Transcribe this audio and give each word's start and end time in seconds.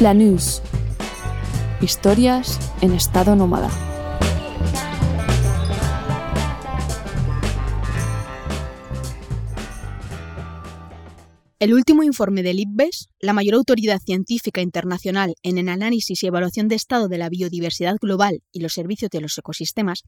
Flanús. 0.00 0.62
Historias 1.82 2.58
en 2.80 2.94
estado 2.94 3.36
nómada. 3.36 3.68
El 11.58 11.74
último 11.74 12.02
informe 12.02 12.42
del 12.42 12.60
IPBES, 12.60 13.10
la 13.20 13.34
mayor 13.34 13.56
autoridad 13.56 14.00
científica 14.00 14.62
internacional 14.62 15.34
en 15.42 15.58
el 15.58 15.68
análisis 15.68 16.22
y 16.22 16.26
evaluación 16.26 16.68
de 16.68 16.76
estado 16.76 17.06
de 17.08 17.18
la 17.18 17.28
biodiversidad 17.28 17.96
global 18.00 18.42
y 18.50 18.60
los 18.60 18.72
servicios 18.72 19.10
de 19.10 19.20
los 19.20 19.36
ecosistemas, 19.36 20.04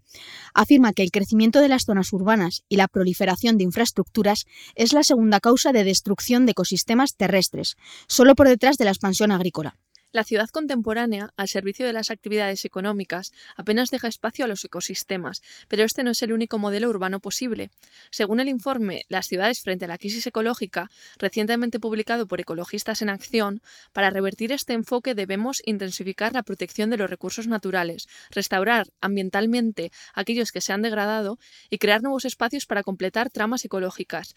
afirma 0.54 0.94
que 0.94 1.02
el 1.02 1.10
crecimiento 1.10 1.60
de 1.60 1.68
las 1.68 1.82
zonas 1.84 2.14
urbanas 2.14 2.62
y 2.70 2.76
la 2.76 2.88
proliferación 2.88 3.58
de 3.58 3.64
infraestructuras 3.64 4.46
es 4.74 4.94
la 4.94 5.02
segunda 5.02 5.40
causa 5.40 5.72
de 5.72 5.84
destrucción 5.84 6.46
de 6.46 6.52
ecosistemas 6.52 7.14
terrestres, 7.14 7.76
solo 8.08 8.34
por 8.34 8.48
detrás 8.48 8.78
de 8.78 8.86
la 8.86 8.92
expansión 8.92 9.30
agrícola. 9.30 9.76
La 10.12 10.24
ciudad 10.24 10.50
contemporánea, 10.50 11.32
al 11.38 11.48
servicio 11.48 11.86
de 11.86 11.94
las 11.94 12.10
actividades 12.10 12.66
económicas, 12.66 13.32
apenas 13.56 13.88
deja 13.88 14.08
espacio 14.08 14.44
a 14.44 14.48
los 14.48 14.62
ecosistemas, 14.62 15.40
pero 15.68 15.84
este 15.84 16.04
no 16.04 16.10
es 16.10 16.22
el 16.22 16.34
único 16.34 16.58
modelo 16.58 16.90
urbano 16.90 17.18
posible. 17.18 17.70
Según 18.10 18.38
el 18.38 18.48
informe 18.48 19.06
Las 19.08 19.26
ciudades 19.26 19.62
frente 19.62 19.86
a 19.86 19.88
la 19.88 19.96
crisis 19.96 20.26
ecológica, 20.26 20.90
recientemente 21.16 21.80
publicado 21.80 22.26
por 22.26 22.42
Ecologistas 22.42 23.00
en 23.00 23.08
Acción, 23.08 23.62
para 23.94 24.10
revertir 24.10 24.52
este 24.52 24.74
enfoque 24.74 25.14
debemos 25.14 25.62
intensificar 25.64 26.34
la 26.34 26.42
protección 26.42 26.90
de 26.90 26.98
los 26.98 27.08
recursos 27.08 27.46
naturales, 27.46 28.06
restaurar 28.30 28.88
ambientalmente 29.00 29.92
aquellos 30.12 30.52
que 30.52 30.60
se 30.60 30.74
han 30.74 30.82
degradado 30.82 31.38
y 31.70 31.78
crear 31.78 32.02
nuevos 32.02 32.26
espacios 32.26 32.66
para 32.66 32.82
completar 32.82 33.30
tramas 33.30 33.64
ecológicas. 33.64 34.34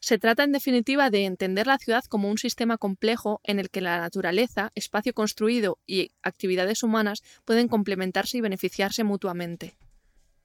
Se 0.00 0.18
trata, 0.18 0.44
en 0.44 0.52
definitiva, 0.52 1.10
de 1.10 1.24
entender 1.24 1.66
la 1.66 1.78
ciudad 1.78 2.04
como 2.04 2.30
un 2.30 2.38
sistema 2.38 2.78
complejo 2.78 3.40
en 3.42 3.58
el 3.58 3.70
que 3.70 3.80
la 3.80 3.98
naturaleza, 3.98 4.70
espacio 4.74 5.14
construido 5.16 5.78
y 5.84 6.12
actividades 6.22 6.84
humanas 6.84 7.22
pueden 7.44 7.66
complementarse 7.66 8.38
y 8.38 8.42
beneficiarse 8.42 9.02
mutuamente. 9.02 9.74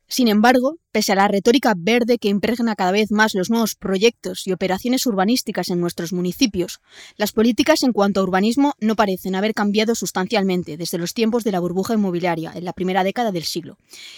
Sin 0.07 0.27
embargo, 0.27 0.75
pese 0.91 1.13
a 1.13 1.15
la 1.15 1.29
retórica 1.29 1.73
verde 1.77 2.17
que 2.17 2.27
impregna 2.27 2.75
cada 2.75 2.91
vez 2.91 3.11
más 3.11 3.33
los 3.33 3.49
nuevos 3.49 3.75
proyectos 3.75 4.45
y 4.45 4.51
operaciones 4.51 5.05
urbanísticas 5.05 5.69
en 5.69 5.79
nuestros 5.79 6.11
municipios, 6.11 6.81
las 7.15 7.31
políticas 7.31 7.81
en 7.83 7.93
cuanto 7.93 8.19
a 8.19 8.23
urbanismo 8.23 8.73
no 8.81 8.97
parecen 8.97 9.35
haber 9.35 9.53
cambiado 9.53 9.95
sustancialmente 9.95 10.75
desde 10.75 10.97
los 10.97 11.13
tiempos 11.13 11.45
de 11.45 11.53
la 11.53 11.61
burbuja 11.61 11.93
inmobiliaria 11.93 12.51
en 12.53 12.65
la 12.65 12.73
primera 12.73 13.05
década 13.05 13.31
del 13.31 13.45
siglo, 13.45 13.77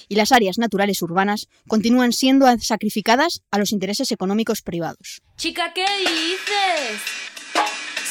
y 0.10 0.16
las 0.16 0.32
áreas 0.32 0.58
naturales 0.58 1.00
urbanas 1.04 1.48
continúan 1.68 2.12
siendo 2.12 2.48
sacrificadas 2.58 3.44
a 3.52 3.60
los 3.60 3.72
intereses 3.72 4.12
económicos 4.12 4.64
privados. 4.64 5.22
Chica, 5.38 5.74
¿qué 5.76 5.86
dices? 6.00 7.33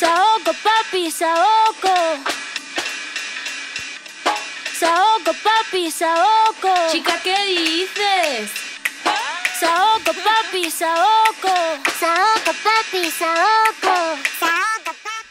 Saoco, 0.03 0.50
papi, 0.64 1.12
saoco. 1.12 1.95
Saoco, 4.75 5.33
papi, 5.44 5.92
saoco. 5.92 6.75
Chica, 6.91 7.20
¿qué 7.22 7.36
dices? 7.47 8.50
Saoco, 9.60 10.10
papi, 10.25 10.69
saoco. 10.72 11.54
Saoco, 12.00 12.53
papi, 12.65 13.10
saoco. 13.12 14.19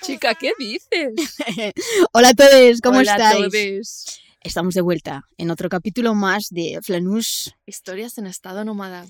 Chica, 0.01 0.35
¿qué 0.35 0.53
dices? 0.57 1.35
Hola 2.13 2.29
a 2.29 2.33
todos, 2.33 2.79
¿cómo 2.81 2.99
Hola 2.99 3.11
estáis? 3.11 3.45
a 3.45 3.49
todos. 3.49 4.21
Estamos 4.39 4.73
de 4.73 4.79
vuelta 4.79 5.25
en 5.37 5.51
otro 5.51 5.67
capítulo 5.67 6.15
más 6.15 6.47
de 6.49 6.79
Flanús. 6.81 7.53
Historias 7.65 8.17
en 8.17 8.25
estado 8.25 8.63
nómada. 8.63 9.05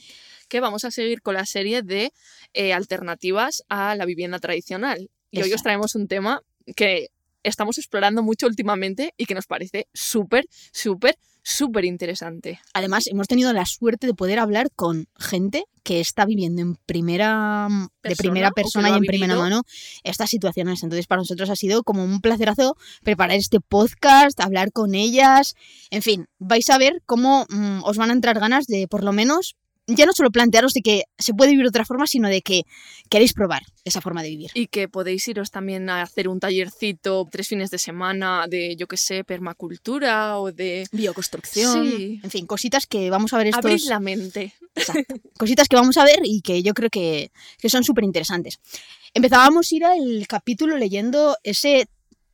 Que 0.48 0.60
vamos 0.60 0.86
a 0.86 0.92
seguir 0.92 1.22
con 1.22 1.36
la 1.36 1.46
serie 1.46 1.84
de 1.84 2.12
eh, 2.54 2.74
alternativas 2.74 3.62
a 3.70 3.94
la 3.94 4.06
vivienda 4.06 4.40
tradicional. 4.40 5.12
Y 5.32 5.42
hoy 5.42 5.54
os 5.54 5.64
traemos 5.64 5.96
un 5.96 6.08
tema 6.08 6.42
que 6.76 7.10
estamos 7.44 7.78
explorando 7.78 8.24
mucho 8.24 8.48
últimamente 8.48 9.14
y 9.18 9.26
que 9.26 9.34
nos 9.34 9.48
parece 9.48 9.88
súper, 9.94 10.46
súper, 10.72 11.18
súper 11.44 11.86
interesante. 11.86 12.60
Además, 12.74 13.08
hemos 13.08 13.28
tenido 13.28 13.52
la 13.54 13.66
suerte 13.66 14.08
de 14.08 14.14
poder 14.14 14.40
hablar 14.40 14.70
con 14.76 15.08
gente 15.18 15.66
que 15.84 16.00
está 16.00 16.26
viviendo 16.26 16.62
en 16.62 16.76
primera, 16.76 17.68
de 18.04 18.10
Persona, 18.10 18.30
primera 18.30 18.48
o 18.50 18.52
que 18.52 18.62
persona 18.62 18.90
y 18.90 18.94
en 18.94 19.04
primera 19.04 19.36
mano 19.36 19.64
estas 20.04 20.30
situaciones. 20.30 20.84
Entonces, 20.84 21.08
para 21.08 21.22
nosotros 21.22 21.50
ha 21.50 21.56
sido 21.56 21.84
como 21.84 22.04
un 22.04 22.22
placerazo 22.22 22.76
preparar 23.04 23.38
este 23.38 23.60
podcast, 23.60 24.40
hablar 24.40 24.72
con 24.72 24.94
ellas. 24.94 25.56
En 25.90 26.02
fin, 26.02 26.28
vais 26.38 26.70
a 26.70 26.78
ver 26.78 27.02
cómo 27.06 27.46
mm, 27.50 27.84
os 27.84 27.98
van 27.98 28.12
a 28.12 28.14
entrar 28.14 28.40
ganas 28.40 28.68
de, 28.68 28.88
por 28.88 29.04
lo 29.04 29.12
menos, 29.12 29.56
ya 29.96 30.06
no 30.06 30.14
solo 30.14 30.32
plantearos 30.32 30.74
de 30.74 30.82
que 30.82 31.04
se 31.18 31.34
puede 31.34 31.52
vivir 31.52 31.66
de 31.66 31.70
otra 31.70 31.86
forma, 31.86 32.08
sino 32.08 32.28
de 32.28 32.42
que 32.42 32.64
queréis 33.10 33.34
probar 33.34 33.64
esa 33.84 34.02
forma 34.02 34.24
de 34.24 34.30
vivir. 34.30 34.52
Y 34.54 34.68
que 34.68 34.88
podéis 34.88 35.28
iros 35.28 35.52
también 35.52 35.90
a 35.90 36.02
hacer 36.02 36.28
un 36.28 36.40
tallercito 36.40 37.28
tres 37.32 37.48
fines 37.48 37.72
de 37.72 37.78
semana 37.78 38.46
de, 38.50 38.76
yo 38.76 38.88
qué 38.88 38.98
sé, 38.98 39.24
permacultura 39.24 40.40
o 40.40 40.52
de... 40.52 40.88
Bioconstrucción, 40.92 41.88
Sí. 41.90 42.20
en 42.24 42.30
fin, 42.30 42.46
cositas 42.46 42.86
que 42.88 43.10
vamos 43.10 43.34
a 43.34 43.38
ver 43.38 43.48
estos... 43.48 43.66
Abrir 43.66 43.86
la 43.86 44.00
mente. 44.00 44.54
Exacto. 44.76 45.16
Cositas 45.38 45.68
que 45.68 45.76
vamos 45.76 45.98
a 45.98 46.04
ver 46.06 46.20
y 46.24 46.42
que 46.42 46.64
yo 46.64 46.74
creo 46.74 46.90
que, 46.90 47.32
que 47.60 47.70
son 47.70 47.84
súper 47.84 48.04
interesantes. 48.04 48.60
Empezábamos 49.14 49.72
a 49.72 49.76
ir 49.76 49.86
al 49.86 50.28
capítulo 50.28 50.78
leyendo 50.78 51.36
ese 51.44 51.88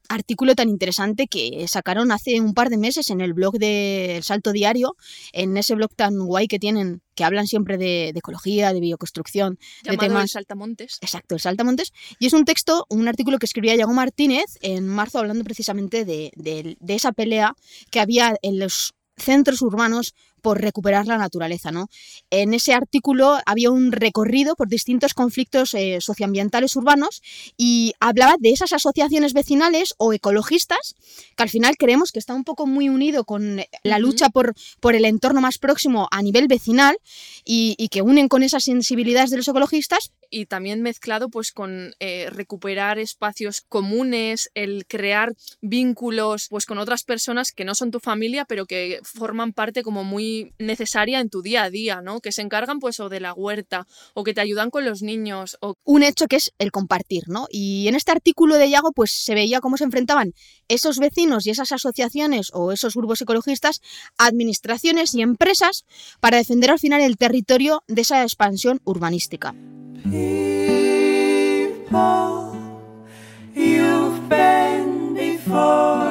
artículo 0.09 0.55
tan 0.55 0.69
interesante 0.69 1.27
que 1.27 1.67
sacaron 1.67 2.11
hace 2.11 2.39
un 2.39 2.53
par 2.53 2.69
de 2.69 2.77
meses 2.77 3.09
en 3.09 3.21
el 3.21 3.33
blog 3.33 3.57
de 3.57 4.17
El 4.17 4.23
Salto 4.23 4.51
Diario, 4.51 4.95
en 5.33 5.57
ese 5.57 5.75
blog 5.75 5.93
tan 5.95 6.17
guay 6.17 6.47
que 6.47 6.59
tienen, 6.59 7.01
que 7.17 7.23
hablan 7.25 7.47
siempre 7.47 7.77
de, 7.77 8.11
de 8.13 8.19
ecología, 8.19 8.71
de 8.71 8.79
bioconstrucción, 8.79 9.57
de 9.83 9.97
temas... 9.97 10.23
El 10.23 10.29
Saltamontes. 10.29 10.99
Exacto, 11.01 11.33
el 11.33 11.41
Saltamontes. 11.41 11.91
Y 12.19 12.27
es 12.27 12.33
un 12.33 12.45
texto, 12.45 12.85
un 12.89 13.07
artículo 13.07 13.39
que 13.39 13.47
escribía 13.47 13.75
Yago 13.75 13.91
Martínez 13.91 14.45
en 14.61 14.87
marzo 14.87 15.17
hablando 15.17 15.43
precisamente 15.43 16.05
de, 16.05 16.31
de- 16.35 16.77
de 16.79 16.95
esa 16.95 17.11
pelea 17.11 17.55
que 17.89 17.99
había 17.99 18.37
en 18.43 18.59
los 18.59 18.93
centros 19.17 19.63
urbanos 19.63 20.13
por 20.41 20.61
recuperar 20.61 21.07
la 21.07 21.17
naturaleza. 21.17 21.71
¿no? 21.71 21.89
En 22.29 22.53
ese 22.53 22.73
artículo 22.73 23.37
había 23.45 23.71
un 23.71 23.91
recorrido 23.91 24.55
por 24.55 24.67
distintos 24.67 25.13
conflictos 25.13 25.73
eh, 25.73 25.99
socioambientales 26.01 26.75
urbanos 26.75 27.21
y 27.57 27.93
hablaba 27.99 28.35
de 28.39 28.51
esas 28.51 28.73
asociaciones 28.73 29.33
vecinales 29.33 29.93
o 29.97 30.13
ecologistas 30.13 30.95
que 31.35 31.43
al 31.43 31.49
final 31.49 31.75
creemos 31.77 32.11
que 32.11 32.19
está 32.19 32.33
un 32.33 32.43
poco 32.43 32.65
muy 32.65 32.89
unido 32.89 33.23
con 33.23 33.61
la 33.83 33.99
lucha 33.99 34.29
por, 34.29 34.53
por 34.79 34.95
el 34.95 35.05
entorno 35.05 35.41
más 35.41 35.57
próximo 35.57 36.07
a 36.11 36.21
nivel 36.21 36.47
vecinal 36.47 36.97
y, 37.45 37.75
y 37.77 37.89
que 37.89 38.01
unen 38.01 38.27
con 38.27 38.43
esas 38.43 38.63
sensibilidades 38.63 39.29
de 39.29 39.37
los 39.37 39.47
ecologistas 39.47 40.11
y 40.29 40.45
también 40.45 40.81
mezclado 40.81 41.29
pues 41.29 41.51
con 41.51 41.95
eh, 41.99 42.29
recuperar 42.29 42.99
espacios 42.99 43.61
comunes, 43.61 44.51
el 44.55 44.85
crear 44.85 45.33
vínculos 45.61 46.47
pues 46.49 46.65
con 46.65 46.77
otras 46.77 47.03
personas 47.03 47.51
que 47.51 47.65
no 47.65 47.75
son 47.75 47.91
tu 47.91 47.99
familia 47.99 48.45
pero 48.45 48.65
que 48.65 48.99
forman 49.03 49.53
parte 49.53 49.83
como 49.83 50.03
muy 50.03 50.26
necesaria 50.59 51.19
en 51.19 51.29
tu 51.29 51.41
día 51.41 51.63
a 51.63 51.69
día, 51.69 52.01
¿no? 52.01 52.19
Que 52.19 52.31
se 52.31 52.41
encargan 52.41 52.79
pues 52.79 52.99
o 52.99 53.09
de 53.09 53.19
la 53.19 53.33
huerta 53.33 53.87
o 54.13 54.23
que 54.23 54.33
te 54.33 54.41
ayudan 54.41 54.69
con 54.69 54.85
los 54.85 55.01
niños 55.01 55.57
o 55.61 55.75
un 55.83 56.03
hecho 56.03 56.27
que 56.27 56.37
es 56.37 56.53
el 56.57 56.71
compartir, 56.71 57.23
¿no? 57.27 57.47
Y 57.49 57.87
en 57.87 57.95
este 57.95 58.11
artículo 58.11 58.55
de 58.55 58.69
Yago, 58.69 58.91
pues 58.91 59.11
se 59.11 59.33
veía 59.35 59.61
cómo 59.61 59.77
se 59.77 59.83
enfrentaban 59.83 60.33
esos 60.67 60.99
vecinos 60.99 61.45
y 61.45 61.51
esas 61.51 61.71
asociaciones 61.71 62.51
o 62.53 62.71
esos 62.71 62.95
grupos 62.95 63.21
ecologistas, 63.21 63.81
a 64.17 64.25
administraciones 64.25 65.13
y 65.15 65.21
empresas 65.21 65.85
para 66.19 66.37
defender 66.37 66.71
al 66.71 66.79
final 66.79 67.01
el 67.01 67.17
territorio 67.17 67.83
de 67.87 68.01
esa 68.01 68.23
expansión 68.23 68.81
urbanística. 68.83 69.53
People 70.03 70.87
you've 73.53 74.29
been 74.29 75.13
before 75.13 76.06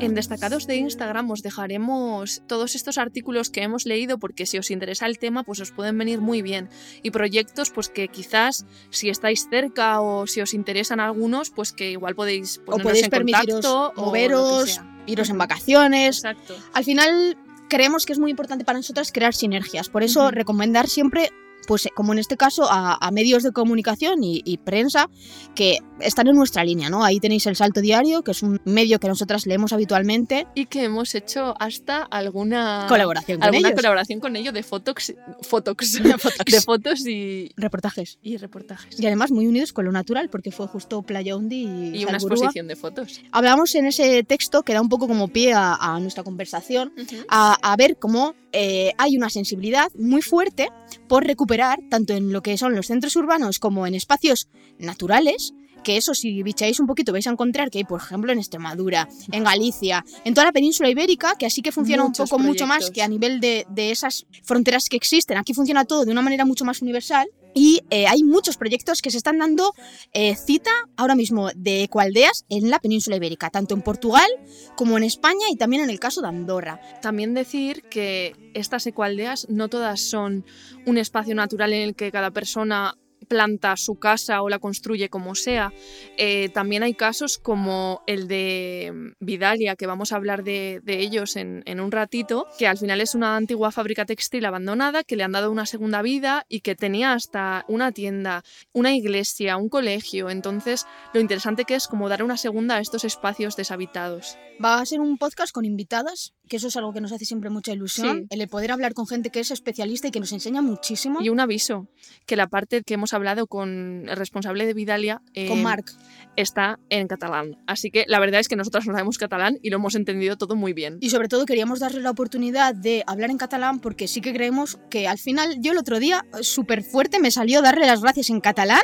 En 0.00 0.14
destacados 0.14 0.66
de 0.66 0.76
Instagram 0.76 1.30
os 1.30 1.42
dejaremos 1.42 2.42
todos 2.46 2.74
estos 2.74 2.96
artículos 2.96 3.50
que 3.50 3.62
hemos 3.62 3.84
leído 3.84 4.18
porque 4.18 4.46
si 4.46 4.56
os 4.56 4.70
interesa 4.70 5.04
el 5.04 5.18
tema 5.18 5.42
pues 5.42 5.60
os 5.60 5.72
pueden 5.72 5.98
venir 5.98 6.22
muy 6.22 6.40
bien 6.40 6.70
y 7.02 7.10
proyectos 7.10 7.70
pues 7.70 7.90
que 7.90 8.08
quizás 8.08 8.64
si 8.88 9.10
estáis 9.10 9.46
cerca 9.50 10.00
o 10.00 10.26
si 10.26 10.40
os 10.40 10.54
interesan 10.54 11.00
algunos 11.00 11.50
pues 11.50 11.72
que 11.72 11.90
igual 11.90 12.14
podéis 12.14 12.62
O 12.66 12.78
podéis 12.78 13.04
en 13.04 13.10
permitiros 13.10 13.66
contacto 13.66 13.92
moveros, 13.96 14.80
iros 15.06 15.28
en 15.28 15.36
vacaciones. 15.36 16.24
Exacto. 16.24 16.56
Al 16.72 16.84
final 16.84 17.36
creemos 17.68 18.06
que 18.06 18.14
es 18.14 18.18
muy 18.18 18.30
importante 18.30 18.64
para 18.64 18.78
nosotras 18.78 19.12
crear 19.12 19.34
sinergias. 19.34 19.90
Por 19.90 20.02
eso 20.02 20.30
recomendar 20.30 20.88
siempre, 20.88 21.30
pues 21.66 21.88
como 21.94 22.12
en 22.12 22.18
este 22.18 22.36
caso, 22.36 22.66
a, 22.70 22.96
a 23.00 23.10
medios 23.10 23.42
de 23.42 23.52
comunicación 23.52 24.22
y, 24.24 24.42
y 24.44 24.58
prensa 24.58 25.08
que 25.54 25.78
están 26.00 26.26
en 26.28 26.36
nuestra 26.36 26.64
línea, 26.64 26.90
¿no? 26.90 27.04
Ahí 27.04 27.20
tenéis 27.20 27.46
el 27.46 27.56
Salto 27.56 27.80
Diario, 27.80 28.22
que 28.22 28.30
es 28.32 28.42
un 28.42 28.60
medio 28.64 28.98
que 28.98 29.08
nosotras 29.08 29.46
leemos 29.46 29.72
habitualmente. 29.72 30.46
Y 30.54 30.66
que 30.66 30.84
hemos 30.84 31.14
hecho 31.14 31.54
hasta 31.60 32.02
alguna 32.02 32.86
Colaboración 32.88 33.38
con 33.38 33.44
alguna 33.48 33.68
ellos. 33.68 33.76
colaboración 33.80 34.20
con 34.20 34.36
ellos 34.36 34.54
de 34.54 34.62
fotox, 34.62 35.14
fotox, 35.42 36.00
Fotox. 36.18 36.52
de 36.52 36.60
fotos 36.60 37.06
y, 37.06 37.52
Reportajes. 37.56 38.18
y 38.22 38.36
reportajes. 38.36 38.98
Y 38.98 39.06
además 39.06 39.30
muy 39.30 39.46
unidos 39.46 39.72
con 39.72 39.84
lo 39.84 39.92
natural, 39.92 40.28
porque 40.30 40.50
fue 40.50 40.66
justo 40.66 41.02
Playa 41.02 41.36
Undi 41.36 41.64
y, 41.66 41.98
Y 41.98 42.04
una 42.04 42.14
exposición 42.14 42.66
de 42.68 42.76
fotos. 42.76 43.20
Hablamos 43.32 43.74
en 43.74 43.86
ese 43.86 44.22
texto 44.24 44.62
que 44.62 44.72
da 44.74 44.80
un 44.80 44.88
poco 44.88 45.06
como 45.08 45.28
pie 45.28 45.52
a, 45.52 45.74
a 45.74 46.00
nuestra 46.00 46.22
conversación, 46.24 46.92
a, 47.28 47.56
a 47.60 47.76
ver 47.76 47.98
cómo 47.98 48.34
eh, 48.52 48.92
hay 48.98 49.16
una 49.16 49.30
sensibilidad 49.30 49.92
muy 49.94 50.22
fuerte 50.22 50.68
por 51.08 51.24
recuperar, 51.24 51.78
tanto 51.88 52.14
en 52.14 52.32
lo 52.32 52.42
que 52.42 52.56
son 52.58 52.74
los 52.74 52.86
centros 52.86 53.16
urbanos 53.16 53.58
como 53.58 53.86
en 53.86 53.94
espacios 53.94 54.48
naturales, 54.78 55.54
que 55.82 55.96
eso 55.96 56.14
si 56.14 56.42
bicháis 56.42 56.78
un 56.80 56.86
poquito 56.86 57.12
vais 57.12 57.26
a 57.26 57.30
encontrar 57.30 57.70
que 57.70 57.78
hay, 57.78 57.84
por 57.84 58.00
ejemplo, 58.00 58.32
en 58.32 58.38
Extremadura, 58.38 59.08
en 59.32 59.44
Galicia, 59.44 60.04
en 60.24 60.34
toda 60.34 60.46
la 60.46 60.52
península 60.52 60.90
ibérica, 60.90 61.34
que 61.38 61.46
así 61.46 61.62
que 61.62 61.72
funciona 61.72 62.04
Muchos 62.04 62.30
un 62.30 62.36
poco 62.36 62.42
mucho 62.42 62.66
más 62.66 62.90
que 62.90 63.02
a 63.02 63.08
nivel 63.08 63.40
de, 63.40 63.66
de 63.70 63.90
esas 63.90 64.26
fronteras 64.42 64.88
que 64.88 64.96
existen. 64.96 65.38
Aquí 65.38 65.54
funciona 65.54 65.84
todo 65.84 66.04
de 66.04 66.12
una 66.12 66.22
manera 66.22 66.44
mucho 66.44 66.64
más 66.64 66.82
universal. 66.82 67.28
Y 67.54 67.82
eh, 67.90 68.06
hay 68.06 68.22
muchos 68.22 68.56
proyectos 68.56 69.02
que 69.02 69.10
se 69.10 69.18
están 69.18 69.38
dando 69.38 69.72
eh, 70.12 70.36
cita 70.36 70.70
ahora 70.96 71.14
mismo 71.14 71.50
de 71.54 71.84
ecoaldeas 71.84 72.44
en 72.48 72.70
la 72.70 72.78
península 72.78 73.16
ibérica, 73.16 73.50
tanto 73.50 73.74
en 73.74 73.82
Portugal 73.82 74.28
como 74.76 74.96
en 74.96 75.04
España 75.04 75.46
y 75.50 75.56
también 75.56 75.82
en 75.82 75.90
el 75.90 76.00
caso 76.00 76.20
de 76.20 76.28
Andorra. 76.28 76.80
También 77.02 77.34
decir 77.34 77.82
que 77.82 78.34
estas 78.54 78.86
ecoaldeas 78.86 79.48
no 79.48 79.68
todas 79.68 80.00
son 80.00 80.44
un 80.86 80.98
espacio 80.98 81.34
natural 81.34 81.72
en 81.72 81.82
el 81.82 81.94
que 81.94 82.12
cada 82.12 82.30
persona 82.30 82.96
planta 83.30 83.76
su 83.76 83.94
casa 83.94 84.42
o 84.42 84.48
la 84.48 84.58
construye 84.58 85.08
como 85.08 85.36
sea. 85.36 85.72
Eh, 86.16 86.48
también 86.48 86.82
hay 86.82 86.94
casos 86.94 87.38
como 87.38 88.02
el 88.08 88.26
de 88.26 89.14
Vidalia, 89.20 89.76
que 89.76 89.86
vamos 89.86 90.10
a 90.10 90.16
hablar 90.16 90.42
de, 90.42 90.80
de 90.82 90.98
ellos 90.98 91.36
en, 91.36 91.62
en 91.64 91.78
un 91.78 91.92
ratito, 91.92 92.48
que 92.58 92.66
al 92.66 92.76
final 92.76 93.00
es 93.00 93.14
una 93.14 93.36
antigua 93.36 93.70
fábrica 93.70 94.04
textil 94.04 94.44
abandonada 94.44 95.04
que 95.04 95.14
le 95.14 95.22
han 95.22 95.30
dado 95.30 95.52
una 95.52 95.64
segunda 95.64 96.02
vida 96.02 96.44
y 96.48 96.62
que 96.62 96.74
tenía 96.74 97.12
hasta 97.12 97.64
una 97.68 97.92
tienda, 97.92 98.42
una 98.72 98.96
iglesia, 98.96 99.56
un 99.56 99.68
colegio. 99.68 100.28
Entonces, 100.28 100.86
lo 101.14 101.20
interesante 101.20 101.64
que 101.64 101.76
es 101.76 101.86
como 101.86 102.08
dar 102.08 102.24
una 102.24 102.36
segunda 102.36 102.76
a 102.76 102.80
estos 102.80 103.04
espacios 103.04 103.54
deshabitados. 103.54 104.36
Va 104.62 104.80
a 104.80 104.86
ser 104.86 105.00
un 105.00 105.18
podcast 105.18 105.52
con 105.52 105.64
invitadas, 105.64 106.34
que 106.50 106.56
eso 106.56 106.66
es 106.66 106.76
algo 106.76 106.92
que 106.92 107.00
nos 107.00 107.12
hace 107.12 107.24
siempre 107.24 107.48
mucha 107.48 107.72
ilusión, 107.72 108.26
Sí. 108.28 108.38
el 108.38 108.48
poder 108.48 108.72
hablar 108.72 108.92
con 108.92 109.06
gente 109.06 109.30
que 109.30 109.38
es 109.38 109.52
especialista 109.52 110.08
y 110.08 110.10
que 110.10 110.18
nos 110.18 110.32
enseña 110.32 110.60
muchísimo. 110.62 111.20
Y 111.22 111.28
un 111.28 111.38
aviso, 111.38 111.86
que 112.26 112.34
la 112.34 112.48
parte 112.48 112.82
que 112.82 112.94
hemos 112.94 113.14
hablado 113.14 113.46
con 113.46 114.08
el 114.08 114.16
responsable 114.16 114.66
de 114.66 114.74
Vidalia 114.74 115.22
eh, 115.32 115.46
Con 115.46 115.62
Marc. 115.62 115.92
está 116.36 116.80
en 116.88 117.06
catalán. 117.06 117.56
Así 117.68 117.90
que 117.92 118.04
la 118.08 118.18
verdad 118.18 118.40
es 118.40 118.48
que 118.48 118.56
nosotras 118.56 118.84
no 118.86 118.92
sabemos 118.92 119.16
catalán 119.16 119.58
y 119.62 119.70
lo 119.70 119.76
hemos 119.76 119.94
entendido 119.94 120.36
todo 120.36 120.56
muy 120.56 120.72
bien. 120.72 120.98
Y 121.00 121.10
sobre 121.10 121.28
todo 121.28 121.46
queríamos 121.46 121.78
darle 121.78 122.00
la 122.00 122.10
oportunidad 122.10 122.74
de 122.74 123.04
hablar 123.06 123.30
en 123.30 123.38
catalán 123.38 123.78
porque 123.78 124.08
sí 124.08 124.20
que 124.20 124.32
creemos 124.32 124.78
que 124.90 125.06
al 125.06 125.18
final 125.18 125.56
yo 125.60 125.70
el 125.70 125.78
otro 125.78 126.00
día 126.00 126.26
súper 126.40 126.82
fuerte 126.82 127.20
me 127.20 127.30
salió 127.30 127.62
darle 127.62 127.86
las 127.86 128.00
gracias 128.00 128.28
en 128.28 128.40
catalán 128.40 128.82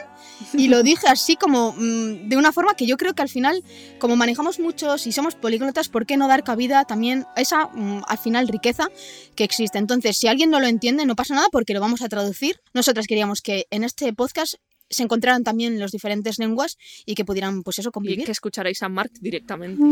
y 0.54 0.68
lo 0.68 0.82
dije 0.84 1.08
así 1.08 1.34
como 1.34 1.72
mm, 1.72 2.28
de 2.28 2.36
una 2.36 2.52
forma 2.52 2.74
que 2.74 2.86
yo 2.86 2.96
creo 2.96 3.14
que 3.14 3.22
al 3.22 3.28
final 3.28 3.64
como 3.98 4.14
manejamos 4.14 4.60
muchos 4.60 5.08
y 5.08 5.12
somos 5.12 5.34
políglotas, 5.34 5.88
¿por 5.88 6.06
qué 6.06 6.16
no 6.16 6.28
dar 6.28 6.44
cabida 6.44 6.84
también 6.84 7.24
a 7.34 7.40
esa 7.40 7.55
mm, 7.64 8.02
al 8.06 8.18
final 8.18 8.48
riqueza 8.48 8.88
que 9.34 9.44
existe? 9.44 9.78
Entonces, 9.78 10.16
si 10.16 10.28
alguien 10.28 10.50
no 10.50 10.60
lo 10.60 10.66
entiende, 10.66 11.06
no 11.06 11.16
pasa 11.16 11.34
nada 11.34 11.48
porque 11.50 11.74
lo 11.74 11.80
vamos 11.80 12.02
a 12.02 12.08
traducir. 12.08 12.60
Nosotras 12.74 13.06
queríamos 13.06 13.40
que 13.42 13.66
en 13.70 13.82
este 13.84 14.12
podcast 14.12 14.54
se 14.88 15.02
encontraran 15.02 15.42
también 15.42 15.80
las 15.80 15.90
diferentes 15.90 16.38
lenguas 16.38 16.76
y 17.04 17.14
que 17.16 17.24
pudieran 17.24 17.62
pues 17.64 17.78
eso 17.80 17.88
Y 17.88 17.92
convivir. 17.92 18.24
que 18.24 18.32
escucharéis 18.32 18.82
a 18.82 18.88
Marc 18.88 19.10
directamente. 19.20 19.82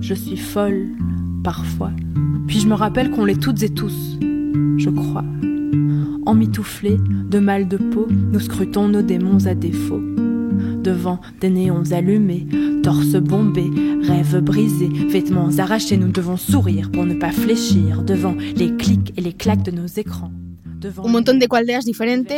Je 0.00 0.14
suis 0.14 0.36
folle, 0.36 0.88
parfois. 1.44 1.92
Puis 2.46 2.60
je 2.60 2.66
me 2.68 2.74
rappelle 2.74 3.10
qu'on 3.10 3.24
l'est 3.24 3.40
toutes 3.40 3.62
et 3.62 3.68
tous, 3.68 3.94
je 4.78 4.90
crois. 4.90 5.24
Emmitouflés 6.26 6.98
de 7.30 7.38
mal 7.38 7.68
de 7.68 7.76
peau, 7.76 8.06
nous 8.08 8.40
scrutons 8.40 8.88
nos 8.88 9.02
démons 9.02 9.46
à 9.46 9.54
défaut. 9.54 10.00
Devant 10.82 11.20
des 11.40 11.50
néons 11.50 11.92
allumés, 11.92 12.46
torse 12.82 13.14
bombé, 13.14 13.64
rêves 14.02 14.40
brisés, 14.40 14.88
vêtements 15.08 15.50
arrachés, 15.58 15.96
nous 15.96 16.12
devons 16.12 16.36
sourire 16.36 16.90
pour 16.90 17.04
ne 17.04 17.14
pas 17.14 17.32
fléchir 17.32 18.02
devant 18.02 18.34
les 18.56 18.76
clics 18.76 19.12
et 19.16 19.20
les 19.20 19.32
claques 19.32 19.64
de 19.64 19.70
nos 19.70 19.86
écrans. 19.86 20.32
Un 21.04 21.08
montón 21.08 21.34
de 21.34 21.84
diferentes, 21.84 22.32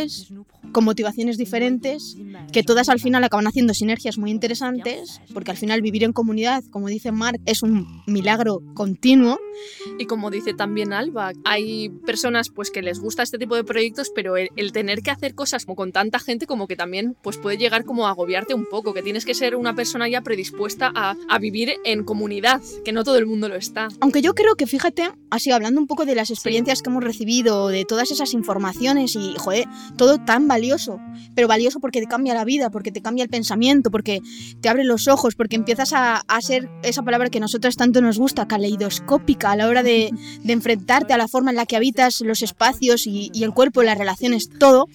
con 0.72 0.84
motivaciones 0.84 1.38
diferentes, 1.38 2.16
que 2.52 2.62
todas 2.62 2.88
al 2.88 3.00
final 3.00 3.24
acaban 3.24 3.46
haciendo 3.46 3.74
sinergias 3.74 4.18
muy 4.18 4.30
interesantes, 4.30 5.20
porque 5.32 5.50
al 5.50 5.56
final 5.56 5.82
vivir 5.82 6.04
en 6.04 6.12
comunidad, 6.12 6.62
como 6.70 6.88
dice 6.88 7.12
Marc, 7.12 7.40
es 7.46 7.62
un 7.62 8.02
milagro 8.06 8.62
continuo. 8.74 9.38
Y 9.98 10.06
como 10.06 10.30
dice 10.30 10.54
también 10.54 10.92
Alba, 10.92 11.32
hay 11.44 11.90
personas 12.06 12.48
pues 12.48 12.70
que 12.70 12.82
les 12.82 13.00
gusta 13.00 13.22
este 13.22 13.38
tipo 13.38 13.56
de 13.56 13.64
proyectos, 13.64 14.10
pero 14.14 14.36
el, 14.36 14.48
el 14.56 14.72
tener 14.72 15.02
que 15.02 15.10
hacer 15.10 15.34
cosas 15.34 15.66
como 15.66 15.76
con 15.76 15.92
tanta 15.92 16.18
gente 16.18 16.46
como 16.46 16.66
que 16.66 16.76
también 16.76 17.16
pues 17.22 17.36
puede 17.36 17.58
llegar 17.58 17.84
como 17.84 18.06
a 18.06 18.10
agobiarte 18.10 18.54
un 18.54 18.66
poco, 18.66 18.94
que 18.94 19.02
tienes 19.02 19.24
que 19.24 19.34
ser 19.34 19.56
una 19.56 19.74
persona 19.74 20.08
ya 20.08 20.22
predispuesta 20.22 20.92
a, 20.94 21.16
a 21.28 21.38
vivir 21.38 21.74
en 21.84 22.04
comunidad, 22.04 22.62
que 22.84 22.92
no 22.92 23.04
todo 23.04 23.18
el 23.18 23.26
mundo 23.26 23.48
lo 23.48 23.56
está. 23.56 23.88
Aunque 24.00 24.22
yo 24.22 24.34
creo 24.34 24.54
que, 24.54 24.66
fíjate, 24.66 25.10
así 25.30 25.50
hablando 25.50 25.80
un 25.80 25.86
poco 25.86 26.04
de 26.04 26.14
las 26.14 26.30
experiencias 26.30 26.82
que 26.82 26.90
hemos 26.90 27.04
recibido, 27.04 27.68
de 27.68 27.84
todas 27.84 28.10
esas 28.10 28.32
informaciones 28.34 29.16
y, 29.16 29.34
joder, 29.36 29.66
todo 29.96 30.18
tan 30.18 30.48
valioso, 30.50 31.00
pero 31.37 31.47
valioso 31.47 31.79
porque 31.79 32.00
te 32.00 32.08
cambia 32.08 32.35
la 32.35 32.44
vida, 32.44 32.70
porque 32.70 32.91
te 32.91 33.00
cambia 33.00 33.23
el 33.23 33.31
pensamiento, 33.31 33.91
porque 33.91 34.20
te 34.61 34.69
abre 34.69 34.82
los 34.82 35.06
ojos, 35.06 35.37
porque 35.37 35.55
empiezas 35.55 35.93
a, 35.93 36.17
a 36.26 36.41
ser 36.41 36.69
esa 36.82 37.02
palabra 37.02 37.31
que 37.31 37.38
a 37.38 37.41
nosotras 37.41 37.76
tanto 37.76 38.00
nos 38.00 38.19
gusta, 38.19 38.49
caleidoscópica, 38.49 39.52
a 39.52 39.57
la 39.57 39.69
hora 39.69 39.85
de, 39.85 40.11
de 40.42 40.52
enfrentarte 40.52 41.12
a 41.12 41.19
la 41.19 41.28
forma 41.28 41.50
en 41.50 41.57
la 41.57 41.66
que 41.66 41.76
habitas 41.76 42.21
los 42.21 42.42
espacios 42.42 43.07
y, 43.07 43.30
y 43.33 43.45
el 43.45 43.52
cuerpo, 43.52 43.85
las 43.85 43.97
relaciones, 43.97 44.50
todo. 44.59 44.88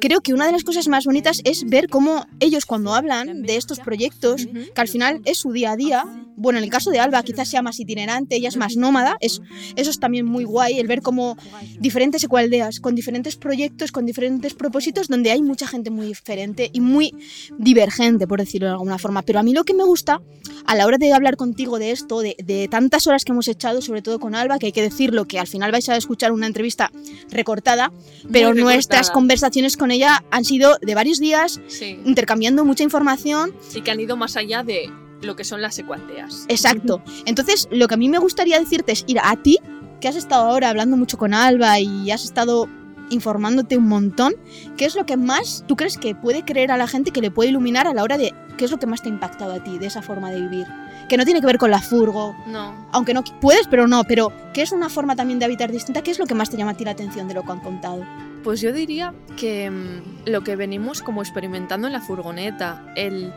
Creo 0.00 0.20
que 0.20 0.34
una 0.34 0.46
de 0.46 0.52
las 0.52 0.64
cosas 0.64 0.88
más 0.88 1.04
bonitas 1.04 1.40
es 1.44 1.64
ver 1.64 1.88
cómo 1.88 2.26
ellos 2.40 2.66
cuando 2.66 2.94
hablan 2.94 3.42
de 3.42 3.56
estos 3.56 3.78
proyectos, 3.78 4.46
que 4.74 4.80
al 4.80 4.88
final 4.88 5.20
es 5.24 5.38
su 5.38 5.52
día 5.52 5.72
a 5.72 5.76
día, 5.76 6.04
bueno, 6.36 6.58
en 6.58 6.64
el 6.64 6.70
caso 6.70 6.90
de 6.90 7.00
Alba 7.00 7.22
quizás 7.22 7.48
sea 7.48 7.62
más 7.62 7.80
itinerante, 7.80 8.36
ella 8.36 8.48
es 8.48 8.56
más 8.56 8.76
nómada, 8.76 9.16
es, 9.20 9.42
eso 9.76 9.90
es 9.90 9.98
también 9.98 10.24
muy 10.24 10.44
guay, 10.44 10.78
el 10.78 10.86
ver 10.86 11.02
cómo 11.02 11.36
diferentes 11.80 12.22
ecoaldeas, 12.22 12.80
con 12.80 12.94
diferentes 12.94 13.36
proyectos, 13.36 13.90
con 13.90 14.06
diferentes 14.06 14.54
propósitos, 14.54 14.87
donde 15.08 15.30
hay 15.30 15.42
mucha 15.42 15.66
gente 15.66 15.90
muy 15.90 16.06
diferente 16.06 16.70
y 16.72 16.80
muy 16.80 17.14
divergente, 17.58 18.26
por 18.26 18.40
decirlo 18.40 18.66
de 18.68 18.72
alguna 18.72 18.98
forma. 18.98 19.22
Pero 19.22 19.38
a 19.38 19.42
mí 19.42 19.52
lo 19.52 19.64
que 19.64 19.74
me 19.74 19.84
gusta 19.84 20.20
a 20.64 20.74
la 20.74 20.86
hora 20.86 20.98
de 20.98 21.12
hablar 21.12 21.36
contigo 21.36 21.78
de 21.78 21.90
esto, 21.92 22.20
de, 22.20 22.36
de 22.44 22.68
tantas 22.68 23.06
horas 23.06 23.24
que 23.24 23.32
hemos 23.32 23.48
echado, 23.48 23.80
sobre 23.82 24.02
todo 24.02 24.18
con 24.18 24.34
Alba, 24.34 24.58
que 24.58 24.66
hay 24.66 24.72
que 24.72 24.82
decirlo, 24.82 25.26
que 25.26 25.38
al 25.38 25.46
final 25.46 25.72
vais 25.72 25.88
a 25.88 25.96
escuchar 25.96 26.32
una 26.32 26.46
entrevista 26.46 26.90
recortada, 27.30 27.92
pero 28.32 28.50
Muy 28.52 28.62
nuestras 28.62 29.00
recortada. 29.08 29.14
conversaciones 29.14 29.76
con 29.76 29.90
ella 29.90 30.24
han 30.30 30.44
sido 30.44 30.76
de 30.80 30.94
varios 30.94 31.18
días, 31.18 31.60
Sí. 31.68 31.98
intercambiando 32.04 32.64
mucha 32.64 32.82
información 32.84 33.52
Y 33.74 33.80
que 33.82 33.90
han 33.90 34.00
ido 34.00 34.16
más 34.16 34.36
allá 34.36 34.62
de 34.62 34.90
lo 35.22 35.34
que 35.36 35.44
son 35.44 35.62
las 35.62 35.78
ecualdeas. 35.78 36.44
Exacto. 36.48 37.02
Entonces, 37.26 37.68
lo 37.72 37.88
que 37.88 37.94
a 37.94 37.96
mí 37.96 38.08
me 38.08 38.18
gustaría 38.18 38.58
decirte 38.60 38.92
es 38.92 39.04
ir 39.08 39.18
a 39.22 39.34
ti, 39.42 39.58
que 40.00 40.06
has 40.08 40.16
estado 40.16 40.44
ahora 40.48 40.68
hablando 40.70 40.96
mucho 40.96 41.18
con 41.18 41.34
Alba 41.34 41.80
y 41.80 42.10
has 42.12 42.24
estado 42.24 42.68
informándote 43.10 43.76
un 43.76 43.88
montón, 43.88 44.34
¿qué 44.76 44.84
es 44.84 44.94
lo 44.94 45.06
que 45.06 45.16
más 45.16 45.64
tú 45.66 45.76
crees 45.76 45.96
que 45.98 46.14
puede 46.14 46.44
creer 46.44 46.70
a 46.72 46.76
la 46.76 46.86
gente 46.86 47.10
que 47.10 47.20
le 47.20 47.30
puede 47.30 47.50
iluminar 47.50 47.86
a 47.86 47.94
la 47.94 48.02
hora 48.02 48.18
de 48.18 48.32
qué 48.56 48.64
es 48.64 48.70
lo 48.70 48.78
que 48.78 48.86
más 48.86 49.02
te 49.02 49.08
ha 49.08 49.12
impactado 49.12 49.52
a 49.52 49.62
ti 49.62 49.78
de 49.78 49.86
esa 49.86 50.02
forma 50.02 50.30
de 50.30 50.40
vivir? 50.40 50.66
Que 51.08 51.16
no 51.16 51.24
tiene 51.24 51.40
que 51.40 51.46
ver 51.46 51.58
con 51.58 51.70
la 51.70 51.80
furgo, 51.80 52.34
No. 52.46 52.74
aunque 52.92 53.14
no 53.14 53.22
puedes, 53.40 53.66
pero 53.68 53.86
no, 53.86 54.04
pero 54.04 54.32
que 54.52 54.62
es 54.62 54.72
una 54.72 54.88
forma 54.88 55.16
también 55.16 55.38
de 55.38 55.44
habitar 55.46 55.70
distinta, 55.72 56.02
¿qué 56.02 56.10
es 56.10 56.18
lo 56.18 56.26
que 56.26 56.34
más 56.34 56.50
te 56.50 56.56
llama 56.56 56.72
a 56.72 56.74
ti 56.74 56.84
la 56.84 56.90
atención 56.90 57.28
de 57.28 57.34
lo 57.34 57.42
que 57.44 57.52
han 57.52 57.60
contado? 57.60 58.04
Pues 58.44 58.60
yo 58.60 58.72
diría 58.72 59.14
que 59.36 59.70
mm, 59.70 60.28
lo 60.30 60.42
que 60.42 60.54
venimos 60.56 61.02
como 61.02 61.22
experimentando 61.22 61.86
en 61.86 61.92
la 61.92 62.00
furgoneta, 62.00 62.84
el 62.94 63.32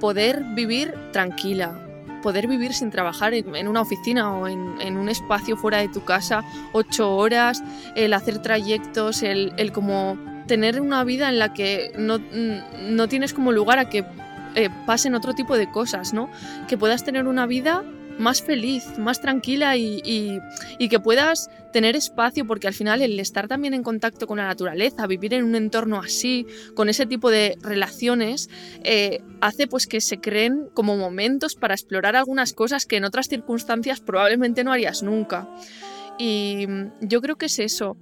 poder 0.00 0.42
vivir 0.54 0.94
tranquila, 1.12 1.78
poder 2.22 2.46
vivir 2.46 2.72
sin 2.72 2.90
trabajar 2.90 3.34
en, 3.34 3.68
una 3.68 3.82
oficina 3.82 4.34
o 4.34 4.48
en, 4.48 4.80
en 4.80 4.96
un 4.96 5.10
espacio 5.10 5.56
fuera 5.56 5.78
de 5.78 5.88
tu 5.88 6.04
casa 6.04 6.42
ocho 6.72 7.14
horas, 7.14 7.62
el 7.94 8.14
hacer 8.14 8.40
trayectos, 8.40 9.22
el, 9.22 9.52
el 9.58 9.72
como 9.72 10.16
tener 10.46 10.80
una 10.80 11.04
vida 11.04 11.28
en 11.28 11.38
la 11.38 11.52
que 11.52 11.92
no, 11.98 12.18
no 12.18 13.08
tienes 13.08 13.34
como 13.34 13.52
lugar 13.52 13.78
a 13.78 13.88
que 13.88 14.04
eh, 14.54 14.68
pasen 14.86 15.14
otro 15.14 15.34
tipo 15.34 15.56
de 15.56 15.70
cosas, 15.70 16.12
¿no? 16.12 16.28
Que 16.68 16.76
puedas 16.76 17.04
tener 17.04 17.26
una 17.26 17.46
vida 17.46 17.84
más 18.18 18.42
feliz, 18.42 18.98
más 18.98 19.20
tranquila 19.20 19.76
y, 19.76 20.40
que 20.90 21.00
puedas 21.00 21.50
tener 21.72 21.96
espacio, 21.96 22.46
porque 22.46 22.66
al 22.66 22.74
final 22.74 23.00
el 23.00 23.18
estar 23.18 23.48
también 23.48 23.72
en 23.72 23.82
contacto 23.82 24.26
con 24.26 24.38
la 24.38 24.46
naturaleza, 24.46 25.06
vivir 25.06 25.32
en 25.34 25.44
un 25.44 25.54
entorno 25.54 25.98
así, 25.98 26.46
con 26.74 26.88
ese 26.88 27.06
tipo 27.06 27.30
de 27.30 27.56
relaciones, 27.62 28.50
eh, 28.84 29.22
hace 29.40 29.66
pues 29.66 29.86
que 29.86 30.00
se 30.00 30.18
creen 30.18 30.68
como 30.74 30.96
momentos 30.96 31.54
para 31.54 31.74
explorar 31.74 32.14
algunas 32.14 32.52
cosas 32.52 32.84
que 32.84 32.96
en 32.96 33.04
otras 33.04 33.28
circunstancias 33.28 34.00
probablemente 34.00 34.64
no 34.64 34.72
harías 34.72 35.02
nunca. 35.02 35.48
Y 36.18 36.66
yo 37.00 37.20
creo 37.20 37.36
que 37.36 37.46
es 37.46 37.58
eso. 37.58 37.96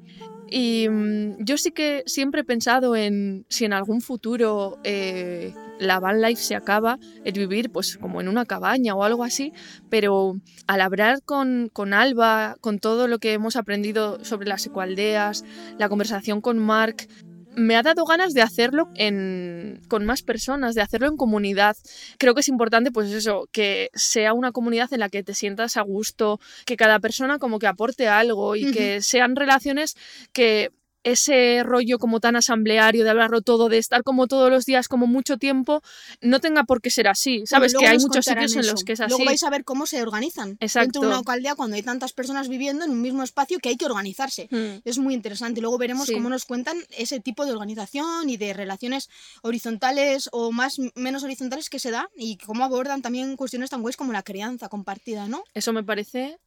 Y 0.51 0.89
mm, 0.89 1.45
yo 1.45 1.57
sí 1.57 1.71
que 1.71 2.03
siempre 2.07 2.41
he 2.41 2.45
pensado 2.45 2.97
en 2.97 3.47
si 3.49 3.65
en 3.65 3.73
algún 3.73 4.01
futuro 4.01 4.79
eh, 4.83 5.55
la 5.79 6.01
van 6.01 6.21
life 6.21 6.43
se 6.43 6.57
acaba, 6.57 6.99
el 7.25 7.33
vivir 7.33 7.71
pues 7.71 7.97
como 7.97 8.21
en 8.21 8.29
una 8.29 8.45
cabaña 8.45 8.95
o 8.95 9.05
algo 9.05 9.25
así, 9.25 9.53
pero 9.89 10.37
al 10.67 10.81
hablar 10.81 11.23
con, 11.25 11.71
con 11.73 11.95
Alba, 11.95 12.57
con 12.61 12.79
todo 12.79 13.09
lo 13.09 13.19
que 13.19 13.33
hemos 13.33 13.57
aprendido 13.57 14.25
sobre 14.25 14.49
las 14.49 14.67
ecoaldeas, 14.67 15.45
la 15.79 15.89
conversación 15.89 16.41
con 16.41 16.59
Mark, 16.59 17.09
me 17.55 17.77
ha 17.77 17.83
dado 17.83 18.05
ganas 18.05 18.35
de 18.35 18.43
hacerlo 18.43 18.91
en, 18.95 19.81
con 19.89 20.05
más 20.05 20.23
personas, 20.23 20.75
de 20.75 20.83
hacerlo 20.83 21.09
en 21.09 21.17
comunidad. 21.17 21.77
Creo 22.19 22.35
que 22.35 22.41
es 22.41 22.49
importante, 22.49 22.91
pues 22.91 23.11
eso, 23.13 23.49
que 23.53 23.91
sea 23.95 24.33
una 24.33 24.53
comunidad 24.53 24.93
en 24.93 25.01
la 25.01 25.09
que 25.09 25.23
te 25.23 25.35
sientas 25.35 25.77
a 25.77 25.83
gusto, 25.83 26.41
que 26.65 26.77
cada 26.77 27.01
persona 27.01 27.39
como 27.39 27.59
que 27.59 27.67
aporte 27.67 28.09
algo 28.09 28.57
y 28.57 28.73
que 28.73 29.03
sean 29.03 29.37
relaciones 29.37 29.97
que 30.33 30.71
ese 31.03 31.63
rollo 31.65 31.99
como 31.99 32.21
tan 32.21 32.37
asambleario 32.37 33.05
de 33.05 33.11
hablarlo 33.11 33.41
todo, 33.41 33.69
de 33.69 33.79
estar 33.79 34.03
como 34.03 34.27
todos 34.27 34.51
los 34.51 34.65
días 34.67 34.89
como 34.89 35.07
mucho 35.07 35.37
tiempo, 35.39 35.83
no 36.21 36.41
tenga 36.41 36.65
por 36.65 36.81
qué 36.81 36.91
ser 36.91 37.09
así. 37.09 37.43
Sabes 37.47 37.75
que 37.75 37.87
hay 37.87 37.99
muchos 37.99 38.25
sitios 38.25 38.55
en 38.57 38.67
los 38.67 38.85
que 38.85 38.93
es 38.93 39.01
así. 39.01 39.11
Luego 39.11 39.25
vais 39.25 39.43
a 39.43 39.51
ver 39.51 39.65
cómo 39.65 39.87
se 39.87 40.03
organizan 40.03 40.51
dentro 40.51 40.67
Exacto. 40.67 41.01
de 41.01 41.07
una 41.07 41.19
alcaldía 41.19 41.55
cuando 41.55 41.77
hay 41.77 41.83
tantas 41.83 42.13
personas 42.13 42.49
viviendo 42.49 42.85
en 42.85 42.91
un 42.91 43.01
mismo 43.01 43.23
espacio 43.23 43.59
que 43.59 43.71
hay 43.71 43.77
que 43.77 43.87
organizarse. 43.87 44.49
Mm. 44.51 44.83
Es 44.85 44.99
muy 44.99 45.15
interesante. 45.15 45.61
Luego 45.61 45.79
veremos 45.79 46.07
Sí. 46.07 46.15
cómo 46.15 46.29
nos 46.29 46.45
cuentan 46.45 46.77
ese 46.97 47.21
tipo 47.21 47.47
de 47.47 47.53
organización 47.53 48.29
y 48.29 48.37
de 48.37 48.53
relaciones 48.53 49.09
horizontales 49.43 50.29
o 50.33 50.53
más 50.53 50.77
menos 50.95 51.23
horizontales 51.23 51.69
que 51.71 51.79
se 51.79 51.91
dan 51.91 52.07
y 52.17 52.37
cómo 52.37 52.65
abordan 52.65 53.03
también 53.03 53.37
cuestiones 53.37 53.71
tan 53.71 53.83
guays 53.83 53.97
como 53.97 54.13
la 54.13 54.23
crianza 54.23 54.69
compartida, 54.69 55.29
¿no? 55.29 55.45
Eso 55.55 55.73
me 55.73 55.83
parece 55.83 56.39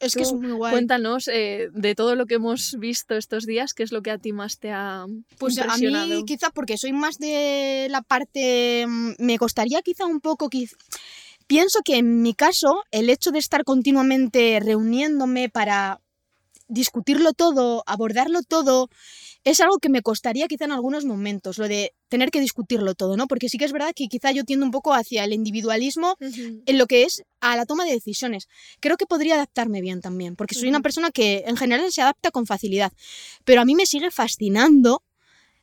Es 0.00 0.14
que 0.14 0.22
es 0.22 0.32
muy 0.32 0.52
guay. 0.52 0.72
Cuéntanos 0.72 1.28
eh, 1.28 1.68
de 1.72 1.94
todo 1.94 2.14
lo 2.16 2.26
que 2.26 2.34
hemos 2.36 2.76
visto 2.78 3.14
estos 3.16 3.44
días, 3.46 3.74
qué 3.74 3.82
es 3.82 3.92
lo 3.92 4.00
que 4.02 4.10
a 4.10 4.18
ti 4.18 4.32
más 4.32 4.58
te 4.58 4.70
ha 4.72 5.04
Pues 5.38 5.58
a 5.58 5.62
impresionado. 5.64 6.06
mí 6.08 6.24
quizá 6.24 6.50
porque 6.50 6.78
soy 6.78 6.92
más 6.92 7.18
de 7.18 7.86
la 7.90 8.00
parte... 8.02 8.86
mm, 8.88 9.12
Me 9.18 9.38
costaría 9.38 9.82
quizá 9.82 10.06
un 10.06 10.20
poco... 10.20 10.48
quiz- 10.50 10.76
Pienso 11.46 11.80
que 11.84 11.96
en 11.96 12.22
mi 12.22 12.32
caso 12.32 12.84
el 12.92 13.10
hecho 13.10 13.30
de 13.32 13.40
estar 13.40 13.64
continuamente 13.64 14.60
reuniéndome 14.64 15.48
para 15.48 16.00
discutirlo 16.70 17.32
todo, 17.32 17.82
abordarlo 17.86 18.42
todo, 18.42 18.88
es 19.44 19.60
algo 19.60 19.78
que 19.78 19.88
me 19.88 20.02
costaría 20.02 20.48
quizá 20.48 20.64
en 20.64 20.72
algunos 20.72 21.04
momentos, 21.04 21.58
lo 21.58 21.68
de 21.68 21.94
tener 22.08 22.30
que 22.30 22.40
discutirlo 22.40 22.94
todo, 22.94 23.16
¿no? 23.16 23.26
Porque 23.26 23.48
sí 23.48 23.58
que 23.58 23.64
es 23.64 23.72
verdad 23.72 23.92
que 23.94 24.06
quizá 24.06 24.30
yo 24.32 24.44
tiendo 24.44 24.64
un 24.64 24.70
poco 24.70 24.94
hacia 24.94 25.24
el 25.24 25.32
individualismo 25.32 26.16
en 26.20 26.78
lo 26.78 26.86
que 26.86 27.04
es 27.04 27.24
a 27.40 27.56
la 27.56 27.66
toma 27.66 27.84
de 27.84 27.92
decisiones. 27.92 28.48
Creo 28.80 28.96
que 28.96 29.06
podría 29.06 29.34
adaptarme 29.34 29.80
bien 29.80 30.00
también, 30.00 30.36
porque 30.36 30.54
soy 30.54 30.68
una 30.68 30.80
persona 30.80 31.10
que 31.10 31.44
en 31.46 31.56
general 31.56 31.90
se 31.92 32.02
adapta 32.02 32.30
con 32.30 32.46
facilidad, 32.46 32.92
pero 33.44 33.60
a 33.60 33.64
mí 33.64 33.74
me 33.74 33.86
sigue 33.86 34.10
fascinando 34.10 35.02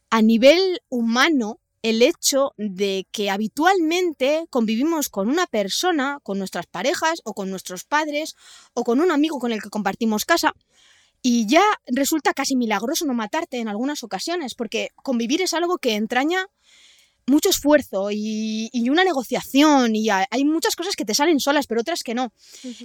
a 0.09 0.21
nivel 0.21 0.81
humano 0.89 1.59
el 1.83 2.01
hecho 2.01 2.53
de 2.57 3.07
que 3.11 3.29
habitualmente 3.29 4.47
convivimos 4.49 5.09
con 5.09 5.29
una 5.29 5.45
persona, 5.45 6.19
con 6.23 6.37
nuestras 6.39 6.65
parejas 6.65 7.21
o 7.23 7.33
con 7.33 7.49
nuestros 7.49 7.85
padres 7.85 8.35
o 8.73 8.83
con 8.83 8.99
un 8.99 9.11
amigo 9.11 9.39
con 9.39 9.51
el 9.51 9.61
que 9.61 9.69
compartimos 9.69 10.25
casa 10.25 10.53
y 11.21 11.47
ya 11.47 11.63
resulta 11.87 12.33
casi 12.33 12.55
milagroso 12.55 13.05
no 13.05 13.13
matarte 13.13 13.57
en 13.59 13.67
algunas 13.67 14.03
ocasiones, 14.03 14.55
porque 14.55 14.89
convivir 15.03 15.41
es 15.41 15.53
algo 15.53 15.77
que 15.77 15.95
entraña 15.95 16.45
mucho 17.29 17.49
esfuerzo 17.49 18.09
y, 18.11 18.69
y 18.71 18.89
una 18.89 19.03
negociación 19.03 19.95
y 19.97 20.09
ha- 20.09 20.27
hay 20.31 20.45
muchas 20.45 20.77
cosas 20.77 20.95
que 20.95 21.03
te 21.03 21.13
salen 21.13 21.41
solas, 21.41 21.67
pero 21.67 21.81
otras 21.81 22.01
que 22.03 22.13
no. 22.13 22.31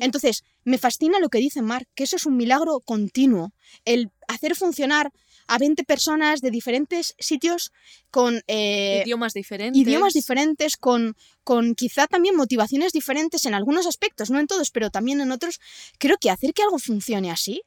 Entonces, 0.00 0.42
me 0.64 0.78
fascina 0.78 1.20
lo 1.20 1.28
que 1.28 1.38
dice 1.38 1.62
Mark, 1.62 1.86
que 1.94 2.04
eso 2.04 2.16
es 2.16 2.26
un 2.26 2.36
milagro 2.36 2.80
continuo, 2.80 3.52
el 3.84 4.10
hacer 4.26 4.56
funcionar 4.56 5.12
a 5.46 5.58
20 5.58 5.84
personas 5.84 6.40
de 6.40 6.50
diferentes 6.50 7.14
sitios 7.20 7.70
con 8.10 8.42
eh, 8.48 9.02
idiomas 9.04 9.32
diferentes. 9.32 9.80
idiomas 9.80 10.12
diferentes, 10.14 10.76
con, 10.76 11.14
con 11.44 11.74
quizá 11.76 12.08
también 12.08 12.34
motivaciones 12.34 12.92
diferentes 12.92 13.44
en 13.46 13.54
algunos 13.54 13.86
aspectos, 13.86 14.30
no 14.30 14.40
en 14.40 14.48
todos, 14.48 14.70
pero 14.72 14.90
también 14.90 15.20
en 15.20 15.30
otros. 15.30 15.60
Creo 15.98 16.16
que 16.18 16.30
hacer 16.30 16.52
que 16.52 16.62
algo 16.62 16.78
funcione 16.80 17.30
así 17.30 17.62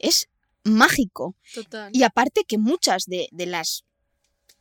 es 0.00 0.28
mágico. 0.64 1.36
Total. 1.54 1.90
Y 1.94 2.02
aparte 2.02 2.44
que 2.44 2.58
muchas 2.58 3.04
de, 3.06 3.28
de 3.30 3.46
las 3.46 3.84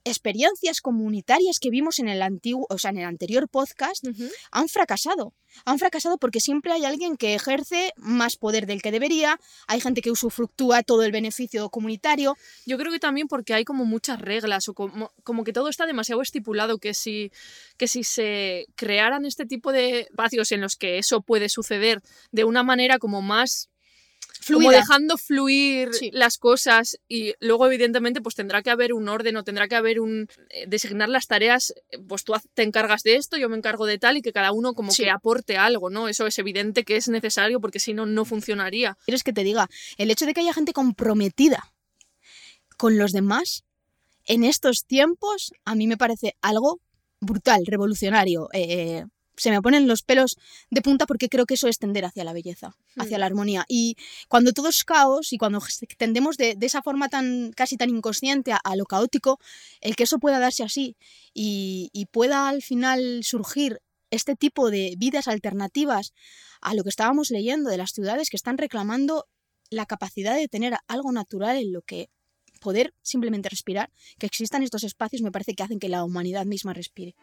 experiencias 0.03 0.81
comunitarias 0.81 1.59
que 1.59 1.69
vimos 1.69 1.99
en 1.99 2.07
el 2.09 2.21
antiguo, 2.21 2.65
o 2.69 2.77
sea, 2.77 2.91
en 2.91 2.99
el 2.99 3.05
anterior 3.05 3.47
podcast, 3.47 4.05
han 4.51 4.69
fracasado. 4.69 5.33
Han 5.65 5.79
fracasado 5.79 6.17
porque 6.17 6.39
siempre 6.39 6.71
hay 6.71 6.85
alguien 6.85 7.17
que 7.17 7.33
ejerce 7.33 7.91
más 7.97 8.35
poder 8.37 8.67
del 8.67 8.81
que 8.81 8.91
debería, 8.91 9.39
hay 9.67 9.81
gente 9.81 10.01
que 10.01 10.11
usufructúa 10.11 10.83
todo 10.83 11.03
el 11.03 11.11
beneficio 11.11 11.69
comunitario. 11.69 12.37
Yo 12.65 12.77
creo 12.77 12.91
que 12.91 12.99
también 12.99 13.27
porque 13.27 13.53
hay 13.53 13.65
como 13.65 13.85
muchas 13.85 14.21
reglas 14.21 14.69
o 14.69 14.73
como, 14.73 15.11
como 15.23 15.43
que 15.43 15.53
todo 15.53 15.69
está 15.69 15.87
demasiado 15.87 16.21
estipulado 16.21 16.77
que 16.77 16.93
si, 16.93 17.31
que 17.77 17.87
si 17.87 18.03
se 18.03 18.67
crearan 18.75 19.25
este 19.25 19.45
tipo 19.45 19.71
de 19.71 20.01
espacios 20.01 20.51
en 20.51 20.61
los 20.61 20.75
que 20.75 20.99
eso 20.99 21.21
puede 21.21 21.49
suceder 21.49 22.01
de 22.31 22.43
una 22.43 22.63
manera 22.63 22.99
como 22.99 23.21
más 23.21 23.68
como 24.57 24.71
dejando 24.71 25.17
fluir 25.17 25.93
Sí. 25.93 26.09
las 26.13 26.37
cosas 26.37 26.97
y 27.07 27.33
luego 27.39 27.65
evidentemente 27.67 28.21
pues 28.21 28.35
tendrá 28.35 28.61
que 28.61 28.69
haber 28.69 28.93
un 28.93 29.07
orden 29.09 29.37
o 29.37 29.43
tendrá 29.43 29.67
que 29.67 29.75
haber 29.75 29.99
un 29.99 30.27
eh, 30.49 30.65
designar 30.67 31.09
las 31.09 31.27
tareas 31.27 31.73
eh, 31.91 31.97
pues 32.07 32.23
tú 32.23 32.33
te 32.53 32.63
encargas 32.63 33.03
de 33.03 33.15
esto 33.15 33.37
yo 33.37 33.49
me 33.49 33.57
encargo 33.57 33.85
de 33.85 33.97
tal 33.97 34.17
y 34.17 34.21
que 34.21 34.33
cada 34.33 34.51
uno 34.51 34.73
como 34.73 34.91
Sí. 34.91 35.03
que 35.03 35.09
aporte 35.09 35.57
algo 35.57 35.89
no 35.89 36.07
eso 36.07 36.27
es 36.27 36.37
evidente 36.39 36.83
que 36.83 36.97
es 36.97 37.07
necesario 37.07 37.59
porque 37.61 37.79
si 37.79 37.93
no 37.93 38.05
no 38.05 38.25
funcionaría 38.25 38.97
¿Quieres 39.05 39.23
que 39.23 39.33
te 39.33 39.43
diga? 39.43 39.67
El 39.97 40.11
hecho 40.11 40.25
de 40.25 40.33
que 40.33 40.41
haya 40.41 40.53
gente 40.53 40.73
comprometida 40.73 41.71
con 42.77 42.97
los 42.97 43.11
demás 43.11 43.63
en 44.25 44.43
estos 44.43 44.85
tiempos, 44.85 45.51
a 45.65 45.73
mí 45.75 45.87
me 45.87 45.97
parece 45.97 46.35
algo 46.41 46.79
brutal, 47.19 47.63
revolucionario. 47.65 48.47
Eh, 48.53 49.05
se 49.39 49.51
me 49.51 49.61
ponen 49.61 49.87
los 49.87 50.03
pelos 50.03 50.37
de 50.69 50.81
punta 50.81 51.05
porque 51.05 51.29
creo 51.29 51.45
que 51.45 51.55
eso 51.55 51.67
es 51.67 51.79
tender 51.79 52.05
hacia 52.05 52.23
la 52.23 52.33
belleza, 52.33 52.75
hacia 52.97 53.17
Hmm. 53.17 53.19
la 53.19 53.25
armonía. 53.25 53.65
Y 53.67 53.95
cuando 54.27 54.51
todo 54.53 54.69
es 54.69 54.83
caos 54.83 55.33
y 55.33 55.37
cuando 55.37 55.59
tendemos 55.97 56.37
de, 56.37 56.55
de 56.55 56.65
esa 56.65 56.81
forma 56.81 57.09
tan 57.09 57.51
casi 57.55 57.77
tan 57.77 57.89
inconsciente 57.89 58.51
a, 58.51 58.57
a 58.57 58.75
lo 58.75 58.85
caótico, 58.85 59.39
el 59.81 59.95
que 59.95 60.03
eso 60.03 60.19
pueda 60.19 60.39
darse 60.39 60.63
así 60.63 60.95
y, 61.33 61.89
y 61.93 62.05
pueda 62.05 62.49
al 62.49 62.61
final 62.61 63.21
surgir 63.23 63.81
este 64.11 64.35
tipo 64.35 64.71
de 64.71 64.95
vidas 64.97 65.27
alternativas 65.27 66.13
a 66.61 66.73
lo 66.73 66.83
que 66.83 66.89
estábamos 66.89 67.29
leyendo 67.29 67.69
de 67.69 67.77
las 67.77 67.91
ciudades 67.91 68.29
que 68.29 68.37
están 68.37 68.57
reclamando 68.57 69.27
la 69.69 69.85
capacidad 69.85 70.35
de 70.35 70.47
tener 70.47 70.75
algo 70.87 71.11
natural 71.11 71.57
en 71.57 71.71
lo 71.71 71.81
que 71.83 72.09
poder 72.59 72.93
simplemente 73.01 73.47
respirar, 73.49 73.89
que 74.17 74.25
existan 74.25 74.63
estos 74.63 74.83
espacios 74.83 75.21
me 75.21 75.31
parece 75.31 75.53
que 75.53 75.63
hacen 75.63 75.79
que 75.79 75.87
la 75.89 76.03
humanidad 76.03 76.45
misma 76.45 76.73
respire. 76.73 77.15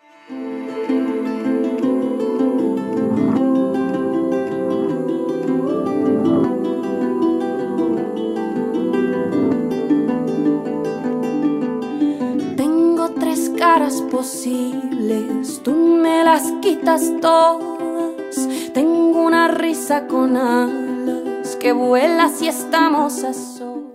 Posibles, 14.10 15.60
tú 15.62 15.72
me 15.72 16.24
las 16.24 16.52
quitas 16.60 17.12
todas. 17.20 18.48
Tengo 18.74 19.22
una 19.22 19.48
risa 19.48 20.06
con 20.08 20.36
alas 20.36 21.56
que 21.56 21.72
vuela 21.72 22.28
si 22.28 22.48
estamos 22.48 23.22
a 23.22 23.32
solas. 23.32 23.85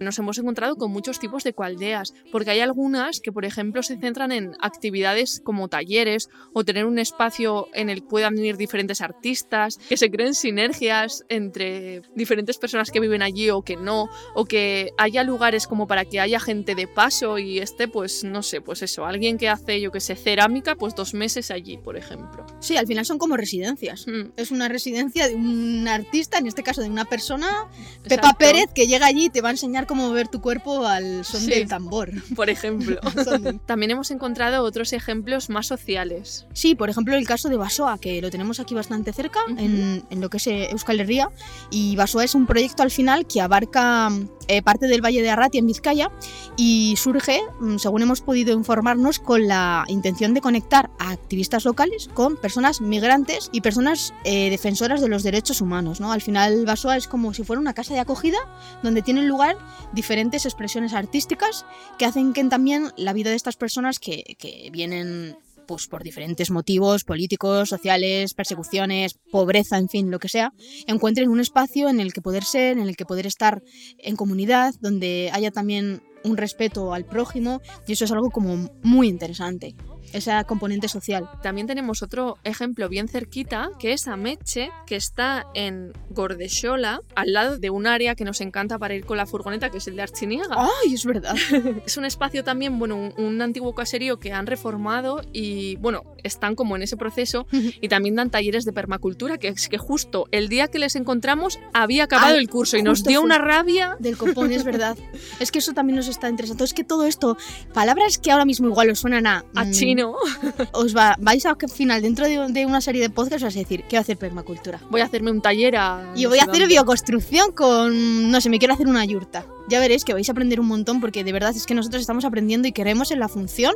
Nos 0.00 0.18
hemos 0.18 0.38
encontrado 0.38 0.76
con 0.76 0.90
muchos 0.90 1.18
tipos 1.20 1.44
de 1.44 1.52
cualdeas, 1.52 2.14
porque 2.32 2.50
hay 2.50 2.60
algunas 2.60 3.20
que, 3.20 3.32
por 3.32 3.44
ejemplo, 3.44 3.82
se 3.82 3.98
centran 3.98 4.32
en 4.32 4.56
actividades 4.60 5.42
como 5.44 5.68
talleres 5.68 6.28
o 6.54 6.64
tener 6.64 6.86
un 6.86 6.98
espacio 6.98 7.68
en 7.74 7.90
el 7.90 8.00
que 8.02 8.08
puedan 8.08 8.34
venir 8.34 8.56
diferentes 8.56 9.02
artistas, 9.02 9.78
que 9.88 9.98
se 9.98 10.10
creen 10.10 10.34
sinergias 10.34 11.24
entre 11.28 12.00
diferentes 12.14 12.56
personas 12.56 12.90
que 12.90 12.98
viven 12.98 13.20
allí 13.20 13.50
o 13.50 13.62
que 13.62 13.76
no, 13.76 14.08
o 14.34 14.46
que 14.46 14.90
haya 14.96 15.22
lugares 15.22 15.66
como 15.66 15.86
para 15.86 16.06
que 16.06 16.18
haya 16.18 16.40
gente 16.40 16.74
de 16.74 16.88
paso 16.88 17.38
y 17.38 17.58
esté, 17.58 17.86
pues, 17.86 18.24
no 18.24 18.42
sé, 18.42 18.62
pues 18.62 18.80
eso, 18.82 19.04
alguien 19.04 19.36
que 19.36 19.50
hace, 19.50 19.82
yo 19.82 19.92
que 19.92 20.00
sé, 20.00 20.16
cerámica, 20.16 20.76
pues 20.76 20.94
dos 20.94 21.12
meses 21.12 21.50
allí, 21.50 21.76
por 21.76 21.98
ejemplo. 21.98 22.46
Sí, 22.60 22.78
al 22.78 22.86
final 22.86 23.04
son 23.04 23.18
como 23.18 23.36
residencias. 23.36 24.06
Mm, 24.06 24.30
Es 24.36 24.50
una 24.50 24.68
residencia 24.68 25.28
de 25.28 25.34
un 25.34 25.86
artista, 25.86 26.38
en 26.38 26.46
este 26.46 26.62
caso 26.62 26.80
de 26.80 26.88
una 26.88 27.04
persona, 27.04 27.68
Pepa. 28.08 28.32
Pérez, 28.38 28.70
que 28.74 28.86
llega 28.86 29.06
allí 29.06 29.26
y 29.26 29.30
te 29.30 29.42
va 29.42 29.48
a 29.48 29.52
enseñar 29.52 29.86
cómo 29.90 30.06
mover 30.06 30.28
tu 30.28 30.40
cuerpo 30.40 30.86
al 30.86 31.24
son 31.24 31.40
Sí. 31.40 31.50
del 31.50 31.66
tambor. 31.66 32.10
Por 32.36 32.48
ejemplo. 32.48 33.00
También 33.66 33.90
hemos 33.90 34.12
encontrado 34.12 34.62
otros 34.62 34.92
ejemplos 34.92 35.50
más 35.50 35.66
sociales. 35.66 36.46
Sí, 36.52 36.76
por 36.76 36.90
ejemplo, 36.90 37.16
el 37.16 37.26
caso 37.26 37.48
de 37.48 37.56
Basoa, 37.56 37.98
que 37.98 38.22
lo 38.22 38.30
tenemos 38.30 38.60
aquí 38.60 38.72
bastante 38.72 39.12
cerca, 39.12 39.40
en, 39.58 40.04
en 40.08 40.20
lo 40.20 40.30
que 40.30 40.36
es 40.36 40.46
eh, 40.46 40.68
Euskal 40.70 41.00
Herria. 41.00 41.28
Y 41.72 41.96
Basoa 41.96 42.22
es 42.22 42.36
un 42.36 42.46
proyecto 42.46 42.84
al 42.84 42.92
final 42.92 43.26
que 43.26 43.40
abarca 43.40 44.10
eh, 44.46 44.62
parte 44.62 44.86
del 44.86 45.04
Valle 45.04 45.22
de 45.22 45.30
Arratia 45.30 45.58
en 45.58 45.66
Vizcaya 45.66 46.08
y 46.56 46.94
surge, 46.96 47.40
mm, 47.60 47.78
según 47.78 48.02
hemos 48.02 48.20
podido 48.20 48.52
informarnos, 48.54 49.18
con 49.18 49.48
la 49.48 49.84
intención 49.88 50.34
de 50.34 50.40
conectar 50.40 50.88
a 51.00 51.10
activistas 51.10 51.64
locales 51.64 52.08
con 52.14 52.36
personas 52.36 52.80
migrantes 52.80 53.48
y 53.52 53.60
personas 53.60 54.14
eh, 54.22 54.50
defensoras 54.50 55.00
de 55.00 55.08
los 55.08 55.24
derechos 55.24 55.60
humanos. 55.60 56.00
¿no? 56.00 56.12
Al 56.12 56.20
final, 56.22 56.64
Basoa 56.64 56.96
es 56.96 57.08
como 57.08 57.34
si 57.34 57.42
fuera 57.42 57.58
una 57.58 57.74
casa 57.74 57.92
de 57.94 58.00
acogida 58.00 58.38
donde 58.84 59.02
tienen 59.02 59.26
lugar 59.26 59.56
diferentes 59.92 60.44
expresiones 60.44 60.92
artísticas 60.92 61.64
que 61.98 62.06
hacen 62.06 62.32
que 62.32 62.44
también 62.44 62.92
la 62.96 63.12
vida 63.12 63.30
de 63.30 63.36
estas 63.36 63.56
personas 63.56 63.98
que, 63.98 64.36
que 64.38 64.70
vienen 64.72 65.36
pues 65.70 65.86
por 65.86 66.02
diferentes 66.02 66.50
motivos 66.50 67.04
políticos, 67.04 67.68
sociales, 67.68 68.34
persecuciones, 68.34 69.14
pobreza, 69.30 69.78
en 69.78 69.88
fin, 69.88 70.10
lo 70.10 70.18
que 70.18 70.28
sea, 70.28 70.52
encuentren 70.88 71.28
un 71.28 71.38
espacio 71.38 71.88
en 71.88 72.00
el 72.00 72.12
que 72.12 72.20
poder 72.20 72.42
ser, 72.42 72.76
en 72.76 72.88
el 72.88 72.96
que 72.96 73.04
poder 73.04 73.24
estar 73.24 73.62
en 73.98 74.16
comunidad, 74.16 74.74
donde 74.80 75.30
haya 75.32 75.52
también 75.52 76.02
un 76.24 76.36
respeto 76.36 76.92
al 76.92 77.04
prójimo 77.04 77.60
y 77.86 77.92
eso 77.92 78.04
es 78.04 78.10
algo 78.10 78.30
como 78.30 78.68
muy 78.82 79.06
interesante, 79.06 79.76
esa 80.12 80.44
componente 80.44 80.88
social. 80.88 81.28
También 81.42 81.66
tenemos 81.66 82.02
otro 82.02 82.38
ejemplo 82.44 82.88
bien 82.88 83.08
cerquita, 83.08 83.70
que 83.78 83.92
es 83.92 84.08
Ameche, 84.08 84.70
que 84.86 84.96
está 84.96 85.46
en 85.54 85.92
Gordexola, 86.10 87.00
al 87.14 87.32
lado 87.32 87.58
de 87.58 87.70
un 87.70 87.86
área 87.86 88.14
que 88.14 88.24
nos 88.24 88.40
encanta 88.40 88.78
para 88.78 88.94
ir 88.94 89.04
con 89.04 89.16
la 89.16 89.26
furgoneta, 89.26 89.70
que 89.70 89.78
es 89.78 89.86
el 89.88 89.96
de 89.96 90.02
Archiniega. 90.02 90.56
¡Ay, 90.56 90.94
es 90.94 91.04
verdad! 91.04 91.34
Es 91.86 91.96
un 91.96 92.04
espacio 92.04 92.44
también, 92.44 92.78
bueno, 92.78 92.96
un, 92.96 93.14
un 93.16 93.42
antiguo 93.42 93.74
caserío 93.74 94.18
que 94.18 94.32
han 94.32 94.46
reformado 94.46 95.22
y, 95.32 95.76
bueno, 95.76 96.02
están 96.22 96.54
como 96.54 96.76
en 96.76 96.82
ese 96.82 96.96
proceso 96.96 97.46
y 97.80 97.88
también 97.88 98.14
dan 98.16 98.30
talleres 98.30 98.64
de 98.64 98.72
permacultura, 98.72 99.38
que 99.38 99.48
es 99.48 99.68
que 99.68 99.78
justo 99.78 100.26
el 100.30 100.48
día 100.48 100.68
que 100.68 100.78
les 100.78 100.96
encontramos 100.96 101.58
había 101.72 102.04
acabado 102.04 102.36
el 102.36 102.48
curso 102.48 102.76
y 102.76 102.82
nos 102.82 103.02
dio 103.04 103.22
una 103.22 103.38
rabia. 103.38 103.96
Del 103.98 104.16
copón, 104.16 104.52
es 104.52 104.64
verdad. 104.64 104.96
Es 105.40 105.50
que 105.50 105.58
eso 105.58 105.72
también 105.72 105.96
nos 105.96 106.08
está 106.08 106.28
interesante. 106.28 106.64
Es 106.64 106.74
que 106.74 106.84
todo 106.84 107.06
esto, 107.06 107.36
palabras 107.72 108.18
que 108.18 108.30
ahora 108.30 108.44
mismo 108.44 108.68
igual 108.68 108.90
os 108.90 109.00
suenan 109.00 109.26
a... 109.26 109.44
A 109.54 109.64
mm, 109.64 109.72
Os 110.72 110.96
va, 110.96 111.16
vais 111.18 111.44
a 111.46 111.54
que 111.54 111.66
al 111.66 111.72
final, 111.72 112.02
dentro 112.02 112.26
de, 112.26 112.48
de 112.48 112.66
una 112.66 112.80
serie 112.80 113.02
de 113.02 113.10
podcasts, 113.10 113.42
vas 113.42 113.56
a 113.56 113.58
decir, 113.58 113.84
quiero 113.88 114.00
hacer 114.00 114.16
permacultura. 114.16 114.80
Voy 114.90 115.00
a 115.00 115.04
hacerme 115.04 115.30
un 115.30 115.40
taller 115.40 115.76
a... 115.76 116.12
Y 116.14 116.26
voy 116.26 116.38
a 116.38 116.44
hacer 116.44 116.66
bioconstrucción 116.66 117.52
con, 117.52 118.30
no 118.30 118.40
sé, 118.40 118.48
me 118.50 118.58
quiero 118.58 118.74
hacer 118.74 118.86
una 118.86 119.04
yurta. 119.04 119.44
Ya 119.68 119.80
veréis 119.80 120.04
que 120.04 120.12
vais 120.12 120.28
a 120.28 120.32
aprender 120.32 120.60
un 120.60 120.66
montón 120.66 121.00
porque 121.00 121.24
de 121.24 121.32
verdad 121.32 121.54
es 121.54 121.66
que 121.66 121.74
nosotros 121.74 122.00
estamos 122.00 122.24
aprendiendo 122.24 122.68
y 122.68 122.72
queremos 122.72 123.10
en 123.10 123.20
la 123.20 123.28
función 123.28 123.74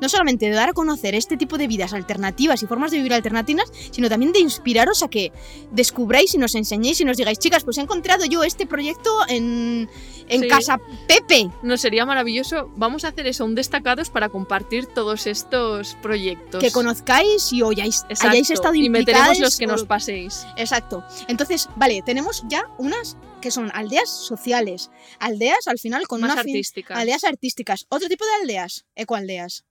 no 0.00 0.08
solamente 0.08 0.46
de 0.46 0.52
dar 0.52 0.70
a 0.70 0.72
conocer 0.72 1.14
este 1.14 1.36
tipo 1.36 1.58
de 1.58 1.66
vidas 1.66 1.92
alternativas 1.92 2.62
y 2.62 2.66
formas 2.66 2.90
de 2.90 2.98
vivir 2.98 3.14
alternativas, 3.14 3.70
sino 3.90 4.08
también 4.08 4.32
de 4.32 4.40
inspiraros 4.40 5.02
a 5.02 5.08
que 5.08 5.32
descubráis 5.70 6.34
y 6.34 6.38
nos 6.38 6.54
enseñéis 6.54 7.00
y 7.00 7.04
nos 7.04 7.16
digáis, 7.16 7.38
chicas, 7.38 7.64
pues 7.64 7.78
he 7.78 7.80
encontrado 7.80 8.24
yo 8.24 8.42
este 8.44 8.66
proyecto 8.66 9.10
en, 9.28 9.88
en 10.28 10.40
Sí. 10.42 10.48
Casa 10.48 10.78
Pepe. 11.06 11.50
No, 11.62 11.76
sería 11.76 12.04
maravilloso. 12.04 12.70
Vamos 12.76 13.04
a 13.04 13.08
hacer 13.08 13.26
eso, 13.26 13.44
un 13.44 13.54
destacados 13.54 14.10
para 14.10 14.28
compartir 14.28 14.86
todos 14.86 15.26
estos 15.26 15.96
proyectos. 16.02 16.62
Que 16.62 16.70
conozcáis 16.70 17.52
y 17.52 17.62
oyáis, 17.62 18.04
Exacto, 18.08 18.30
hayáis 18.30 18.50
estado 18.50 18.74
Y 18.74 18.88
meteremos 18.88 19.38
los 19.38 19.56
que 19.56 19.66
nos 19.66 19.84
paséis. 19.84 20.46
Exacto. 20.56 21.04
Entonces, 21.28 21.68
vale, 21.76 22.02
tenemos 22.02 22.44
ya 22.48 22.68
unas 22.78 23.16
que 23.44 23.50
son 23.50 23.70
aldeas 23.74 24.08
sociales. 24.08 24.90
Aldeas, 25.18 25.68
al 25.68 25.78
final, 25.78 26.08
con 26.08 26.22
Más 26.22 26.32
una 26.32 26.40
artísticas. 26.40 26.96
Aldeas 26.96 27.24
artísticas. 27.24 27.84
Otro 27.90 28.08
tipo 28.08 28.24
de 28.24 28.32
aldeas, 28.40 28.86
ecoaldeas. 28.94 29.66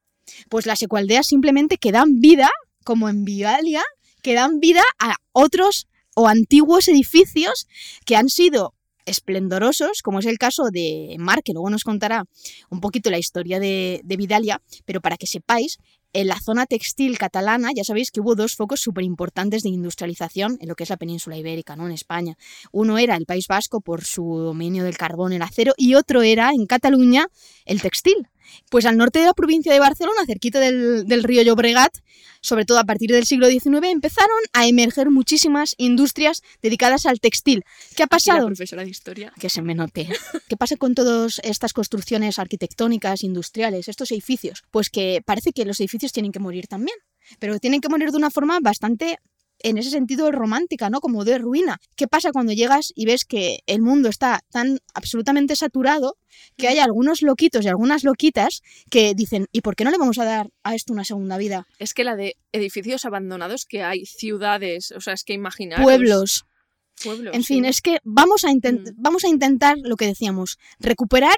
Pues 0.47 0.67
las 0.67 0.83
ecoaldeas 0.83 1.25
simplemente 1.25 1.79
que 1.79 1.91
dan 1.91 2.19
vida, 2.19 2.51
como 2.83 3.09
en 3.09 3.25
Vialia, 3.25 3.81
que 4.21 4.35
dan 4.35 4.59
vida 4.59 4.83
a 4.99 5.15
otros 5.31 5.87
o 6.15 6.27
antiguos 6.27 6.87
edificios 6.87 7.67
que 8.05 8.15
han 8.15 8.29
sido 8.29 8.75
esplendorosos, 9.05 10.03
como 10.03 10.19
es 10.19 10.27
el 10.27 10.37
caso 10.37 10.65
de 10.71 11.15
Mar, 11.17 11.41
que 11.41 11.53
luego 11.53 11.71
nos 11.71 11.83
contará 11.83 12.25
un 12.69 12.79
poquito 12.79 13.09
la 13.09 13.17
historia 13.17 13.59
de, 13.59 14.01
de 14.03 14.17
Vidalia, 14.17 14.61
pero 14.85 15.01
para 15.01 15.17
que 15.17 15.25
sepáis, 15.25 15.79
en 16.13 16.27
la 16.27 16.39
zona 16.39 16.65
textil 16.65 17.17
catalana 17.17 17.69
ya 17.75 17.83
sabéis 17.83 18.11
que 18.11 18.21
hubo 18.21 18.35
dos 18.35 18.55
focos 18.55 18.79
súper 18.79 19.03
importantes 19.03 19.63
de 19.63 19.69
industrialización 19.69 20.57
en 20.61 20.69
lo 20.69 20.75
que 20.75 20.83
es 20.83 20.89
la 20.89 20.97
península 20.97 21.37
ibérica, 21.37 21.75
¿no? 21.75 21.85
en 21.85 21.91
España. 21.91 22.35
Uno 22.71 22.97
era 22.97 23.15
el 23.15 23.25
País 23.25 23.47
Vasco 23.47 23.81
por 23.81 24.03
su 24.03 24.23
dominio 24.37 24.83
del 24.83 24.97
carbón, 24.97 25.33
el 25.33 25.41
acero, 25.41 25.73
y 25.77 25.95
otro 25.95 26.21
era 26.21 26.51
en 26.51 26.65
Cataluña 26.65 27.27
el 27.65 27.81
textil. 27.81 28.27
Pues 28.69 28.85
al 28.85 28.97
norte 28.97 29.19
de 29.19 29.25
la 29.25 29.33
provincia 29.33 29.71
de 29.73 29.79
Barcelona, 29.79 30.25
cerquita 30.25 30.59
del, 30.59 31.05
del 31.05 31.23
río 31.23 31.41
Llobregat, 31.43 31.93
sobre 32.41 32.65
todo 32.65 32.79
a 32.79 32.83
partir 32.83 33.11
del 33.11 33.25
siglo 33.25 33.47
XIX, 33.47 33.87
empezaron 33.89 34.37
a 34.53 34.67
emerger 34.67 35.09
muchísimas 35.09 35.75
industrias 35.77 36.41
dedicadas 36.61 37.05
al 37.05 37.19
textil. 37.19 37.63
¿Qué 37.95 38.03
ha 38.03 38.05
la 38.05 38.07
pasado? 38.07 38.45
profesora 38.47 38.83
de 38.83 38.89
historia. 38.89 39.33
que 39.39 39.49
se 39.49 39.61
me 39.61 39.75
note. 39.75 40.07
¿Qué 40.47 40.57
pasa 40.57 40.75
con 40.75 40.93
todas 40.95 41.39
estas 41.43 41.73
construcciones 41.73 42.39
arquitectónicas, 42.39 43.23
industriales, 43.23 43.87
estos 43.87 44.11
edificios? 44.11 44.63
Pues 44.71 44.89
que 44.89 45.21
parece 45.25 45.53
que 45.53 45.65
los 45.65 45.79
edificios 45.79 46.11
tienen 46.11 46.31
que 46.31 46.39
morir 46.39 46.67
también, 46.67 46.97
pero 47.39 47.59
tienen 47.59 47.81
que 47.81 47.89
morir 47.89 48.11
de 48.11 48.17
una 48.17 48.29
forma 48.29 48.59
bastante 48.61 49.17
en 49.63 49.77
ese 49.77 49.89
sentido 49.89 50.31
romántica, 50.31 50.89
¿no? 50.89 50.99
Como 51.01 51.23
de 51.25 51.37
ruina. 51.39 51.79
¿Qué 51.95 52.07
pasa 52.07 52.31
cuando 52.31 52.51
llegas 52.53 52.91
y 52.95 53.05
ves 53.05 53.25
que 53.25 53.59
el 53.65 53.81
mundo 53.81 54.09
está 54.09 54.41
tan 54.51 54.79
absolutamente 54.93 55.55
saturado 55.55 56.17
que 56.57 56.67
hay 56.67 56.79
algunos 56.79 57.21
loquitos 57.21 57.63
y 57.65 57.69
algunas 57.69 58.03
loquitas 58.03 58.61
que 58.91 59.13
dicen, 59.15 59.47
¿y 59.51 59.61
por 59.61 59.75
qué 59.75 59.83
no 59.85 59.91
le 59.91 59.97
vamos 59.97 60.19
a 60.19 60.25
dar 60.25 60.49
a 60.63 60.75
esto 60.75 60.93
una 60.93 61.05
segunda 61.05 61.37
vida? 61.37 61.65
Es 61.79 61.93
que 61.93 62.03
la 62.03 62.15
de 62.15 62.35
edificios 62.51 63.05
abandonados 63.05 63.65
que 63.65 63.83
hay, 63.83 64.05
ciudades, 64.05 64.91
o 64.91 65.01
sea, 65.01 65.13
es 65.13 65.23
que 65.23 65.33
imaginar. 65.33 65.81
Pueblos, 65.81 66.45
Pueblos. 67.03 67.33
En 67.33 67.43
fin, 67.43 67.63
sí. 67.63 67.69
es 67.69 67.81
que 67.81 67.97
vamos 68.03 68.43
a, 68.43 68.49
intent- 68.51 68.91
Mm. 68.91 69.01
vamos 69.01 69.23
a 69.23 69.27
intentar 69.27 69.77
lo 69.81 69.95
que 69.95 70.05
decíamos, 70.05 70.57
recuperar 70.79 71.35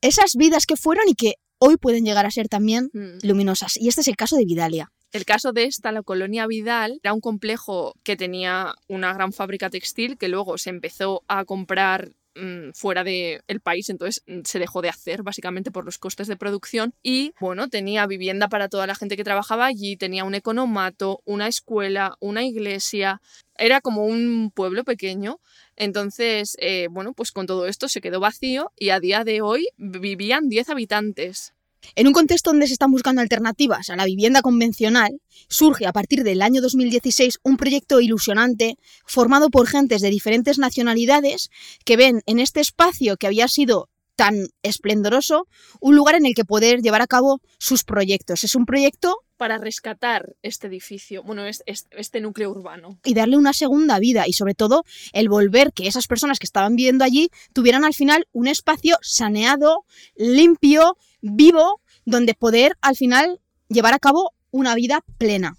esas 0.00 0.32
vidas 0.36 0.64
que 0.66 0.76
fueron 0.76 1.08
y 1.08 1.14
que 1.14 1.34
hoy 1.58 1.76
pueden 1.76 2.04
llegar 2.04 2.24
a 2.26 2.30
ser 2.30 2.48
también 2.48 2.90
Mm. 2.92 3.18
luminosas. 3.26 3.76
Y 3.76 3.88
este 3.88 4.00
es 4.02 4.08
el 4.08 4.16
caso 4.16 4.36
de 4.36 4.44
Vidalia. 4.44 4.92
El 5.14 5.24
caso 5.24 5.52
de 5.52 5.62
esta, 5.62 5.92
la 5.92 6.02
colonia 6.02 6.48
Vidal, 6.48 6.98
era 7.04 7.14
un 7.14 7.20
complejo 7.20 7.94
que 8.02 8.16
tenía 8.16 8.74
una 8.88 9.14
gran 9.14 9.32
fábrica 9.32 9.70
textil 9.70 10.18
que 10.18 10.26
luego 10.26 10.58
se 10.58 10.70
empezó 10.70 11.22
a 11.28 11.44
comprar 11.44 12.10
mm, 12.34 12.72
fuera 12.74 13.04
del 13.04 13.60
país, 13.62 13.90
entonces 13.90 14.24
mm, 14.26 14.40
se 14.42 14.58
dejó 14.58 14.82
de 14.82 14.88
hacer 14.88 15.22
básicamente 15.22 15.70
por 15.70 15.84
los 15.84 15.98
costes 15.98 16.26
de 16.26 16.36
producción. 16.36 16.94
Y 17.00 17.32
bueno, 17.38 17.68
tenía 17.68 18.08
vivienda 18.08 18.48
para 18.48 18.68
toda 18.68 18.88
la 18.88 18.96
gente 18.96 19.16
que 19.16 19.22
trabajaba 19.22 19.66
allí, 19.66 19.96
tenía 19.96 20.24
un 20.24 20.34
economato, 20.34 21.20
una 21.24 21.46
escuela, 21.46 22.16
una 22.18 22.42
iglesia, 22.42 23.22
era 23.56 23.80
como 23.80 24.06
un 24.06 24.50
pueblo 24.52 24.82
pequeño, 24.82 25.38
entonces 25.76 26.56
eh, 26.58 26.88
bueno, 26.90 27.12
pues 27.12 27.30
con 27.30 27.46
todo 27.46 27.68
esto 27.68 27.86
se 27.86 28.00
quedó 28.00 28.18
vacío 28.18 28.72
y 28.76 28.88
a 28.88 28.98
día 28.98 29.22
de 29.22 29.42
hoy 29.42 29.68
vivían 29.76 30.48
10 30.48 30.70
habitantes. 30.70 31.54
En 31.94 32.06
un 32.06 32.12
contexto 32.12 32.50
donde 32.50 32.66
se 32.66 32.72
están 32.74 32.90
buscando 32.90 33.20
alternativas 33.20 33.90
a 33.90 33.96
la 33.96 34.04
vivienda 34.04 34.42
convencional, 34.42 35.20
surge 35.48 35.86
a 35.86 35.92
partir 35.92 36.22
del 36.24 36.42
año 36.42 36.60
2016 36.60 37.38
un 37.42 37.56
proyecto 37.56 38.00
ilusionante 38.00 38.76
formado 39.06 39.50
por 39.50 39.66
gentes 39.66 40.00
de 40.02 40.10
diferentes 40.10 40.58
nacionalidades 40.58 41.50
que 41.84 41.96
ven 41.96 42.22
en 42.26 42.38
este 42.40 42.60
espacio 42.60 43.16
que 43.16 43.26
había 43.26 43.48
sido 43.48 43.88
tan 44.16 44.46
esplendoroso 44.62 45.48
un 45.80 45.96
lugar 45.96 46.14
en 46.14 46.24
el 46.24 46.34
que 46.34 46.44
poder 46.44 46.82
llevar 46.82 47.02
a 47.02 47.08
cabo 47.08 47.40
sus 47.58 47.82
proyectos. 47.82 48.44
Es 48.44 48.54
un 48.54 48.64
proyecto 48.64 49.16
para 49.36 49.58
rescatar 49.58 50.36
este 50.42 50.68
edificio, 50.68 51.24
bueno, 51.24 51.44
es- 51.46 51.64
es- 51.66 51.88
este 51.90 52.20
núcleo 52.20 52.48
urbano. 52.50 53.00
y 53.04 53.14
darle 53.14 53.36
una 53.36 53.52
segunda 53.52 53.98
vida 53.98 54.28
y 54.28 54.32
sobre 54.32 54.54
todo 54.54 54.84
el 55.12 55.28
volver 55.28 55.72
que 55.72 55.88
esas 55.88 56.06
personas 56.06 56.38
que 56.38 56.46
estaban 56.46 56.76
viviendo 56.76 57.04
allí 57.04 57.28
tuvieran 57.52 57.84
al 57.84 57.92
final 57.94 58.28
un 58.32 58.46
espacio 58.46 58.96
saneado, 59.02 59.84
limpio, 60.14 60.96
vivo, 61.24 61.80
donde 62.04 62.34
poder 62.34 62.76
al 62.82 62.96
final 62.96 63.40
llevar 63.68 63.94
a 63.94 63.98
cabo 63.98 64.32
una 64.50 64.74
vida 64.74 65.00
plena. 65.18 65.56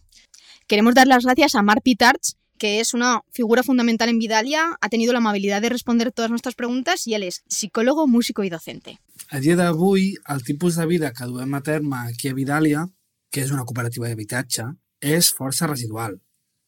Queremos 0.68 0.96
dar 0.96 1.08
las 1.08 1.26
gracias 1.26 1.56
a 1.56 1.62
Marc 1.62 1.84
Pitarch, 1.84 2.36
que 2.58 2.80
es 2.80 2.94
una 2.94 3.22
figura 3.32 3.64
fundamental 3.64 4.10
en 4.10 4.20
Vidalia, 4.20 4.78
ha 4.80 4.90
tenido 4.90 5.12
la 5.12 5.20
amabilidad 5.20 5.62
de 5.62 5.70
responder 5.70 6.12
todas 6.12 6.32
nuestras 6.32 6.56
preguntas 6.56 7.06
y 7.06 7.14
él 7.14 7.24
es 7.24 7.44
psicólogo, 7.48 8.08
músico 8.08 8.44
y 8.44 8.50
docente. 8.50 9.00
A 9.30 9.40
dia 9.40 9.56
d'avui, 9.56 10.16
el 10.30 10.44
tipus 10.44 10.76
de 10.76 10.86
vida 10.86 11.12
que 11.12 11.26
duem 11.26 11.54
a 11.58 11.62
terme 11.62 11.98
aquí 12.06 12.30
a 12.30 12.36
Vidàlia, 12.38 12.86
que 13.32 13.42
és 13.42 13.52
una 13.52 13.66
cooperativa 13.66 14.08
d'habitatge, 14.08 14.70
és 15.02 15.32
força 15.34 15.68
residual. 15.68 16.20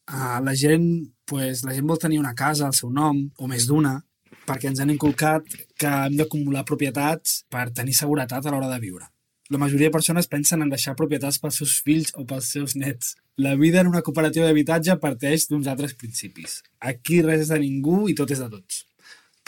Uh, 0.08 0.40
la 0.44 0.54
gent, 0.56 0.84
pues, 1.24 1.62
la 1.64 1.74
gent 1.76 1.86
vol 1.86 2.00
tenir 2.00 2.18
una 2.18 2.34
casa 2.34 2.66
al 2.66 2.74
seu 2.74 2.90
nom, 2.90 3.20
o 3.38 3.48
més 3.48 3.68
d'una, 3.68 3.98
perquè 4.48 4.70
ens 4.72 4.80
han 4.80 4.92
inculcat 4.94 5.46
que 5.76 5.92
hem 6.06 6.16
d'acumular 6.16 6.64
propietats 6.68 7.42
per 7.52 7.68
tenir 7.76 7.96
seguretat 7.98 8.46
a 8.46 8.54
l'hora 8.54 8.70
de 8.72 8.80
viure. 8.80 9.06
La 9.48 9.60
majoria 9.60 9.88
de 9.88 9.94
persones 9.94 10.28
pensen 10.28 10.60
en 10.64 10.68
deixar 10.72 10.96
propietats 10.96 11.38
pels 11.40 11.60
seus 11.60 11.78
fills 11.84 12.12
o 12.20 12.24
pels 12.28 12.50
seus 12.52 12.74
nets. 12.76 13.14
La 13.40 13.54
vida 13.56 13.80
en 13.80 13.88
una 13.88 14.02
cooperativa 14.04 14.48
d'habitatge 14.48 14.98
parteix 15.00 15.46
d'uns 15.48 15.70
altres 15.72 15.94
principis. 15.96 16.58
Aquí 16.80 17.22
res 17.24 17.46
és 17.46 17.52
de 17.54 17.60
ningú 17.62 18.08
i 18.12 18.16
tot 18.18 18.34
és 18.34 18.44
de 18.44 18.50
tots. 18.52 18.84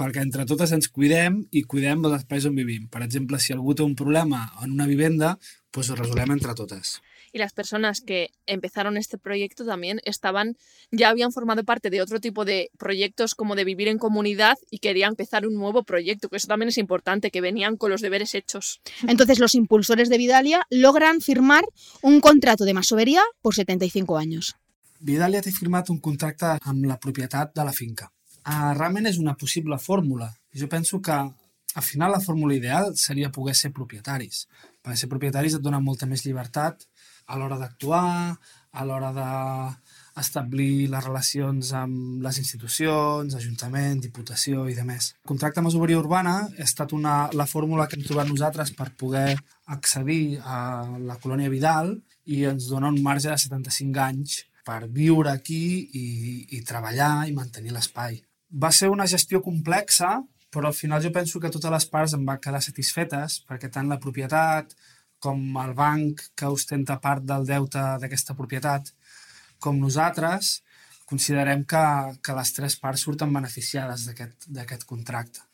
perquè 0.01 0.23
entre 0.25 0.47
totes 0.49 0.71
ens 0.73 0.89
cuidem 0.89 1.43
i 1.53 1.61
cuidem 1.69 2.07
els 2.09 2.15
espais 2.23 2.47
on 2.49 2.55
vivim. 2.57 2.87
Per 2.89 3.03
exemple, 3.05 3.37
si 3.37 3.53
algú 3.53 3.75
té 3.77 3.85
un 3.85 3.93
problema 3.99 4.47
en 4.65 4.73
una 4.73 4.87
vivenda, 4.89 5.35
pues 5.71 5.91
ho 5.91 5.97
resolem 5.99 6.33
entre 6.33 6.55
totes. 6.57 6.95
Y 7.33 7.39
las 7.39 7.53
personas 7.53 8.01
que 8.01 8.31
empezaron 8.47 8.97
este 8.97 9.19
proyecto 9.19 9.65
también 9.65 10.01
estaban, 10.05 10.57
ya 10.91 11.09
habían 11.09 11.33
formado 11.33 11.65
parte 11.65 11.91
de 11.91 12.03
otro 12.03 12.21
tipo 12.21 12.45
de 12.45 12.71
proyectos 12.79 13.35
como 13.35 13.55
de 13.55 13.65
vivir 13.65 13.89
en 13.89 13.99
comunidad 13.99 14.57
y 14.71 14.79
querían 14.79 15.11
empezar 15.11 15.47
un 15.47 15.55
nuevo 15.55 15.83
proyecto, 15.83 16.29
que 16.29 16.37
eso 16.37 16.49
también 16.49 16.69
es 16.69 16.79
importante, 16.79 17.31
que 17.31 17.41
venían 17.41 17.77
con 17.77 17.91
los 17.91 18.01
deberes 18.01 18.35
hechos. 18.35 18.81
Entonces 19.07 19.39
los 19.39 19.55
impulsores 19.55 20.09
de 20.09 20.19
Vidalia 20.19 20.67
logran 20.71 21.21
firmar 21.21 21.65
un 22.03 22.21
contrato 22.21 22.65
de 22.65 22.75
masovería 22.75 23.23
por 23.43 23.55
75 23.55 24.19
años. 24.19 24.57
Vidalia 25.01 25.41
té 25.41 25.49
firmat 25.49 25.89
un 25.89 25.99
contracte 26.05 26.59
amb 26.69 26.85
la 26.85 26.99
propietat 27.01 27.55
de 27.57 27.65
la 27.65 27.73
finca. 27.73 28.11
Uh, 28.45 28.73
realment 28.77 29.09
és 29.09 29.17
una 29.21 29.33
possible 29.41 29.79
fórmula. 29.81 30.29
Jo 30.53 30.69
penso 30.69 31.01
que 31.01 31.17
al 31.17 31.87
final 31.87 32.13
la 32.13 32.21
fórmula 32.21 32.55
ideal 32.55 32.93
seria 32.97 33.31
poder 33.33 33.55
ser 33.55 33.73
propietaris. 33.73 34.47
Perquè 34.85 34.99
ser 35.01 35.09
propietaris 35.09 35.57
et 35.57 35.65
dona 35.65 35.81
molta 35.81 36.09
més 36.11 36.27
llibertat 36.27 36.85
a 37.31 37.39
l'hora 37.39 37.59
d'actuar, 37.61 38.35
a 38.71 38.85
l'hora 38.87 39.11
d'establir 39.15 40.89
les 40.91 41.05
relacions 41.05 41.73
amb 41.79 42.23
les 42.23 42.39
institucions, 42.43 43.35
Ajuntament, 43.35 44.03
Diputació 44.03 44.67
i 44.71 44.77
demés. 44.79 45.13
El 45.23 45.31
contracte 45.33 45.63
amb 45.63 45.71
masoveria 45.71 45.99
urbana 46.03 46.37
ha 46.45 46.67
estat 46.67 46.95
una, 46.97 47.17
la 47.35 47.49
fórmula 47.51 47.87
que 47.89 47.99
hem 47.99 48.07
trobat 48.07 48.31
nosaltres 48.31 48.75
per 48.79 48.91
poder 48.99 49.35
accedir 49.77 50.41
a 50.43 50.87
la 51.07 51.19
colònia 51.23 51.51
Vidal 51.53 51.97
i 52.27 52.45
ens 52.51 52.69
dona 52.71 52.91
un 52.91 53.01
marge 53.03 53.31
de 53.31 53.39
75 53.39 54.03
anys 54.07 54.43
per 54.67 54.85
viure 54.93 55.33
aquí 55.33 55.89
i, 55.97 56.07
i 56.57 56.61
treballar 56.67 57.29
i 57.29 57.35
mantenir 57.35 57.75
l'espai. 57.75 58.21
Va 58.51 58.71
ser 58.75 58.91
una 58.91 59.07
gestió 59.11 59.41
complexa, 59.43 60.19
però 60.51 60.69
al 60.69 60.75
final 60.75 61.03
jo 61.03 61.13
penso 61.15 61.41
que 61.41 61.51
totes 61.55 61.71
les 61.71 61.87
parts 61.91 62.15
em 62.17 62.25
van 62.27 62.41
quedar 62.43 62.61
satisfetes 62.63 63.41
perquè 63.47 63.71
tant 63.71 63.89
la 63.91 64.01
propietat 64.03 64.75
com 65.21 65.41
el 65.63 65.75
banc 65.77 66.25
que 66.35 66.49
ostenta 66.49 66.99
part 67.05 67.25
del 67.29 67.47
deute 67.49 67.83
d'aquesta 68.03 68.37
propietat, 68.39 68.91
com 69.61 69.77
nosaltres, 69.79 70.61
considerem 71.11 71.67
que, 71.69 71.85
que 72.25 72.37
les 72.39 72.53
tres 72.57 72.77
parts 72.81 73.05
surten 73.07 73.33
beneficiades 73.35 74.07
d'aquest 74.09 74.87
contracte, 74.89 75.45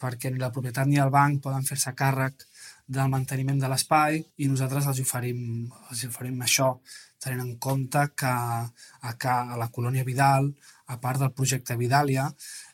perquè 0.00 0.32
ni 0.32 0.42
la 0.42 0.52
propietat 0.52 0.90
ni 0.90 0.98
el 1.00 1.12
banc 1.14 1.42
poden 1.44 1.66
fer-se 1.68 1.94
càrrec 1.96 2.46
del 2.86 3.08
manteniment 3.12 3.60
de 3.60 3.70
l'espai 3.70 4.18
i 4.20 4.48
nosaltres 4.50 4.88
els 4.90 5.00
oferim, 5.04 5.40
els 5.90 6.04
oferim 6.08 6.40
això, 6.44 6.72
tenint 7.24 7.44
en 7.44 7.54
compte 7.56 8.02
que 8.16 8.28
a, 8.28 8.64
a 9.12 9.56
la 9.60 9.70
colònia 9.72 10.04
Vidal, 10.04 10.50
a 10.92 10.98
part 11.00 11.22
del 11.22 11.32
projecte 11.32 11.78
Vidalia, 11.80 12.26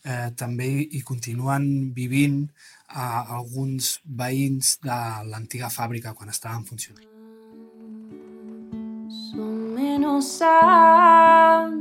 eh, 0.03 0.31
també 0.35 0.70
hi 0.83 1.03
continuen 1.07 1.92
vivint 1.94 2.40
a 2.90 3.37
alguns 3.37 4.00
veïns 4.05 4.79
de 4.83 4.98
l'antiga 5.31 5.70
fàbrica 5.70 6.14
quan 6.14 6.29
estaven 6.29 6.64
funcionant. 6.64 7.11
menos 10.00 10.42
antes 10.42 11.81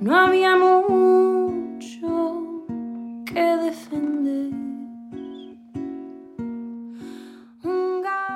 no 0.00 0.16
había 0.16 0.56
mucho 0.56 2.08
que 3.26 3.40
defender. 3.56 4.73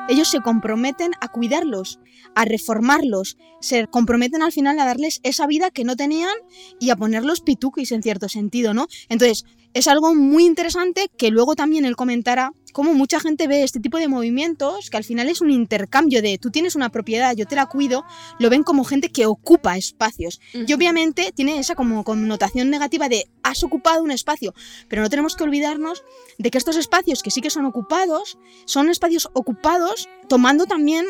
Ellos 0.08 0.28
se 0.28 0.40
comprometen 0.40 1.12
a 1.20 1.28
cuidarlos, 1.28 2.00
a 2.34 2.44
reformarlos, 2.44 3.36
se 3.60 3.86
comprometen 3.86 4.42
al 4.42 4.52
final 4.52 4.78
a 4.80 4.86
darles 4.86 5.20
esa 5.22 5.46
vida 5.46 5.70
que 5.70 5.84
no 5.84 5.96
tenían 5.96 6.34
y 6.80 6.90
a 6.90 6.96
ponerlos 6.96 7.40
pituquis 7.40 7.92
en 7.92 8.02
cierto 8.02 8.28
sentido, 8.28 8.74
¿no? 8.74 8.86
Entonces, 9.08 9.44
es 9.74 9.86
algo 9.86 10.14
muy 10.14 10.46
interesante 10.46 11.10
que 11.16 11.30
luego 11.30 11.54
también 11.54 11.84
él 11.84 11.94
comentará 11.94 12.52
cómo 12.72 12.94
mucha 12.94 13.20
gente 13.20 13.48
ve 13.48 13.62
este 13.62 13.80
tipo 13.80 13.98
de 13.98 14.08
movimientos, 14.08 14.90
que 14.90 14.96
al 14.96 15.04
final 15.04 15.28
es 15.28 15.40
un 15.40 15.50
intercambio 15.50 16.22
de 16.22 16.38
tú 16.38 16.50
tienes 16.50 16.76
una 16.76 16.90
propiedad, 16.90 17.34
yo 17.34 17.46
te 17.46 17.56
la 17.56 17.66
cuido, 17.66 18.04
lo 18.38 18.50
ven 18.50 18.62
como 18.62 18.84
gente 18.84 19.10
que 19.10 19.26
ocupa 19.26 19.76
espacios. 19.76 20.40
Y 20.52 20.72
obviamente 20.72 21.32
tiene 21.32 21.58
esa 21.58 21.74
como 21.74 22.04
connotación 22.04 22.70
negativa 22.70 23.08
de 23.08 23.28
has 23.42 23.62
ocupado 23.62 24.02
un 24.02 24.10
espacio, 24.10 24.54
pero 24.88 25.02
no 25.02 25.10
tenemos 25.10 25.36
que 25.36 25.44
olvidarnos 25.44 26.02
de 26.38 26.50
que 26.50 26.58
estos 26.58 26.76
espacios 26.76 27.22
que 27.22 27.30
sí 27.30 27.40
que 27.40 27.50
son 27.50 27.64
ocupados, 27.64 28.38
son 28.64 28.88
espacios 28.88 29.28
ocupados 29.34 30.08
tomando 30.28 30.66
también 30.66 31.06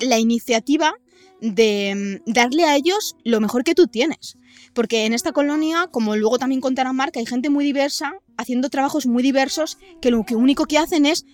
la 0.00 0.18
iniciativa 0.18 0.94
de 1.40 2.20
mm, 2.26 2.32
darle 2.32 2.64
a 2.64 2.76
ellos 2.76 3.16
lo 3.24 3.40
mejor 3.40 3.64
que 3.64 3.74
tú 3.74 3.86
tienes. 3.86 4.37
Porque 4.72 5.06
en 5.06 5.12
esta 5.12 5.32
colonia, 5.32 5.88
como 5.90 6.16
luego 6.16 6.38
también 6.38 6.60
contará 6.60 6.92
Marc, 6.92 7.16
hay 7.16 7.26
gente 7.26 7.50
muy 7.50 7.64
diversa, 7.64 8.14
haciendo 8.36 8.68
trabajos 8.68 9.06
muy 9.06 9.22
diversos, 9.22 9.78
que 10.00 10.10
lo 10.10 10.24
que 10.24 10.36
único 10.36 10.66
que 10.66 10.78
hacen 10.78 11.06
es 11.06 11.24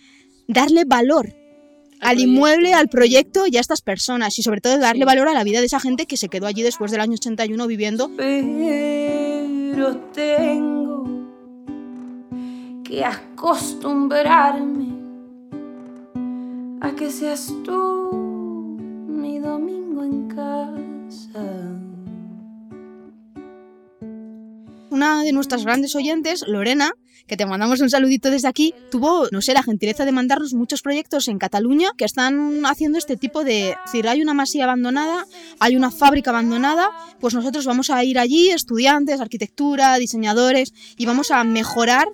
darle 0.49 0.85
valor 0.85 1.35
al, 2.01 2.21
inmueble, 2.21 2.75
al 2.75 2.89
proyecto 2.89 3.47
y 3.47 3.57
a 3.57 3.61
estas 3.61 3.81
personas. 3.81 4.39
Y 4.39 4.43
sobre 4.43 4.61
todo 4.61 4.79
darle 4.79 5.05
valor 5.05 5.29
a 5.29 5.35
la 5.35 5.45
vida 5.45 5.61
de 5.61 5.67
esa 5.67 5.81
gente 5.81 6.07
que 6.07 6.17
se 6.17 6.29
quedó 6.29 6.47
allí 6.47 6.63
después 6.63 6.91
del 6.91 7.01
año 7.01 7.15
81 7.15 7.67
viviendo. 7.67 8.11
Pero 8.17 9.97
tengo 10.13 11.05
que 12.85 13.05
acostumbrarme 13.05 14.95
a 16.81 16.95
que 16.95 17.11
seas 17.11 17.53
tú 17.65 18.11
mi 19.09 19.39
domingo 19.39 20.05
en 20.05 20.29
casa. 20.29 21.74
Una 24.95 25.25
de 25.25 25.33
nuestras 25.33 25.65
grandes 25.65 25.97
oyentes, 25.97 26.45
Lorena, 26.47 26.93
que 27.27 27.37
te 27.37 27.47
mandamos 27.47 27.81
un 27.81 27.91
saludito 27.91 28.31
desde 28.31 28.49
aquí, 28.49 28.75
tuvo, 28.91 29.27
no 29.31 29.41
sé, 29.41 29.55
la 29.55 29.63
gentileza 29.63 30.05
de 30.05 30.13
mandarnos 30.13 30.55
muchos 30.55 30.83
proyectos 30.83 31.29
en 31.29 31.39
Cataluña 31.39 31.91
que 31.97 32.05
están 32.05 32.65
haciendo 32.67 32.99
este 32.99 33.17
tipo 33.17 33.45
de... 33.45 33.71
Es 33.71 33.77
decir, 33.87 34.09
hay 34.09 34.23
una 34.23 34.35
masía 34.35 34.65
abandonada, 34.65 35.27
hay 35.61 35.77
una 35.77 35.91
fábrica 35.91 36.31
abandonada, 36.31 36.91
pues 37.21 37.35
nosotros 37.35 37.67
vamos 37.67 37.91
a 37.91 38.03
ir 38.05 38.19
allí, 38.19 38.51
estudiantes, 38.51 39.21
arquitectura, 39.21 39.97
diseñadores, 39.97 40.73
y 40.97 41.07
vamos 41.07 41.31
a 41.31 41.43
mejorar 41.45 42.09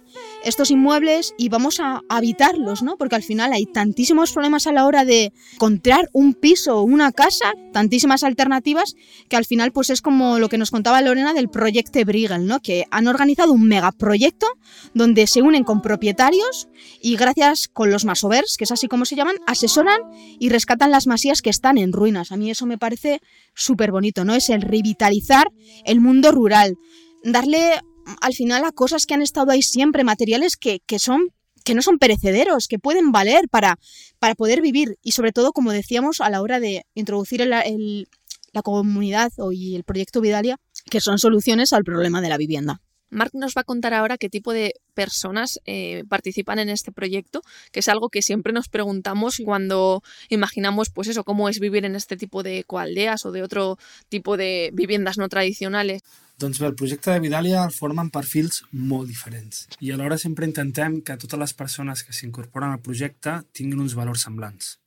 estos 0.44 0.70
inmuebles 0.70 1.34
y 1.36 1.48
vamos 1.48 1.80
a 1.80 2.00
habitarlos, 2.08 2.82
¿no? 2.82 2.96
Porque 2.96 3.16
al 3.16 3.22
final 3.22 3.52
hay 3.52 3.66
tantísimos 3.66 4.32
problemas 4.32 4.66
a 4.66 4.72
la 4.72 4.86
hora 4.86 5.04
de 5.04 5.32
encontrar 5.54 6.08
un 6.12 6.34
piso 6.34 6.78
o 6.78 6.82
una 6.82 7.12
casa, 7.12 7.52
tantísimas 7.72 8.22
alternativas, 8.22 8.94
que 9.28 9.36
al 9.36 9.44
final 9.44 9.72
pues 9.72 9.90
es 9.90 10.02
como 10.02 10.38
lo 10.38 10.48
que 10.48 10.58
nos 10.58 10.70
contaba 10.70 11.00
Lorena 11.02 11.34
del 11.34 11.48
proyecto 11.48 12.00
Brigel, 12.04 12.46
¿no? 12.46 12.60
Que 12.60 12.84
han 12.90 13.08
organizado 13.08 13.52
un 13.52 13.66
megaproyecto 13.66 14.46
donde 14.94 15.26
se 15.26 15.42
unen 15.42 15.64
con 15.64 15.82
propietarios 15.82 16.68
y 17.00 17.16
gracias 17.16 17.68
con 17.68 17.90
los 17.90 18.04
masovers, 18.04 18.56
que 18.56 18.64
es 18.64 18.72
así 18.72 18.88
como 18.88 19.04
se 19.04 19.16
llaman, 19.16 19.36
asesoran 19.46 20.00
y 20.38 20.48
rescatan 20.48 20.90
las 20.90 21.06
masías 21.06 21.42
que 21.42 21.50
están 21.50 21.78
en 21.78 21.92
ruinas. 21.92 22.32
A 22.32 22.36
mí 22.36 22.50
eso 22.50 22.66
me 22.66 22.78
parece 22.78 23.20
súper 23.54 23.92
bonito, 23.92 24.24
¿no? 24.24 24.34
Es 24.34 24.48
el 24.50 24.62
revitalizar 24.62 25.48
el 25.84 26.00
mundo 26.00 26.32
rural, 26.32 26.76
darle 27.22 27.80
al 28.20 28.32
final 28.34 28.64
a 28.64 28.72
cosas 28.72 29.06
que 29.06 29.14
han 29.14 29.22
estado 29.22 29.52
ahí 29.52 29.62
siempre, 29.62 30.04
materiales 30.04 30.56
que, 30.56 30.80
que 30.86 30.98
son 30.98 31.28
que 31.62 31.74
no 31.74 31.82
son 31.82 31.98
perecederos, 31.98 32.68
que 32.68 32.78
pueden 32.78 33.12
valer 33.12 33.48
para, 33.50 33.78
para 34.18 34.34
poder 34.34 34.62
vivir 34.62 34.96
y 35.02 35.12
sobre 35.12 35.30
todo, 35.30 35.52
como 35.52 35.72
decíamos, 35.72 36.22
a 36.22 36.30
la 36.30 36.40
hora 36.40 36.58
de 36.58 36.86
introducir 36.94 37.46
la 37.46 38.62
comunidad 38.62 39.30
y 39.52 39.76
el 39.76 39.84
proyecto 39.84 40.22
Vidalia, 40.22 40.56
que 40.90 41.02
son 41.02 41.18
soluciones 41.18 41.74
al 41.74 41.84
problema 41.84 42.22
de 42.22 42.28
la 42.30 42.38
vivienda. 42.38 42.80
Marc 43.10 43.34
nos 43.34 43.54
va 43.56 43.62
a 43.62 43.64
contar 43.64 43.94
ahora 43.94 44.18
qué 44.18 44.28
tipo 44.28 44.52
de 44.52 44.74
personas 44.94 45.60
eh, 45.66 46.04
participan 46.08 46.58
en 46.58 46.68
este 46.68 46.92
proyecto, 46.92 47.42
que 47.72 47.80
es 47.80 47.88
algo 47.88 48.08
que 48.08 48.22
siempre 48.22 48.52
nos 48.52 48.68
preguntamos 48.68 49.40
cuando 49.44 50.02
imaginamos, 50.28 50.90
pues 50.90 51.08
eso, 51.08 51.24
cómo 51.24 51.48
es 51.48 51.60
vivir 51.60 51.84
en 51.84 51.96
este 51.96 52.16
tipo 52.16 52.42
de 52.42 52.64
coaldeas 52.64 53.26
o 53.26 53.32
de 53.32 53.42
otro 53.42 53.78
tipo 54.08 54.36
de 54.36 54.70
viviendas 54.72 55.18
no 55.18 55.28
tradicionales. 55.28 56.02
Doncs 56.40 56.58
bé, 56.58 56.70
el 56.70 56.74
projecte 56.74 57.10
de 57.10 57.20
Vidalia 57.20 57.66
el 57.66 57.72
formen 57.76 58.08
perfils 58.08 58.62
molt 58.72 59.10
diferents 59.10 59.66
i 59.84 59.90
alhora 59.92 60.16
sempre 60.16 60.46
intentem 60.48 61.02
que 61.04 61.18
totes 61.20 61.40
les 61.42 61.52
persones 61.52 62.00
que 62.00 62.16
s'incorporen 62.16 62.72
al 62.72 62.80
projecte 62.80 63.34
tinguin 63.52 63.82
uns 63.84 63.92
valors 63.98 64.24
semblants. 64.24 64.78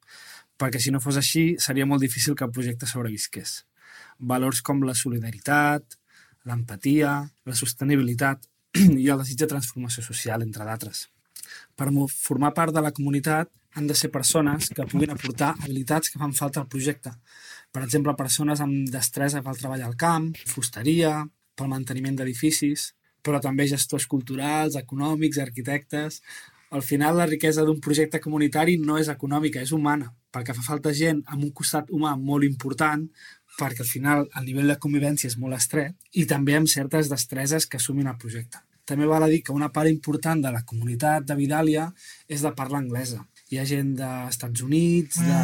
Perquè 0.57 0.81
si 0.81 0.89
no 0.89 1.01
fos 1.03 1.19
així, 1.21 1.43
seria 1.61 1.85
molt 1.85 2.01
difícil 2.01 2.33
que 2.33 2.47
el 2.47 2.55
projecte 2.55 2.89
sobrevisqués. 2.89 3.53
Valors 4.17 4.63
com 4.65 4.81
la 4.81 4.97
solidaritat, 4.97 5.99
l'empatia, 6.49 7.17
la 7.45 7.55
sostenibilitat 7.55 8.47
i 9.03 9.09
el 9.09 9.19
desig 9.21 9.39
de 9.39 9.49
transformació 9.51 10.03
social, 10.05 10.43
entre 10.45 10.65
d'altres. 10.67 11.07
Per 11.77 11.89
formar 12.13 12.53
part 12.55 12.73
de 12.73 12.81
la 12.81 12.93
comunitat 12.95 13.49
han 13.73 13.87
de 13.89 13.95
ser 13.97 14.11
persones 14.13 14.69
que 14.69 14.85
puguin 14.85 15.13
aportar 15.13 15.53
habilitats 15.59 16.11
que 16.11 16.19
fan 16.21 16.33
falta 16.37 16.61
al 16.61 16.69
projecte. 16.69 17.13
Per 17.73 17.81
exemple, 17.81 18.13
persones 18.15 18.61
amb 18.61 18.89
destresa 18.93 19.41
pel 19.41 19.57
treball 19.57 19.81
al 19.81 19.95
camp, 19.97 20.29
fusteria, 20.45 21.23
pel 21.57 21.71
manteniment 21.71 22.19
d'edificis, 22.19 22.91
però 23.25 23.39
també 23.41 23.65
gestors 23.69 24.07
culturals, 24.07 24.79
econòmics, 24.79 25.41
arquitectes... 25.41 26.21
Al 26.73 26.81
final, 26.81 27.13
la 27.13 27.27
riquesa 27.29 27.61
d'un 27.61 27.77
projecte 27.85 28.17
comunitari 28.17 28.79
no 28.81 28.95
és 28.97 29.05
econòmica, 29.11 29.61
és 29.61 29.69
humana, 29.77 30.07
perquè 30.33 30.55
fa 30.57 30.63
falta 30.65 30.89
gent 30.97 31.19
amb 31.29 31.43
un 31.45 31.51
costat 31.53 31.91
humà 31.93 32.15
molt 32.17 32.47
important 32.47 33.03
perquè 33.57 33.83
al 33.83 33.89
final 33.89 34.27
el 34.39 34.45
nivell 34.49 34.71
de 34.73 34.79
convivència 34.85 35.29
és 35.29 35.39
molt 35.39 35.57
estret 35.57 35.95
i 36.19 36.27
també 36.29 36.57
amb 36.57 36.71
certes 36.71 37.09
destreses 37.11 37.67
que 37.67 37.81
assumin 37.81 38.07
el 38.11 38.21
projecte. 38.21 38.63
també 38.83 39.05
val 39.07 39.23
a 39.23 39.27
dir 39.31 39.39
que 39.47 39.53
una 39.55 39.69
part 39.71 39.87
important 39.87 40.41
de 40.43 40.51
la 40.51 40.65
comunitat 40.67 41.23
de 41.23 41.35
Vidàlia 41.39 41.85
és 42.27 42.41
de 42.43 42.49
parla 42.51 42.81
anglesa. 42.81 43.21
Hi 43.49 43.59
ha 43.61 43.63
gent 43.69 43.93
dels 43.95 44.33
Estats 44.33 44.63
Units, 44.65 45.21
de 45.23 45.37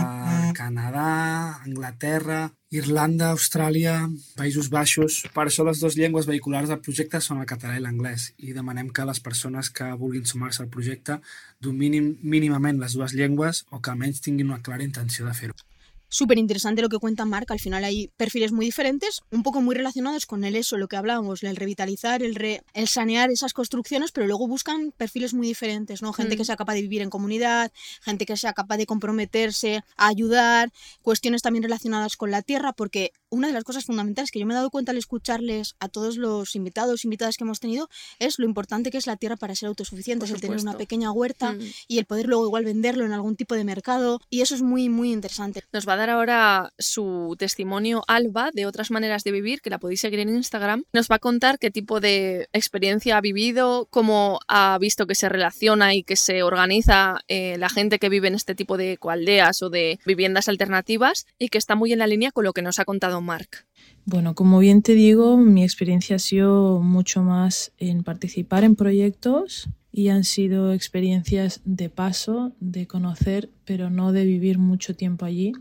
Canadà, 0.57 1.61
Anglaterra, 1.63 2.41
Irlanda, 2.69 3.29
Austràlia, 3.31 3.93
Països 4.35 4.67
Baixos. 4.73 5.21
Per 5.33 5.45
això 5.45 5.63
les 5.63 5.79
dues 5.79 5.95
llengües 5.95 6.27
vehiculars 6.27 6.67
del 6.67 6.81
projecte 6.83 7.23
són 7.23 7.39
el 7.39 7.47
català 7.47 7.77
i 7.77 7.85
l'anglès 7.85 8.33
i 8.37 8.51
demanem 8.57 8.91
que 8.91 9.07
les 9.07 9.23
persones 9.23 9.71
que 9.71 9.87
vulguin 10.03 10.27
sumar-se 10.27 10.65
al 10.65 10.73
projecte 10.75 11.21
dominin 11.61 12.17
mínimament 12.21 12.83
les 12.83 12.99
dues 12.99 13.15
llengües 13.15 13.65
o 13.71 13.79
que 13.79 13.95
almenys 13.95 14.19
tinguin 14.27 14.51
una 14.51 14.63
clara 14.67 14.83
intenció 14.83 15.29
de 15.29 15.37
fer-ho. 15.41 15.68
Súper 16.11 16.37
interesante 16.39 16.81
lo 16.81 16.89
que 16.89 16.97
cuenta 16.97 17.23
Marc, 17.25 17.51
al 17.51 17.59
final 17.59 17.83
hay 17.83 18.09
perfiles 18.17 18.51
muy 18.51 18.65
diferentes, 18.65 19.21
un 19.31 19.43
poco 19.43 19.61
muy 19.61 19.75
relacionados 19.75 20.25
con 20.25 20.43
el 20.43 20.55
eso, 20.55 20.77
lo 20.77 20.87
que 20.87 20.97
hablábamos, 20.97 21.43
el 21.43 21.55
revitalizar, 21.55 22.23
el, 22.23 22.33
re- 22.35 22.63
el 22.73 22.87
sanear 22.87 23.29
esas 23.29 23.53
construcciones, 23.53 24.11
pero 24.11 24.25
luego 24.25 24.47
buscan 24.47 24.91
perfiles 24.97 25.33
muy 25.35 25.47
diferentes, 25.47 26.01
¿no? 26.01 26.11
Gente 26.13 26.35
que 26.35 26.41
Mm. 26.41 26.45
sea 26.45 26.55
capaz 26.55 26.73
de 26.73 26.81
vivir 26.81 27.01
en 27.03 27.09
comunidad, 27.11 27.71
gente 28.01 28.25
que 28.25 28.37
sea 28.37 28.53
capaz 28.53 28.77
de 28.77 28.85
comprometerse, 28.87 29.83
a 29.97 30.07
ayudar, 30.07 30.71
cuestiones 31.03 31.41
también 31.43 31.61
relacionadas 31.63 32.17
con 32.17 32.31
la 32.31 32.41
tierra, 32.41 32.73
porque 32.73 33.11
una 33.29 33.47
de 33.47 33.53
las 33.53 33.63
cosas 33.63 33.85
fundamentales 33.85 34.31
que 34.31 34.39
yo 34.39 34.45
me 34.47 34.53
he 34.53 34.57
dado 34.57 34.71
cuenta 34.71 34.91
al 34.91 34.97
escucharles 34.97 35.75
a 35.79 35.89
todos 35.89 36.17
los 36.17 36.55
invitados, 36.55 37.05
invitadas 37.05 37.37
que 37.37 37.43
hemos 37.43 37.59
tenido, 37.59 37.87
es 38.17 38.39
lo 38.39 38.45
importante 38.45 38.89
que 38.89 38.97
es 38.97 39.05
la 39.05 39.15
tierra 39.17 39.35
para 39.37 39.53
ser 39.53 39.67
autosuficientes, 39.67 40.31
el 40.31 40.41
tener 40.41 40.59
una 40.59 40.75
pequeña 40.77 41.11
huerta 41.11 41.53
Mm. 41.53 41.59
y 41.87 41.97
el 41.99 42.05
poder 42.05 42.25
luego 42.27 42.45
igual 42.45 42.65
venderlo 42.65 43.05
en 43.05 43.11
algún 43.11 43.35
tipo 43.35 43.53
de 43.55 43.63
mercado, 43.63 44.19
y 44.31 44.41
eso 44.41 44.55
es 44.55 44.61
muy, 44.63 44.89
muy 44.89 45.11
interesante. 45.11 45.63
Nos 45.71 45.87
va 45.87 45.93
a 45.93 45.97
dar 45.99 46.09
ahora 46.09 46.73
su 46.79 47.35
testimonio 47.37 48.03
Alba 48.07 48.49
de 48.53 48.65
otras 48.65 48.89
maneras 48.89 49.23
de 49.23 49.31
vivir, 49.31 49.61
que 49.61 49.69
la 49.69 49.77
podéis 49.77 50.01
seguir 50.01 50.19
en 50.19 50.29
Instagram. 50.29 50.83
Nos 50.93 51.09
va 51.09 51.15
a 51.15 51.19
contar 51.19 51.59
qué 51.59 51.69
tipo 51.69 51.99
de 51.99 52.47
experiencia 52.53 53.17
ha 53.17 53.21
vivido, 53.21 53.87
cómo 53.91 54.39
ha 54.47 54.77
visto 54.79 55.05
que 55.05 55.15
se 55.15 55.29
relaciona 55.29 55.93
y 55.93 56.03
que 56.03 56.15
se 56.15 56.41
organiza 56.43 57.19
eh, 57.27 57.57
la 57.57 57.69
gente 57.69 57.99
que 57.99 58.09
vive 58.09 58.29
en 58.29 58.35
este 58.35 58.55
tipo 58.55 58.77
de 58.77 58.93
ecoaldeas 58.93 59.61
o 59.61 59.69
de 59.69 59.99
viviendas 60.05 60.49
alternativas 60.49 61.27
y 61.37 61.49
que 61.49 61.57
está 61.57 61.75
muy 61.75 61.93
en 61.93 61.99
la 61.99 62.07
línea 62.07 62.31
con 62.31 62.45
lo 62.45 62.53
que 62.53 62.61
nos 62.61 62.79
ha 62.79 62.85
contado 62.85 63.21
Marc. 63.21 63.65
Bueno, 64.05 64.33
como 64.33 64.59
bien 64.59 64.81
te 64.81 64.93
digo, 64.93 65.37
mi 65.37 65.63
experiencia 65.63 66.15
ha 66.15 66.19
sido 66.19 66.79
mucho 66.79 67.21
más 67.21 67.71
en 67.77 68.03
participar 68.03 68.63
en 68.63 68.75
proyectos 68.75 69.69
y 69.99 70.07
han 70.07 70.23
sido 70.23 70.71
experiencias 70.71 71.59
de 71.65 71.89
paso, 71.89 72.53
de 72.61 72.87
conocer, 72.87 73.49
pero 73.65 73.89
no 73.89 74.13
de 74.13 74.23
vivir 74.23 74.57
mucho 74.57 74.95
tiempo 74.95 75.25
allí. 75.25 75.51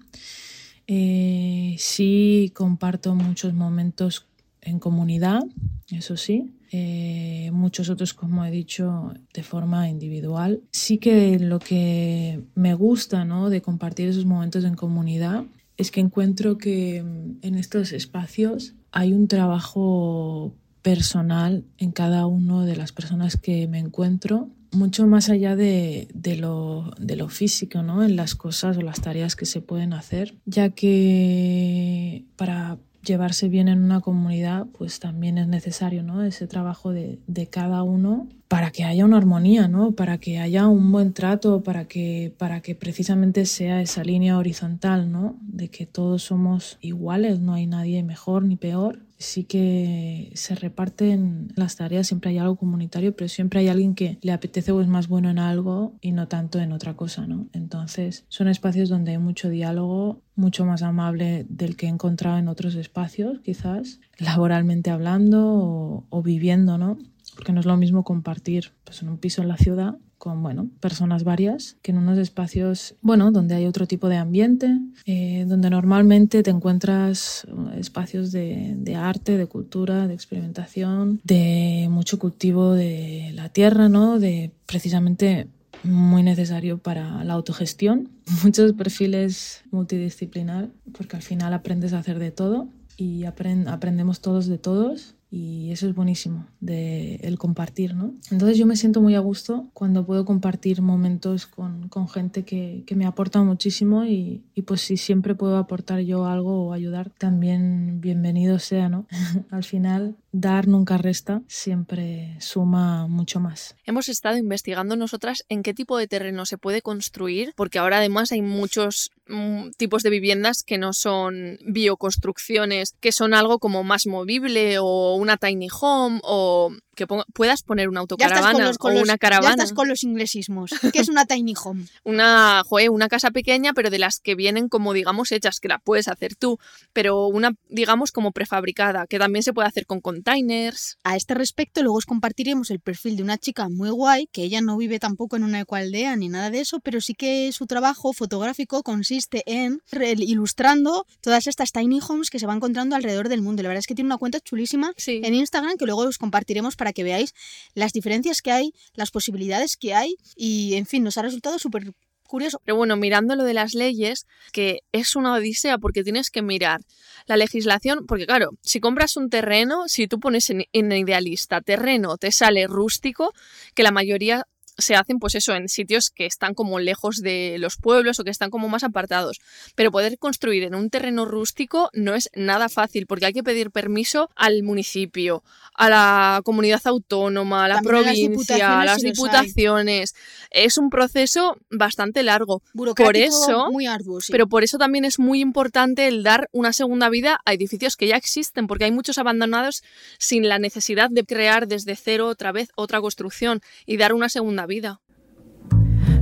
Eh, 0.86 1.74
sí 1.78 2.52
comparto 2.54 3.16
muchos 3.16 3.52
momentos 3.52 4.26
en 4.60 4.78
comunidad, 4.78 5.42
eso 5.90 6.16
sí. 6.16 6.52
Eh, 6.70 7.50
muchos 7.52 7.88
otros, 7.88 8.14
como 8.14 8.44
he 8.44 8.52
dicho, 8.52 9.12
de 9.34 9.42
forma 9.42 9.88
individual. 9.88 10.60
Sí 10.70 10.98
que 10.98 11.40
lo 11.40 11.58
que 11.58 12.40
me 12.54 12.74
gusta 12.74 13.24
¿no? 13.24 13.50
de 13.50 13.60
compartir 13.60 14.08
esos 14.08 14.24
momentos 14.24 14.64
en 14.64 14.76
comunidad 14.76 15.46
es 15.76 15.90
que 15.90 15.98
encuentro 15.98 16.58
que 16.58 17.02
mm, 17.02 17.38
en 17.42 17.56
estos 17.56 17.92
espacios 17.92 18.74
hay 18.92 19.12
un 19.12 19.26
trabajo 19.26 20.54
personal 20.82 21.64
en 21.78 21.92
cada 21.92 22.26
una 22.26 22.64
de 22.64 22.76
las 22.76 22.92
personas 22.92 23.36
que 23.36 23.66
me 23.68 23.78
encuentro, 23.78 24.48
mucho 24.70 25.06
más 25.06 25.30
allá 25.30 25.56
de, 25.56 26.08
de 26.14 26.36
lo, 26.36 26.92
de 26.98 27.16
lo 27.16 27.28
físico, 27.28 27.82
¿no? 27.82 28.02
en 28.02 28.16
las 28.16 28.34
cosas 28.34 28.76
o 28.76 28.82
las 28.82 29.00
tareas 29.00 29.36
que 29.36 29.46
se 29.46 29.60
pueden 29.60 29.92
hacer, 29.92 30.34
ya 30.44 30.70
que 30.70 32.24
para 32.36 32.78
llevarse 33.02 33.48
bien 33.48 33.68
en 33.68 33.82
una 33.82 34.00
comunidad, 34.00 34.66
pues 34.66 35.00
también 35.00 35.38
es 35.38 35.48
necesario 35.48 36.02
¿no? 36.02 36.22
ese 36.22 36.46
trabajo 36.46 36.92
de, 36.92 37.18
de 37.26 37.46
cada 37.46 37.82
uno 37.82 38.28
para 38.48 38.70
que 38.70 38.84
haya 38.84 39.04
una 39.04 39.18
armonía, 39.18 39.68
¿no? 39.68 39.92
para 39.92 40.18
que 40.18 40.38
haya 40.38 40.66
un 40.66 40.90
buen 40.90 41.12
trato, 41.12 41.62
para 41.62 41.84
que, 41.84 42.34
para 42.38 42.60
que 42.62 42.74
precisamente 42.74 43.44
sea 43.44 43.82
esa 43.82 44.02
línea 44.02 44.38
horizontal, 44.38 45.12
¿no? 45.12 45.36
de 45.42 45.68
que 45.68 45.84
todos 45.84 46.22
somos 46.22 46.78
iguales, 46.80 47.40
no 47.40 47.52
hay 47.52 47.66
nadie 47.66 48.02
mejor 48.02 48.44
ni 48.44 48.56
peor. 48.56 49.00
Sí 49.20 49.42
que 49.42 50.30
se 50.34 50.54
reparten 50.54 51.48
las 51.56 51.74
tareas, 51.74 52.06
siempre 52.06 52.30
hay 52.30 52.38
algo 52.38 52.54
comunitario, 52.54 53.16
pero 53.16 53.28
siempre 53.28 53.58
hay 53.58 53.68
alguien 53.68 53.96
que 53.96 54.16
le 54.22 54.30
apetece 54.30 54.70
o 54.70 54.80
es 54.80 54.86
más 54.86 55.08
bueno 55.08 55.28
en 55.28 55.40
algo 55.40 55.96
y 56.00 56.12
no 56.12 56.28
tanto 56.28 56.60
en 56.60 56.70
otra 56.70 56.94
cosa, 56.94 57.26
¿no? 57.26 57.48
Entonces, 57.52 58.24
son 58.28 58.46
espacios 58.46 58.88
donde 58.88 59.10
hay 59.10 59.18
mucho 59.18 59.50
diálogo, 59.50 60.22
mucho 60.36 60.64
más 60.64 60.82
amable 60.82 61.46
del 61.48 61.76
que 61.76 61.86
he 61.86 61.88
encontrado 61.88 62.38
en 62.38 62.46
otros 62.46 62.76
espacios, 62.76 63.40
quizás, 63.40 63.98
laboralmente 64.18 64.90
hablando 64.90 66.06
o, 66.08 66.22
viviendo, 66.22 66.78
¿no? 66.78 66.96
Porque 67.38 67.52
no 67.52 67.60
es 67.60 67.66
lo 67.66 67.76
mismo 67.76 68.02
compartir 68.02 68.72
pues, 68.82 69.00
en 69.00 69.08
un 69.10 69.18
piso 69.18 69.42
en 69.42 69.48
la 69.48 69.56
ciudad 69.56 69.96
con 70.18 70.42
bueno, 70.42 70.68
personas 70.80 71.22
varias 71.22 71.76
que 71.82 71.92
en 71.92 71.98
unos 71.98 72.18
espacios 72.18 72.96
bueno, 73.00 73.30
donde 73.30 73.54
hay 73.54 73.66
otro 73.66 73.86
tipo 73.86 74.08
de 74.08 74.16
ambiente, 74.16 74.76
eh, 75.06 75.44
donde 75.46 75.70
normalmente 75.70 76.42
te 76.42 76.50
encuentras 76.50 77.46
espacios 77.76 78.32
de, 78.32 78.96
arte, 78.96 79.36
de 79.36 79.46
cultura, 79.46 80.08
de 80.08 80.14
experimentación, 80.14 81.20
de 81.22 81.86
mucho 81.92 82.18
cultivo 82.18 82.72
de 82.72 83.30
la 83.34 83.50
tierra, 83.50 83.88
¿no? 83.88 84.18
de 84.18 84.50
precisamente 84.66 85.46
muy 85.84 86.24
necesario 86.24 86.78
para 86.78 87.22
la 87.22 87.34
autogestión, 87.34 88.08
muchos 88.42 88.72
perfiles 88.72 89.62
multidisciplinar, 89.70 90.70
porque 90.90 91.14
al 91.14 91.22
final 91.22 91.54
aprendes 91.54 91.92
a 91.92 92.00
hacer 92.00 92.18
de 92.18 92.32
todo 92.32 92.66
y 92.96 93.26
aprend 93.26 93.68
aprendemos 93.68 94.20
todos 94.20 94.48
de 94.48 94.58
todos 94.58 95.14
y 95.30 95.70
eso 95.72 95.86
es 95.86 95.94
buenísimo 95.94 96.46
de 96.60 97.16
el 97.16 97.38
compartir 97.38 97.94
no 97.94 98.14
entonces 98.30 98.56
yo 98.56 98.66
me 98.66 98.76
siento 98.76 99.02
muy 99.02 99.14
a 99.14 99.20
gusto 99.20 99.68
cuando 99.74 100.06
puedo 100.06 100.24
compartir 100.24 100.80
momentos 100.80 101.46
con, 101.46 101.88
con 101.88 102.08
gente 102.08 102.44
que, 102.44 102.82
que, 102.86 102.96
me 102.96 103.04
aporta 103.04 103.42
muchísimo 103.42 104.04
y, 104.04 104.42
y, 104.54 104.62
pues 104.62 104.80
si 104.80 104.96
siempre 104.96 105.34
puedo 105.34 105.58
aportar 105.58 106.00
yo 106.00 106.24
algo 106.24 106.66
o 106.66 106.72
ayudar 106.72 107.10
también 107.10 108.00
bienvenido 108.00 108.58
sea 108.58 108.88
no 108.88 109.06
al 109.50 109.64
final 109.64 110.16
dar 110.40 110.68
nunca 110.68 110.98
resta 110.98 111.42
siempre 111.48 112.36
suma 112.40 113.06
mucho 113.06 113.40
más. 113.40 113.76
Hemos 113.84 114.08
estado 114.08 114.36
investigando 114.36 114.96
nosotras 114.96 115.44
en 115.48 115.62
qué 115.62 115.74
tipo 115.74 115.98
de 115.98 116.06
terreno 116.06 116.46
se 116.46 116.58
puede 116.58 116.82
construir 116.82 117.52
porque 117.56 117.78
ahora 117.78 117.98
además 117.98 118.32
hay 118.32 118.42
muchos 118.42 119.10
mm, 119.26 119.70
tipos 119.76 120.02
de 120.02 120.10
viviendas 120.10 120.62
que 120.62 120.78
no 120.78 120.92
son 120.92 121.58
bioconstrucciones 121.64 122.94
que 123.00 123.12
son 123.12 123.34
algo 123.34 123.58
como 123.58 123.84
más 123.84 124.06
movible 124.06 124.78
o 124.78 125.14
una 125.16 125.36
tiny 125.36 125.68
home 125.80 126.20
o 126.22 126.72
que 126.98 127.06
ponga, 127.06 127.24
puedas 127.32 127.62
poner 127.62 127.88
una 127.88 128.00
autocaravana 128.00 128.66
los, 128.66 128.76
o 128.80 128.88
una 128.88 129.16
caravana. 129.16 129.56
Ya 129.56 129.62
estás 129.62 129.72
con 129.72 129.88
los 129.88 130.02
inglesismos. 130.02 130.72
¿Qué 130.92 130.98
es 130.98 131.08
una 131.08 131.24
tiny 131.24 131.54
home? 131.62 131.86
una, 132.04 132.64
una 132.90 133.08
casa 133.08 133.30
pequeña, 133.30 133.72
pero 133.72 133.88
de 133.88 133.98
las 133.98 134.18
que 134.18 134.34
vienen 134.34 134.68
como, 134.68 134.92
digamos, 134.92 135.30
hechas, 135.32 135.60
que 135.60 135.68
la 135.68 135.78
puedes 135.78 136.08
hacer 136.08 136.34
tú, 136.34 136.58
pero 136.92 137.28
una, 137.28 137.52
digamos, 137.68 138.10
como 138.10 138.32
prefabricada, 138.32 139.06
que 139.06 139.18
también 139.18 139.42
se 139.42 139.52
puede 139.52 139.68
hacer 139.68 139.86
con 139.86 140.00
containers. 140.00 140.98
A 141.04 141.16
este 141.16 141.34
respecto, 141.34 141.82
luego 141.82 141.98
os 141.98 142.06
compartiremos 142.06 142.70
el 142.70 142.80
perfil 142.80 143.16
de 143.16 143.22
una 143.22 143.38
chica 143.38 143.68
muy 143.68 143.90
guay, 143.90 144.28
que 144.32 144.42
ella 144.42 144.60
no 144.60 144.76
vive 144.76 144.98
tampoco 144.98 145.36
en 145.36 145.44
una 145.44 145.60
ecoaldea 145.60 146.16
ni 146.16 146.28
nada 146.28 146.50
de 146.50 146.60
eso, 146.60 146.80
pero 146.80 147.00
sí 147.00 147.14
que 147.14 147.52
su 147.52 147.66
trabajo 147.66 148.12
fotográfico 148.12 148.82
consiste 148.82 149.44
en 149.46 149.80
ilustrando 150.18 151.06
todas 151.20 151.46
estas 151.46 151.70
tiny 151.70 152.00
homes 152.06 152.30
que 152.30 152.40
se 152.40 152.46
va 152.46 152.54
encontrando 152.54 152.96
alrededor 152.96 153.28
del 153.28 153.42
mundo. 153.42 153.62
La 153.62 153.68
verdad 153.68 153.80
es 153.80 153.86
que 153.86 153.94
tiene 153.94 154.08
una 154.08 154.18
cuenta 154.18 154.40
chulísima 154.40 154.92
sí. 154.96 155.20
en 155.22 155.34
Instagram 155.34 155.76
que 155.76 155.86
luego 155.86 156.02
os 156.02 156.18
compartiremos 156.18 156.76
para 156.76 156.87
que 156.92 157.04
veáis 157.04 157.34
las 157.74 157.92
diferencias 157.92 158.42
que 158.42 158.52
hay, 158.52 158.72
las 158.94 159.10
posibilidades 159.10 159.76
que 159.76 159.94
hay 159.94 160.16
y, 160.36 160.74
en 160.74 160.86
fin, 160.86 161.02
nos 161.04 161.18
ha 161.18 161.22
resultado 161.22 161.58
súper 161.58 161.92
curioso. 162.28 162.60
Pero 162.64 162.76
bueno, 162.76 162.94
mirando 162.96 163.34
lo 163.34 163.42
de 163.42 163.54
las 163.54 163.74
leyes, 163.74 164.26
que 164.52 164.80
es 164.92 165.16
una 165.16 165.34
odisea 165.34 165.78
porque 165.78 166.04
tienes 166.04 166.30
que 166.30 166.42
mirar 166.42 166.80
la 167.26 167.36
legislación, 167.36 168.06
porque 168.06 168.26
claro, 168.26 168.50
si 168.62 168.78
compras 168.78 169.16
un 169.16 169.30
terreno, 169.30 169.88
si 169.88 170.06
tú 170.06 170.20
pones 170.20 170.50
en, 170.50 170.64
idealista 170.72 171.60
terreno, 171.60 172.16
te 172.16 172.30
sale 172.30 172.68
rústico, 172.68 173.32
que 173.74 173.82
la 173.82 173.90
mayoría 173.90 174.46
se 174.78 174.94
hacen 174.94 175.18
pues 175.18 175.34
eso 175.34 175.54
en 175.54 175.68
sitios 175.68 176.10
que 176.10 176.24
están 176.24 176.54
como 176.54 176.78
lejos 176.78 177.16
de 177.16 177.56
los 177.58 177.76
pueblos 177.76 178.18
o 178.20 178.24
que 178.24 178.30
están 178.30 178.50
como 178.50 178.68
más 178.68 178.84
apartados. 178.84 179.40
Pero 179.74 179.90
poder 179.90 180.18
construir 180.18 180.62
en 180.62 180.74
un 180.74 180.88
terreno 180.88 181.24
rústico 181.24 181.90
no 181.92 182.14
es 182.14 182.30
nada 182.34 182.68
fácil 182.68 183.06
porque 183.06 183.26
hay 183.26 183.32
que 183.32 183.42
pedir 183.42 183.70
permiso 183.70 184.30
al 184.36 184.62
municipio, 184.62 185.42
a 185.74 185.88
la 185.88 186.40
comunidad 186.44 186.80
autónoma, 186.84 187.64
a 187.64 187.68
la 187.68 187.74
También 187.76 188.04
provincia, 188.04 188.80
a 188.80 188.84
las 188.84 189.00
si 189.00 189.08
diputaciones. 189.08 190.14
Es 190.50 190.78
un 190.78 190.90
proceso 190.90 191.56
bastante 191.70 192.22
largo. 192.22 192.62
Por 192.72 193.16
eso, 193.16 193.70
muy 193.70 193.86
arduo, 193.86 194.20
sí. 194.20 194.30
pero 194.30 194.46
por 194.46 194.62
eso 194.62 194.78
también 194.78 195.04
es 195.04 195.18
muy 195.18 195.40
importante 195.40 196.06
el 196.06 196.22
dar 196.22 196.48
una 196.52 196.72
segunda 196.72 197.08
vida 197.08 197.40
a 197.44 197.52
edificios 197.52 197.96
que 197.96 198.06
ya 198.06 198.16
existen, 198.16 198.68
porque 198.68 198.84
hay 198.84 198.92
muchos 198.92 199.18
abandonados 199.18 199.82
sin 200.18 200.48
la 200.48 200.60
necesidad 200.60 201.10
de 201.10 201.24
crear 201.24 201.66
desde 201.66 201.96
cero 201.96 202.28
otra 202.28 202.52
vez 202.52 202.68
otra 202.76 203.00
construcción 203.00 203.60
y 203.84 203.96
dar 203.96 204.12
una 204.12 204.28
segunda 204.28 204.67
vida. 204.68 205.00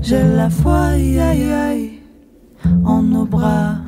J'ai 0.03 0.23
la 0.23 0.49
foi, 0.51 1.19
ai, 1.19 1.43
ai, 1.53 2.01
en 2.65 3.03
nos 3.11 3.29
bras. 3.29 3.83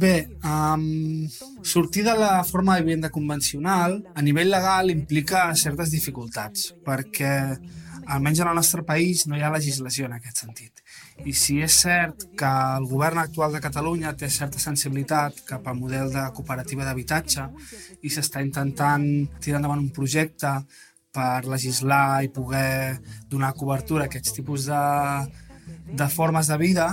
Bé, 0.00 0.30
um, 0.42 1.28
sortir 1.62 2.04
de 2.04 2.14
la 2.16 2.42
forma 2.44 2.76
de 2.76 2.82
vivenda 2.82 3.10
convencional 3.10 4.02
a 4.14 4.22
nivell 4.22 4.48
legal 4.48 4.88
implica 4.88 5.50
certes 5.54 5.90
dificultats, 5.92 6.70
perquè 6.86 7.34
almenys 8.06 8.40
en 8.40 8.48
el 8.48 8.56
nostre 8.56 8.82
país 8.82 9.26
no 9.26 9.36
hi 9.36 9.44
ha 9.44 9.52
legislació 9.52 10.08
en 10.08 10.16
aquest 10.16 10.40
sentit. 10.46 10.79
I 11.28 11.32
si 11.36 11.58
és 11.60 11.74
cert 11.82 12.22
que 12.38 12.48
el 12.48 12.86
govern 12.88 13.20
actual 13.20 13.52
de 13.52 13.60
Catalunya 13.60 14.14
té 14.16 14.30
certa 14.32 14.60
sensibilitat 14.62 15.42
cap 15.48 15.66
al 15.68 15.76
model 15.76 16.12
de 16.14 16.22
cooperativa 16.36 16.86
d'habitatge 16.86 17.46
i 18.02 18.12
s'està 18.12 18.40
intentant 18.44 19.04
tirar 19.42 19.60
endavant 19.60 19.82
un 19.82 19.92
projecte 19.92 20.54
per 21.12 21.44
legislar 21.44 22.22
i 22.24 22.30
poder 22.32 23.00
donar 23.28 23.52
cobertura 23.58 24.06
a 24.06 24.10
aquests 24.10 24.36
tipus 24.36 24.68
de, 24.70 24.84
de 25.92 26.08
formes 26.08 26.48
de 26.48 26.58
vida, 26.60 26.86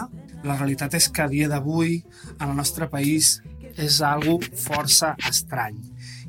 la 0.43 0.57
realitat 0.57 0.97
és 0.97 1.09
que 1.13 1.23
a 1.23 1.31
dia 1.31 1.47
d'avui 1.49 2.01
en 2.39 2.49
el 2.49 2.55
nostre 2.57 2.89
país 2.89 3.37
és 3.77 4.01
algo 4.01 4.39
força 4.57 5.13
estrany. 5.29 5.77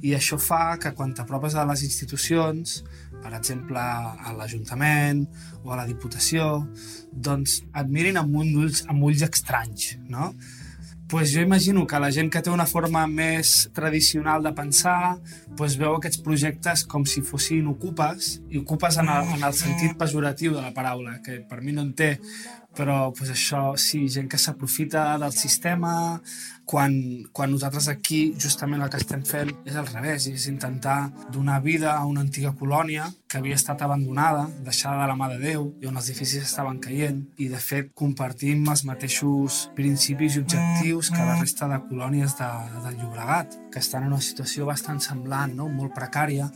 I 0.05 0.15
això 0.15 0.39
fa 0.39 0.77
que 0.79 0.93
quan 0.95 1.15
t'apropes 1.17 1.57
a 1.57 1.65
les 1.67 1.83
institucions 1.83 2.83
per 3.23 3.35
exemple, 3.39 3.81
a 3.81 4.33
l'Ajuntament 4.37 5.25
o 5.65 5.73
a 5.73 5.81
la 5.83 5.89
Diputació, 5.89 6.49
doncs 7.13 7.61
et 7.67 7.93
mirin 7.93 8.21
amb, 8.21 8.35
ulls, 8.39 8.85
amb 8.89 9.05
ulls 9.09 9.27
estranys, 9.27 9.97
no? 10.09 10.33
pues 11.09 11.33
jo 11.33 11.41
imagino 11.41 11.87
que 11.87 11.99
la 11.99 12.11
gent 12.13 12.29
que 12.29 12.43
té 12.45 12.51
una 12.53 12.67
forma 12.69 13.07
més 13.09 13.71
tradicional 13.73 14.43
de 14.45 14.53
pensar 14.53 15.17
pues 15.57 15.79
veu 15.81 15.97
aquests 15.97 16.21
projectes 16.21 16.85
com 16.85 17.07
si 17.09 17.23
fossin 17.25 17.67
ocupes, 17.73 18.35
i 18.53 18.61
ocupes 18.61 19.01
en 19.01 19.09
el, 19.09 19.33
en 19.39 19.47
el 19.49 19.57
sentit 19.57 19.97
pejoratiu 19.99 20.53
de 20.53 20.61
la 20.61 20.75
paraula, 20.77 21.17
que 21.25 21.41
per 21.49 21.63
mi 21.65 21.73
no 21.73 21.87
en 21.87 21.95
té, 21.97 22.11
però 22.77 23.13
pues 23.17 23.31
això 23.33 23.73
sí, 23.81 24.07
gent 24.09 24.29
que 24.31 24.39
s'aprofita 24.39 25.17
del 25.19 25.33
sistema, 25.33 26.21
quan, 26.69 26.93
quan 27.33 27.51
nosaltres 27.51 27.89
aquí 27.89 28.35
justament 28.37 28.83
el 28.85 28.91
que 28.93 28.99
estem 29.01 29.23
fent 29.25 29.55
és 29.65 29.77
al 29.81 29.89
revés, 29.89 30.27
és 30.29 30.45
intentar 30.51 31.09
donar 31.33 31.63
vida 31.65 31.95
a 31.97 32.05
una 32.05 32.21
antiga 32.21 32.53
colònia 32.53 33.07
que 33.29 33.39
havia 33.41 33.57
estat 33.57 33.81
abandonada, 33.83 34.45
deixada 34.67 35.01
de 35.01 35.07
la 35.09 35.17
mà 35.17 35.31
de 35.33 35.39
Déu, 35.41 35.65
i 35.81 35.89
on 35.89 35.97
els 35.97 36.11
edificis 36.11 36.45
estaven 36.45 36.77
caient, 36.85 37.23
i 37.41 37.49
de 37.49 37.61
fet 37.61 37.89
compartim 37.97 38.69
els 38.69 38.85
mateixos 38.89 39.63
principis 39.77 40.37
i 40.37 40.43
objectius 40.45 41.11
que 41.15 41.25
la 41.25 41.39
resta 41.41 41.71
de 41.73 41.81
colònies 41.89 42.37
de, 42.37 42.51
del 42.85 43.01
Llobregat, 43.01 43.57
que 43.73 43.81
estan 43.81 44.05
en 44.05 44.13
una 44.13 44.25
situació 44.25 44.69
bastant 44.69 45.01
semblant, 45.05 45.57
no? 45.57 45.71
molt 45.73 45.97
precària, 45.97 46.51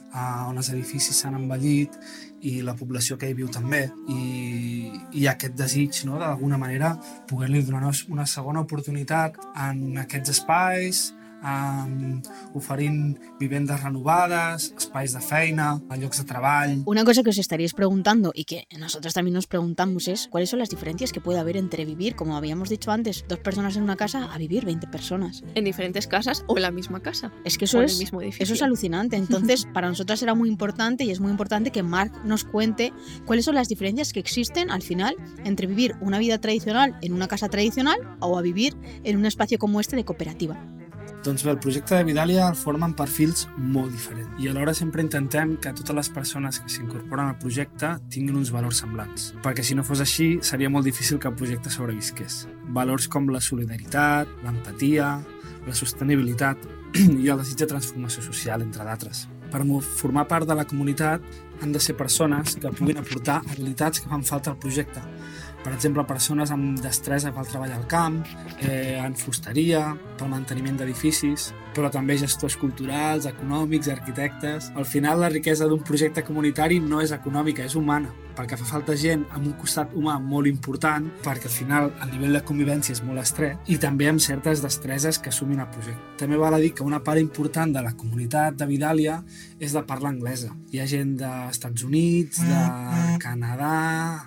on 0.49 0.61
els 0.61 0.73
edificis 0.77 1.25
s'han 1.25 1.41
envellit 1.41 1.97
i 2.43 2.61
la 2.67 2.75
població 2.79 3.17
que 3.19 3.31
hi 3.31 3.37
viu 3.39 3.49
també. 3.53 3.85
I, 4.11 4.91
i 5.19 5.27
aquest 5.31 5.57
desig 5.59 6.03
no, 6.09 6.19
d'alguna 6.21 6.59
manera 6.61 6.95
poder-li 7.31 7.63
donar 7.67 7.93
una 8.11 8.27
segona 8.27 8.63
oportunitat 8.67 9.39
en 9.69 10.03
aquests 10.03 10.37
espais 10.37 11.09
um, 11.43 12.23
oferint 12.55 13.19
vivendes 13.39 13.83
renovades, 13.83 14.73
espais 14.79 15.13
de 15.13 15.21
feina, 15.21 15.81
llocs 15.99 16.23
de 16.23 16.25
treball. 16.25 16.83
Una 16.87 17.05
cosa 17.05 17.23
que 17.23 17.31
os 17.31 17.39
estaríais 17.39 17.75
preguntando 17.75 18.33
y 18.35 18.45
que 18.45 18.67
nosotros 18.79 19.15
también 19.15 19.35
nos 19.35 19.47
preguntamos 19.47 20.09
es 20.09 20.29
cuáles 20.29 20.51
son 20.51 20.59
las 20.59 20.71
diferencias 20.71 21.13
que 21.13 21.21
puede 21.21 21.39
haber 21.39 21.57
entre 21.57 21.85
vivir, 21.85 22.17
como 22.17 22.37
habíamos 22.37 22.69
dicho 22.69 22.91
antes, 22.91 23.25
dos 23.29 23.39
personas 23.39 23.77
en 23.77 23.83
una 23.83 23.97
casa 23.97 24.33
a 24.33 24.39
vivir 24.39 24.65
20 24.65 24.87
personas. 24.89 25.43
En 25.55 25.65
diferentes 25.65 26.07
casas 26.07 26.45
o 26.47 26.57
en 26.57 26.63
la 26.63 26.71
misma 26.71 27.01
casa. 27.01 27.33
Es 27.45 27.59
que 27.59 27.65
eso, 27.65 27.83
es, 27.83 28.01
eso 28.39 28.55
es 28.55 28.63
alucinante. 28.63 29.17
Entonces, 29.17 29.67
para 29.75 29.89
nosotras 29.89 30.23
era 30.23 30.35
muy 30.35 30.49
importante 30.49 31.05
y 31.05 31.11
es 31.11 31.21
muy 31.21 31.31
importante 31.31 31.71
que 31.71 31.83
Mark 31.83 32.13
nos 32.25 32.45
cuente 32.45 32.93
cuáles 33.27 33.45
son 33.45 33.55
las 33.55 33.69
diferencias 33.69 34.13
que 34.13 34.21
existen 34.21 34.71
al 34.71 34.83
final 34.83 35.17
entre 35.45 35.67
vivir 35.67 35.97
una 36.01 36.19
vida 36.19 36.39
tradicional 36.39 36.97
en 37.03 37.13
una 37.13 37.29
casa 37.29 37.49
tradicional 37.49 37.99
o 38.21 38.39
a 38.39 38.43
vivir 38.43 38.77
en 39.05 39.17
un 39.17 39.27
espacio 39.27 39.59
como 39.59 39.81
este 39.81 39.97
de 39.97 40.05
cooperativa. 40.05 40.82
Doncs 41.23 41.45
bé, 41.45 41.53
el 41.53 41.59
projecte 41.63 41.95
de 41.95 42.03
Vidalia 42.03 42.49
el 42.51 42.57
formen 42.59 42.97
perfils 42.99 43.45
molt 43.55 43.93
diferents 43.95 44.41
i 44.43 44.49
alhora 44.51 44.73
sempre 44.75 45.05
intentem 45.05 45.53
que 45.63 45.71
totes 45.79 45.95
les 45.95 46.09
persones 46.11 46.57
que 46.59 46.71
s'incorporen 46.73 47.29
al 47.31 47.37
projecte 47.39 47.93
tinguin 48.11 48.41
uns 48.41 48.51
valors 48.51 48.81
semblants, 48.83 49.29
perquè 49.45 49.63
si 49.63 49.77
no 49.79 49.85
fos 49.87 50.03
així 50.03 50.27
seria 50.43 50.71
molt 50.71 50.89
difícil 50.89 51.21
que 51.23 51.31
el 51.31 51.37
projecte 51.39 51.71
sobrevisqués. 51.71 52.41
Valors 52.75 53.07
com 53.07 53.31
la 53.31 53.39
solidaritat, 53.39 54.35
l'empatia, 54.43 55.13
la 55.63 55.77
sostenibilitat 55.79 56.67
i 57.23 57.31
el 57.31 57.39
desig 57.39 57.63
de 57.63 57.71
transformació 57.71 58.27
social, 58.27 58.67
entre 58.67 58.83
d'altres. 58.83 59.29
Per 59.53 59.63
formar 60.01 60.27
part 60.27 60.49
de 60.49 60.59
la 60.59 60.67
comunitat 60.67 61.23
han 61.63 61.71
de 61.71 61.79
ser 61.79 61.95
persones 61.95 62.57
que 62.59 62.75
puguin 62.75 62.99
aportar 62.99 63.43
habilitats 63.45 64.01
que 64.01 64.11
fan 64.11 64.25
falta 64.27 64.51
al 64.51 64.59
projecte, 64.59 65.05
per 65.63 65.73
exemple, 65.73 66.05
persones 66.09 66.51
amb 66.55 66.81
destresa 66.83 67.33
pel 67.35 67.47
treball 67.47 67.73
al 67.75 67.87
camp, 67.91 68.21
eh, 68.61 68.99
en 68.99 69.15
fusteria, 69.19 69.93
pel 70.19 70.31
manteniment 70.33 70.81
d'edificis, 70.81 71.53
però 71.73 71.91
també 71.93 72.17
gestors 72.21 72.57
culturals, 72.61 73.27
econòmics, 73.31 73.89
arquitectes... 73.93 74.73
Al 74.77 74.87
final, 74.89 75.21
la 75.23 75.31
riquesa 75.33 75.69
d'un 75.71 75.83
projecte 75.87 76.25
comunitari 76.27 76.81
no 76.83 77.01
és 77.01 77.15
econòmica, 77.15 77.65
és 77.65 77.77
humana, 77.79 78.11
perquè 78.37 78.59
fa 78.61 78.67
falta 78.69 78.97
gent 78.99 79.25
amb 79.31 79.47
un 79.47 79.55
costat 79.61 79.95
humà 79.99 80.19
molt 80.23 80.51
important, 80.51 81.09
perquè 81.25 81.49
al 81.51 81.55
final 81.55 81.91
el 81.93 82.13
nivell 82.15 82.39
de 82.39 82.43
convivència 82.49 82.97
és 82.97 83.03
molt 83.07 83.23
estret, 83.23 83.61
i 83.73 83.79
també 83.83 84.09
amb 84.11 84.23
certes 84.23 84.65
destreses 84.65 85.21
que 85.23 85.33
assumin 85.33 85.63
el 85.63 85.71
projecte. 85.73 86.17
També 86.25 86.41
val 86.41 86.57
a 86.57 86.61
dir 86.63 86.73
que 86.75 86.87
una 86.87 87.03
part 87.05 87.21
important 87.21 87.73
de 87.75 87.83
la 87.85 87.95
comunitat 87.99 88.59
de 88.59 88.69
Vidàlia 88.69 89.21
és 89.61 89.75
de 89.77 89.85
parla 89.89 90.13
anglesa. 90.13 90.53
Hi 90.73 90.83
ha 90.83 90.89
gent 90.91 91.17
dels 91.23 91.57
Estats 91.57 91.85
Units, 91.87 92.43
de 92.43 93.19
Canadà, 93.23 93.75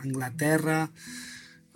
Anglaterra, 0.04 0.86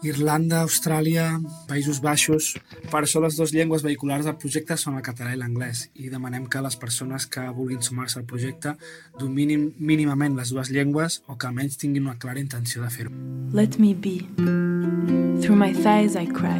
Irlanda, 0.01 0.61
Austràlia, 0.63 1.25
Països 1.67 1.99
Baixos. 1.99 2.53
Per 2.87 3.01
això 3.01 3.19
les 3.19 3.35
dues 3.35 3.51
llengües 3.51 3.83
vehiculars 3.83 4.23
del 4.27 4.37
projecte 4.39 4.77
són 4.79 4.95
el 4.95 5.03
català 5.03 5.33
i 5.35 5.39
l'anglès 5.39 5.89
i 5.99 6.07
demanem 6.11 6.45
que 6.47 6.61
les 6.63 6.77
persones 6.79 7.25
que 7.27 7.43
vulguin 7.55 7.83
sumar-se 7.83 8.19
al 8.21 8.27
projecte 8.29 8.75
dominin 9.19 9.73
mínimament 9.77 10.37
les 10.39 10.53
dues 10.55 10.71
llengües 10.71 11.19
o 11.27 11.35
que 11.35 11.49
almenys 11.49 11.75
tinguin 11.81 12.07
una 12.07 12.15
clara 12.15 12.39
intenció 12.39 12.83
de 12.85 12.89
fer-ho. 12.93 13.11
Let 13.51 13.79
me 13.79 13.93
be. 13.93 14.23
Through 15.43 15.59
my 15.59 15.73
thighs 15.73 16.15
I 16.15 16.27
cry. 16.31 16.59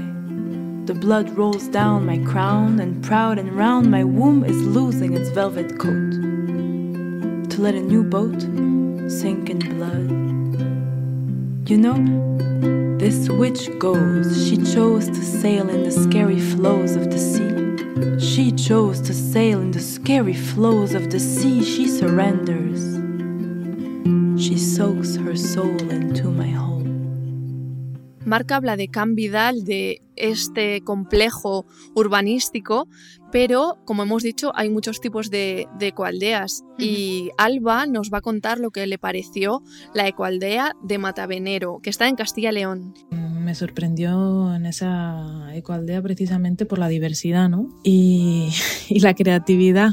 The 0.89 0.95
blood 0.95 1.29
rolls 1.37 1.69
down 1.71 2.05
my 2.05 2.17
crown 2.25 2.79
and 2.79 3.03
proud 3.05 3.37
and 3.37 3.55
round 3.55 3.89
my 3.89 4.03
womb 4.03 4.43
is 4.43 4.57
losing 4.57 5.15
its 5.15 5.29
velvet 5.29 5.77
coat. 5.77 6.17
To 7.51 7.61
let 7.61 7.75
a 7.75 7.81
new 7.81 8.03
boat 8.03 8.41
sink 9.07 9.49
in 9.49 9.59
blood. 9.59 10.09
You 11.69 11.77
know, 11.77 12.78
This 12.99 13.29
witch 13.29 13.69
goes, 13.79 14.45
she 14.45 14.57
chose 14.57 15.07
to 15.07 15.23
sail 15.23 15.69
in 15.69 15.83
the 15.83 15.91
scary 15.91 16.37
flows 16.37 16.97
of 16.97 17.09
the 17.09 17.17
sea. 17.17 18.19
She 18.19 18.51
chose 18.51 18.99
to 18.99 19.13
sail 19.13 19.61
in 19.61 19.71
the 19.71 19.79
scary 19.79 20.33
flows 20.33 20.93
of 20.93 21.09
the 21.09 21.17
sea. 21.17 21.63
She 21.63 21.87
surrenders. 21.87 22.81
She 24.37 24.57
soaks 24.57 25.15
her 25.15 25.37
soul 25.37 25.79
into 25.89 26.29
my 26.29 26.49
home. 26.49 26.68
Marc 28.25 28.51
habla 28.51 28.75
de 28.75 28.89
Can 28.89 29.15
Vidal, 29.15 29.63
de 29.63 30.01
este 30.15 30.81
complejo 30.81 31.65
urbanístico, 31.95 32.87
pero 33.31 33.77
como 33.85 34.03
hemos 34.03 34.23
dicho, 34.23 34.51
hay 34.55 34.69
muchos 34.69 34.99
tipos 34.99 35.29
de, 35.29 35.67
de 35.77 35.87
ecoaldeas 35.87 36.63
y 36.77 37.29
Alba 37.37 37.85
nos 37.85 38.11
va 38.11 38.19
a 38.19 38.21
contar 38.21 38.59
lo 38.59 38.71
que 38.71 38.85
le 38.87 38.97
pareció 38.97 39.61
la 39.93 40.07
ecoaldea 40.07 40.75
de 40.83 40.97
Matavenero, 40.97 41.79
que 41.81 41.89
está 41.89 42.07
en 42.07 42.15
Castilla-León. 42.15 42.93
Me 43.11 43.55
sorprendió 43.55 44.53
en 44.53 44.65
esa 44.65 45.55
ecoaldea 45.55 46.01
precisamente 46.01 46.65
por 46.65 46.79
la 46.79 46.87
diversidad 46.87 47.49
¿no? 47.49 47.69
y, 47.83 48.49
y 48.89 48.99
la 48.99 49.13
creatividad 49.13 49.91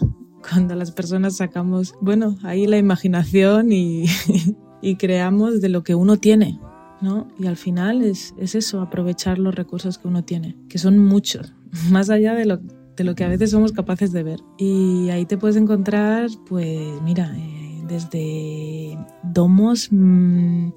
cuando 0.48 0.74
las 0.76 0.92
personas 0.92 1.36
sacamos, 1.36 1.94
bueno, 2.00 2.36
ahí 2.42 2.66
la 2.66 2.78
imaginación 2.78 3.72
y, 3.72 4.06
y 4.82 4.96
creamos 4.96 5.60
de 5.60 5.68
lo 5.68 5.82
que 5.82 5.94
uno 5.94 6.16
tiene, 6.18 6.58
¿no? 7.00 7.28
Y 7.38 7.46
al 7.46 7.56
final 7.56 8.02
es, 8.02 8.34
es, 8.38 8.54
eso, 8.54 8.80
aprovechar 8.80 9.38
los 9.38 9.54
recursos 9.54 9.98
que 9.98 10.08
uno 10.08 10.24
tiene, 10.24 10.56
que 10.68 10.78
son 10.78 10.98
muchos, 10.98 11.54
más 11.90 12.10
allá 12.10 12.34
de 12.34 12.46
lo, 12.46 12.58
de 12.96 13.04
lo 13.04 13.14
que 13.14 13.24
a 13.24 13.28
veces 13.28 13.50
somos 13.50 13.72
capaces 13.72 14.12
de 14.12 14.22
ver. 14.22 14.40
Y 14.58 15.10
ahí 15.10 15.26
te 15.26 15.38
puedes 15.38 15.56
encontrar, 15.56 16.28
pues 16.48 17.00
mira, 17.02 17.32
eh, 17.36 17.82
desde 17.86 18.98
domos 19.22 19.88
mmm, 19.90 20.70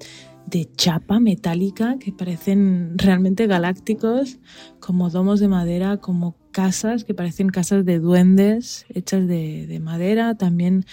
de 0.46 0.68
chapa 0.76 1.20
metálica 1.20 1.96
que 1.98 2.12
parecen 2.12 2.94
realmente 2.96 3.46
galácticos, 3.46 4.38
como 4.80 5.10
domos 5.10 5.40
de 5.40 5.48
madera, 5.48 5.98
como 5.98 6.36
casas 6.50 7.04
que 7.04 7.14
parecen 7.14 7.48
casas 7.50 7.84
de 7.84 8.00
duendes 8.00 8.84
hechas 8.88 9.28
de 9.28 9.80
madera, 9.80 10.34
también 10.34 10.84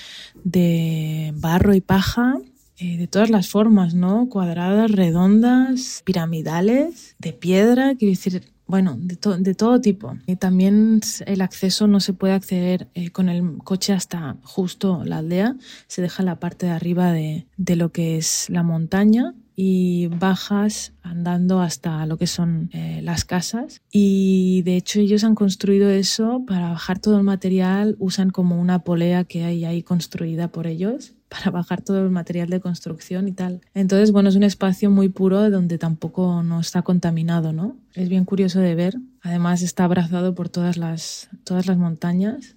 de 0.44 1.34
barro 1.36 1.74
y 1.74 1.82
paja 1.82 2.40
eh, 2.80 2.98
de 2.98 3.08
todas 3.08 3.30
las 3.30 3.50
formas, 3.50 3.94
¿no? 3.94 4.30
Cuadradas, 4.30 4.92
redondas, 4.92 6.02
piramidales, 6.06 7.16
de 7.18 7.34
piedra, 7.34 7.96
quiero 7.96 8.12
decir, 8.12 8.54
bueno, 8.68 8.98
de, 9.00 9.16
to 9.16 9.38
de 9.38 9.56
todo 9.56 9.82
tipo. 9.82 10.16
Y 10.28 10.36
también 10.36 11.02
el 11.26 11.42
acceso 11.42 11.88
no 11.88 12.00
se 12.00 12.14
puede 12.14 12.34
acceder 12.34 12.88
eh, 12.94 13.10
con 13.10 13.30
el 13.30 13.58
coche 13.64 13.94
hasta 13.94 14.38
justo 14.44 15.04
la 15.06 15.18
aldea, 15.18 15.56
se 15.88 16.02
deja 16.02 16.22
la 16.22 16.40
parte 16.40 16.68
de 16.68 16.74
arriba 16.74 17.12
de, 17.12 17.48
de 17.58 17.76
lo 17.76 17.92
que 17.92 18.18
es 18.18 18.48
la 18.50 18.62
montaña 18.64 19.34
y 19.56 20.06
bajas 20.08 20.94
andando 21.02 21.62
hasta 21.62 22.06
lo 22.06 22.18
que 22.18 22.28
son 22.28 22.70
eh, 22.74 23.02
las 23.02 23.26
casas. 23.26 23.82
Y 23.92 24.62
de 24.62 24.76
hecho 24.76 25.00
ellos 25.00 25.24
han 25.24 25.34
construido 25.34 25.90
eso 25.90 26.44
para 26.46 26.70
bajar 26.70 27.00
todo 27.00 27.18
el 27.18 27.24
material, 27.24 27.96
usan 27.98 28.30
como 28.30 28.62
una 28.62 28.84
polea 28.84 29.24
que 29.24 29.46
hay 29.46 29.66
ahí 29.66 29.82
construida 29.82 30.50
por 30.50 30.68
ellos 30.68 31.17
para 31.30 31.52
bajar 31.52 31.82
todo 31.82 32.04
el 32.04 32.10
material 32.10 32.50
de 32.50 32.60
construcción 32.60 33.28
y 33.28 33.32
tal. 33.32 33.62
Entonces, 33.74 34.12
bueno, 34.12 34.30
es 34.30 34.36
un 34.36 34.44
espacio 34.44 34.90
muy 34.90 35.10
puro 35.10 35.50
donde 35.50 35.78
tampoco 35.78 36.44
no 36.44 36.60
está 36.60 36.82
contaminado, 36.82 37.54
¿no? 37.54 37.76
Es 37.94 38.10
bien 38.10 38.26
curioso 38.26 38.60
de 38.60 38.76
ver. 38.76 38.96
Además 39.22 39.62
está 39.62 39.86
abrazado 39.86 40.36
por 40.36 40.50
todas 40.50 40.78
las, 40.78 41.30
todas 41.44 41.68
las 41.68 41.78
montañas 41.78 42.57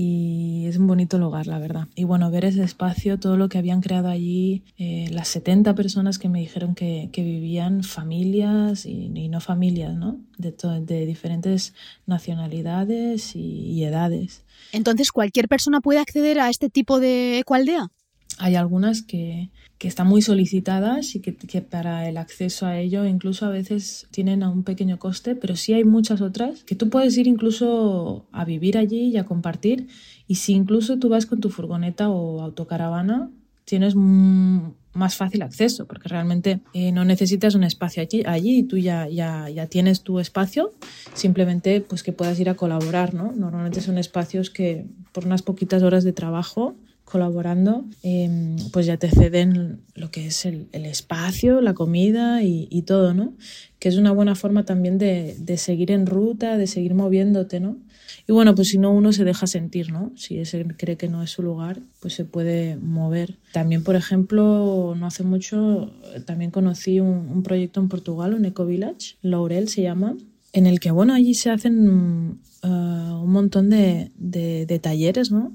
y 0.00 0.66
es 0.68 0.76
un 0.76 0.86
bonito 0.86 1.18
lugar, 1.18 1.48
la 1.48 1.58
verdad. 1.58 1.88
Y 1.96 2.04
bueno, 2.04 2.30
ver 2.30 2.44
ese 2.44 2.62
espacio, 2.62 3.18
todo 3.18 3.36
lo 3.36 3.48
que 3.48 3.58
habían 3.58 3.80
creado 3.80 4.06
allí, 4.06 4.62
eh, 4.78 5.08
las 5.10 5.26
70 5.26 5.74
personas 5.74 6.20
que 6.20 6.28
me 6.28 6.38
dijeron 6.38 6.76
que, 6.76 7.08
que 7.12 7.24
vivían, 7.24 7.82
familias 7.82 8.86
y, 8.86 9.08
no 9.28 9.40
familias, 9.40 9.96
¿no? 9.96 10.20
De, 10.36 10.54
de 10.82 11.04
diferentes 11.04 11.74
nacionalidades 12.06 13.34
y, 13.34 13.40
y 13.40 13.82
edades. 13.82 14.44
Entonces, 14.70 15.10
¿cualquier 15.10 15.48
persona 15.48 15.80
puede 15.80 15.98
acceder 15.98 16.38
a 16.38 16.48
este 16.48 16.70
tipo 16.70 17.00
de 17.00 17.40
ecoaldea? 17.40 17.90
Hay 18.38 18.54
algunas 18.54 19.02
que, 19.02 19.50
que 19.78 19.86
están 19.86 20.08
muy 20.08 20.22
solicitadas 20.22 21.14
y 21.14 21.20
que, 21.20 21.32
para 21.62 22.08
el 22.08 22.16
acceso 22.16 22.66
a 22.66 22.78
ello 22.78 23.04
incluso 23.04 23.46
a 23.46 23.50
veces 23.50 24.08
tienen 24.10 24.42
a 24.42 24.50
un 24.50 24.64
pequeño 24.64 24.98
coste, 24.98 25.36
pero 25.36 25.54
sí 25.54 25.72
hay 25.72 25.84
muchas 25.84 26.20
otras 26.20 26.64
que 26.64 26.74
tú 26.74 26.90
puedes 26.90 27.16
ir 27.16 27.28
incluso 27.28 28.26
a 28.32 28.44
vivir 28.44 28.76
allí 28.76 29.08
y 29.08 29.16
a 29.16 29.24
compartir. 29.24 29.86
Y 30.26 30.34
si 30.34 30.52
incluso 30.52 30.98
tú 30.98 31.08
vas 31.08 31.26
con 31.26 31.40
tu 31.40 31.48
furgoneta 31.48 32.10
o 32.10 32.42
autocaravana, 32.42 33.30
tienes 33.64 33.94
más 33.94 35.16
fácil 35.16 35.42
acceso, 35.42 35.86
porque 35.86 36.08
realmente 36.08 36.60
eh, 36.72 36.90
no 36.90 37.04
necesitas 37.04 37.54
un 37.54 37.62
espacio 37.62 38.02
allí, 38.02 38.22
allí 38.26 38.64
tú 38.64 38.78
ya, 38.78 39.08
ya, 39.08 39.48
ya 39.48 39.66
tienes 39.66 40.02
tu 40.02 40.18
espacio, 40.18 40.72
simplemente 41.14 41.80
pues 41.80 42.02
que 42.02 42.12
puedas 42.12 42.40
ir 42.40 42.48
a 42.48 42.54
colaborar, 42.54 43.14
¿no? 43.14 43.32
Normalmente 43.32 43.80
son 43.80 43.96
espacios 43.96 44.50
que 44.50 44.86
por 45.12 45.24
unas 45.24 45.42
poquitas 45.42 45.82
horas 45.82 46.02
de 46.02 46.12
trabajo 46.12 46.76
colaborando, 47.08 47.86
eh, 48.02 48.56
pues 48.70 48.84
ya 48.84 48.98
te 48.98 49.08
ceden 49.08 49.80
lo 49.94 50.10
que 50.10 50.26
es 50.26 50.44
el, 50.44 50.68
el 50.72 50.84
espacio, 50.84 51.62
la 51.62 51.72
comida 51.72 52.42
y, 52.42 52.68
y, 52.70 52.82
todo, 52.82 53.14
¿no? 53.14 53.32
Que 53.78 53.88
es 53.88 53.96
una 53.96 54.12
buena 54.12 54.34
forma 54.34 54.64
también 54.64 54.98
de, 54.98 55.34
de, 55.38 55.56
seguir 55.56 55.90
en 55.90 56.06
ruta, 56.06 56.58
de 56.58 56.66
seguir 56.66 56.94
moviéndote, 56.94 57.60
¿no? 57.60 57.78
Y 58.26 58.32
bueno, 58.32 58.54
pues 58.54 58.68
si 58.68 58.78
no 58.78 58.90
uno 58.90 59.12
se 59.12 59.24
deja 59.24 59.46
sentir, 59.46 59.90
¿no? 59.90 60.12
Si 60.16 60.38
ese 60.38 60.66
cree 60.76 60.96
que 60.96 61.08
no 61.08 61.22
es 61.22 61.30
su 61.30 61.42
lugar, 61.42 61.80
pues 62.00 62.12
se 62.12 62.26
puede 62.26 62.76
mover. 62.76 63.38
También, 63.52 63.84
por 63.84 63.96
ejemplo, 63.96 64.94
no 64.94 65.06
hace 65.06 65.22
mucho, 65.22 65.90
también 66.26 66.50
conocí 66.50 67.00
un, 67.00 67.30
un 67.30 67.42
proyecto 67.42 67.80
en 67.80 67.88
Portugal, 67.88 68.34
un 68.34 68.44
Eco 68.44 68.66
Village, 68.66 69.16
Laurel 69.22 69.68
se 69.68 69.80
llama, 69.80 70.14
en 70.52 70.66
el 70.66 70.80
que, 70.80 70.90
bueno, 70.90 71.14
allí 71.14 71.34
se 71.34 71.50
hacen 71.50 72.40
uh, 72.62 73.22
un 73.22 73.30
montón 73.30 73.70
de, 73.70 74.10
de, 74.16 74.66
de 74.66 74.78
talleres, 74.78 75.30
¿no? 75.30 75.52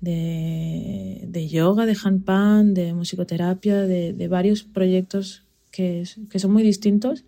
De, 0.00 1.24
de, 1.28 1.48
yoga, 1.48 1.86
de 1.86 1.96
handpan, 2.02 2.74
de 2.74 2.94
musicoterapia, 2.94 3.82
de, 3.82 4.12
de 4.12 4.28
varios 4.28 4.62
proyectos 4.62 5.44
que, 5.70 6.04
que, 6.30 6.38
son 6.38 6.52
muy 6.52 6.62
distintos 6.62 7.24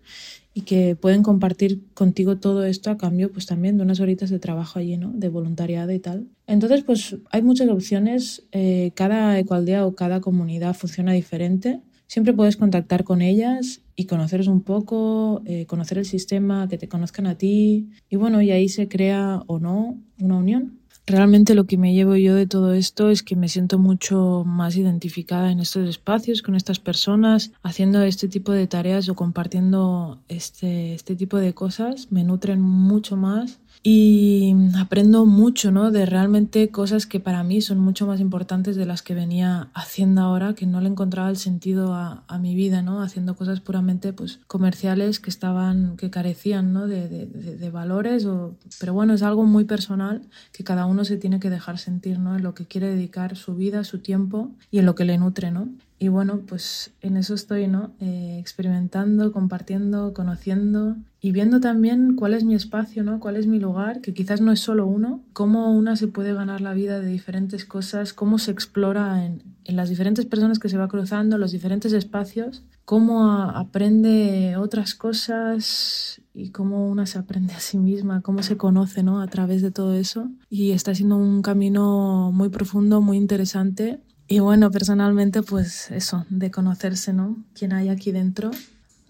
y 0.53 0.61
que 0.61 0.95
pueden 0.95 1.23
compartir 1.23 1.81
contigo 1.93 2.37
todo 2.37 2.63
esto 2.65 2.91
a 2.91 2.97
cambio 2.97 3.31
pues 3.31 3.45
también 3.45 3.77
de 3.77 3.83
unas 3.83 3.99
horitas 3.99 4.29
de 4.29 4.39
trabajo 4.39 4.79
allí, 4.79 4.97
¿no? 4.97 5.11
De 5.13 5.29
voluntariado 5.29 5.91
y 5.91 5.99
tal. 5.99 6.27
Entonces 6.45 6.83
pues 6.83 7.17
hay 7.31 7.41
muchas 7.41 7.69
opciones, 7.69 8.43
eh, 8.51 8.91
cada 8.95 9.39
ecualdea 9.39 9.85
o 9.85 9.95
cada 9.95 10.21
comunidad 10.21 10.75
funciona 10.75 11.13
diferente. 11.13 11.81
Siempre 12.07 12.33
puedes 12.33 12.57
contactar 12.57 13.03
con 13.03 13.21
ellas 13.21 13.81
y 13.95 14.05
conoceros 14.05 14.47
un 14.47 14.61
poco, 14.61 15.41
eh, 15.45 15.65
conocer 15.65 15.97
el 15.97 16.05
sistema, 16.05 16.67
que 16.67 16.77
te 16.77 16.87
conozcan 16.87 17.25
a 17.25 17.37
ti 17.37 17.89
y 18.09 18.15
bueno, 18.17 18.41
y 18.41 18.51
ahí 18.51 18.69
se 18.69 18.87
crea 18.87 19.41
o 19.47 19.59
no 19.59 19.97
una 20.19 20.37
unión. 20.37 20.79
Realmente 21.05 21.53
lo 21.53 21.65
que 21.65 21.77
me 21.77 21.93
llevo 21.93 22.15
yo 22.15 22.33
de 22.33 22.47
todo 22.47 22.73
esto 22.73 23.09
es 23.09 23.23
que 23.23 23.35
me 23.35 23.49
siento 23.49 23.77
mucho 23.77 24.43
más 24.45 24.77
identificada 24.77 25.51
en 25.51 25.59
estos 25.59 25.89
espacios, 25.89 26.41
con 26.41 26.55
estas 26.55 26.79
personas, 26.79 27.51
haciendo 27.61 28.01
este 28.03 28.29
tipo 28.29 28.53
de 28.53 28.67
tareas 28.67 29.09
o 29.09 29.15
compartiendo 29.15 30.19
este, 30.29 30.93
este 30.93 31.17
tipo 31.17 31.37
de 31.37 31.53
cosas. 31.53 32.09
Me 32.09 32.23
nutren 32.23 32.61
mucho 32.61 33.17
más 33.17 33.59
y 33.81 34.55
aprendo 34.77 35.25
mucho, 35.25 35.71
¿no? 35.71 35.91
De 35.91 36.05
realmente 36.05 36.69
cosas 36.69 37.05
que 37.05 37.19
para 37.19 37.43
mí 37.43 37.61
son 37.61 37.79
mucho 37.79 38.05
más 38.05 38.19
importantes 38.19 38.75
de 38.75 38.85
las 38.85 39.01
que 39.01 39.13
venía 39.13 39.69
haciendo 39.73 40.21
ahora, 40.21 40.53
que 40.53 40.65
no 40.65 40.79
le 40.81 40.89
encontraba 40.89 41.29
el 41.29 41.37
sentido 41.37 41.93
a, 41.93 42.23
mi 42.39 42.55
vida, 42.55 42.81
¿no? 42.81 43.01
Haciendo 43.01 43.35
cosas 43.35 43.61
puramente, 43.61 44.11
pues, 44.11 44.39
comerciales 44.47 45.19
que 45.19 45.29
estaban, 45.29 45.95
que 45.97 46.09
carecían, 46.09 46.73
¿no? 46.73 46.87
De, 46.87 47.07
de, 47.07 47.25
de 47.25 47.69
valores, 47.69 48.25
o, 48.25 48.55
pero 48.79 48.93
bueno, 48.93 49.13
es 49.13 49.23
algo 49.23 49.43
muy 49.43 49.65
personal 49.65 50.21
que 50.51 50.63
cada 50.63 50.85
uno 50.85 51.05
se 51.05 51.17
tiene 51.17 51.39
que 51.39 51.49
dejar 51.49 51.77
sentir, 51.77 52.19
¿no? 52.19 52.35
En 52.35 52.43
lo 52.43 52.53
que 52.53 52.65
quiere 52.65 52.87
dedicar 52.87 53.37
su 53.37 53.55
vida, 53.55 53.83
su 53.83 53.99
tiempo 53.99 54.51
y 54.71 54.79
en 54.79 54.85
lo 54.85 54.95
que 54.95 55.05
le 55.05 55.17
nutre, 55.17 55.51
¿no? 55.51 55.69
Y 56.03 56.09
bueno, 56.09 56.41
pues 56.45 56.91
en 56.99 57.15
eso 57.15 57.33
estoy, 57.33 57.67
¿no? 57.67 57.91
Eh, 58.01 58.35
experimentando, 58.37 59.31
compartiendo, 59.31 60.13
conociendo 60.13 60.97
y 61.21 61.31
viendo 61.31 61.61
también 61.61 62.17
cuál 62.17 62.33
es 62.33 62.43
mi 62.43 62.55
espacio, 62.55 63.05
¿no? 63.05 63.21
Cuál 63.21 63.37
es 63.37 63.47
mi 63.47 63.57
lugar, 63.57 64.01
que 64.01 64.13
quizás 64.13 64.41
no 64.41 64.51
es 64.51 64.59
solo 64.59 64.85
uno, 64.85 65.21
cómo 65.31 65.71
una 65.71 65.95
se 65.95 66.09
puede 66.09 66.33
ganar 66.33 66.59
la 66.59 66.73
vida 66.73 66.99
de 66.99 67.07
diferentes 67.07 67.63
cosas, 67.63 68.11
cómo 68.11 68.37
se 68.37 68.51
explora 68.51 69.25
en, 69.25 69.43
en 69.63 69.77
las 69.77 69.87
diferentes 69.87 70.25
personas 70.25 70.59
que 70.59 70.67
se 70.67 70.77
va 70.77 70.89
cruzando, 70.89 71.37
los 71.37 71.53
diferentes 71.53 71.93
espacios, 71.93 72.63
cómo 72.83 73.31
aprende 73.31 74.57
otras 74.57 74.95
cosas 74.95 76.21
y 76.33 76.49
cómo 76.49 76.89
una 76.89 77.05
se 77.05 77.17
aprende 77.17 77.53
a 77.53 77.61
sí 77.61 77.77
misma, 77.77 78.19
cómo 78.19 78.43
se 78.43 78.57
conoce, 78.57 79.03
¿no? 79.03 79.21
A 79.21 79.27
través 79.27 79.61
de 79.61 79.71
todo 79.71 79.93
eso. 79.93 80.29
Y 80.49 80.71
está 80.71 80.93
siendo 80.93 81.15
un 81.15 81.41
camino 81.43 82.31
muy 82.33 82.49
profundo, 82.49 82.99
muy 82.99 83.15
interesante 83.15 84.01
y 84.33 84.39
bueno, 84.39 84.71
personalmente, 84.71 85.43
pues 85.43 85.91
eso, 85.91 86.25
de 86.27 86.49
conocerse, 86.49 87.13
¿no? 87.13 87.37
Quién 87.53 87.71
hay 87.71 87.89
aquí 87.89 88.11
dentro, 88.11 88.49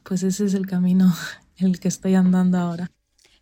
pues 0.03 0.21
ese 0.21 0.43
es 0.43 0.53
el 0.53 0.67
camino 0.67 1.15
el 1.55 1.79
que 1.79 1.87
estoy 1.87 2.15
andando 2.15 2.57
ahora. 2.57 2.91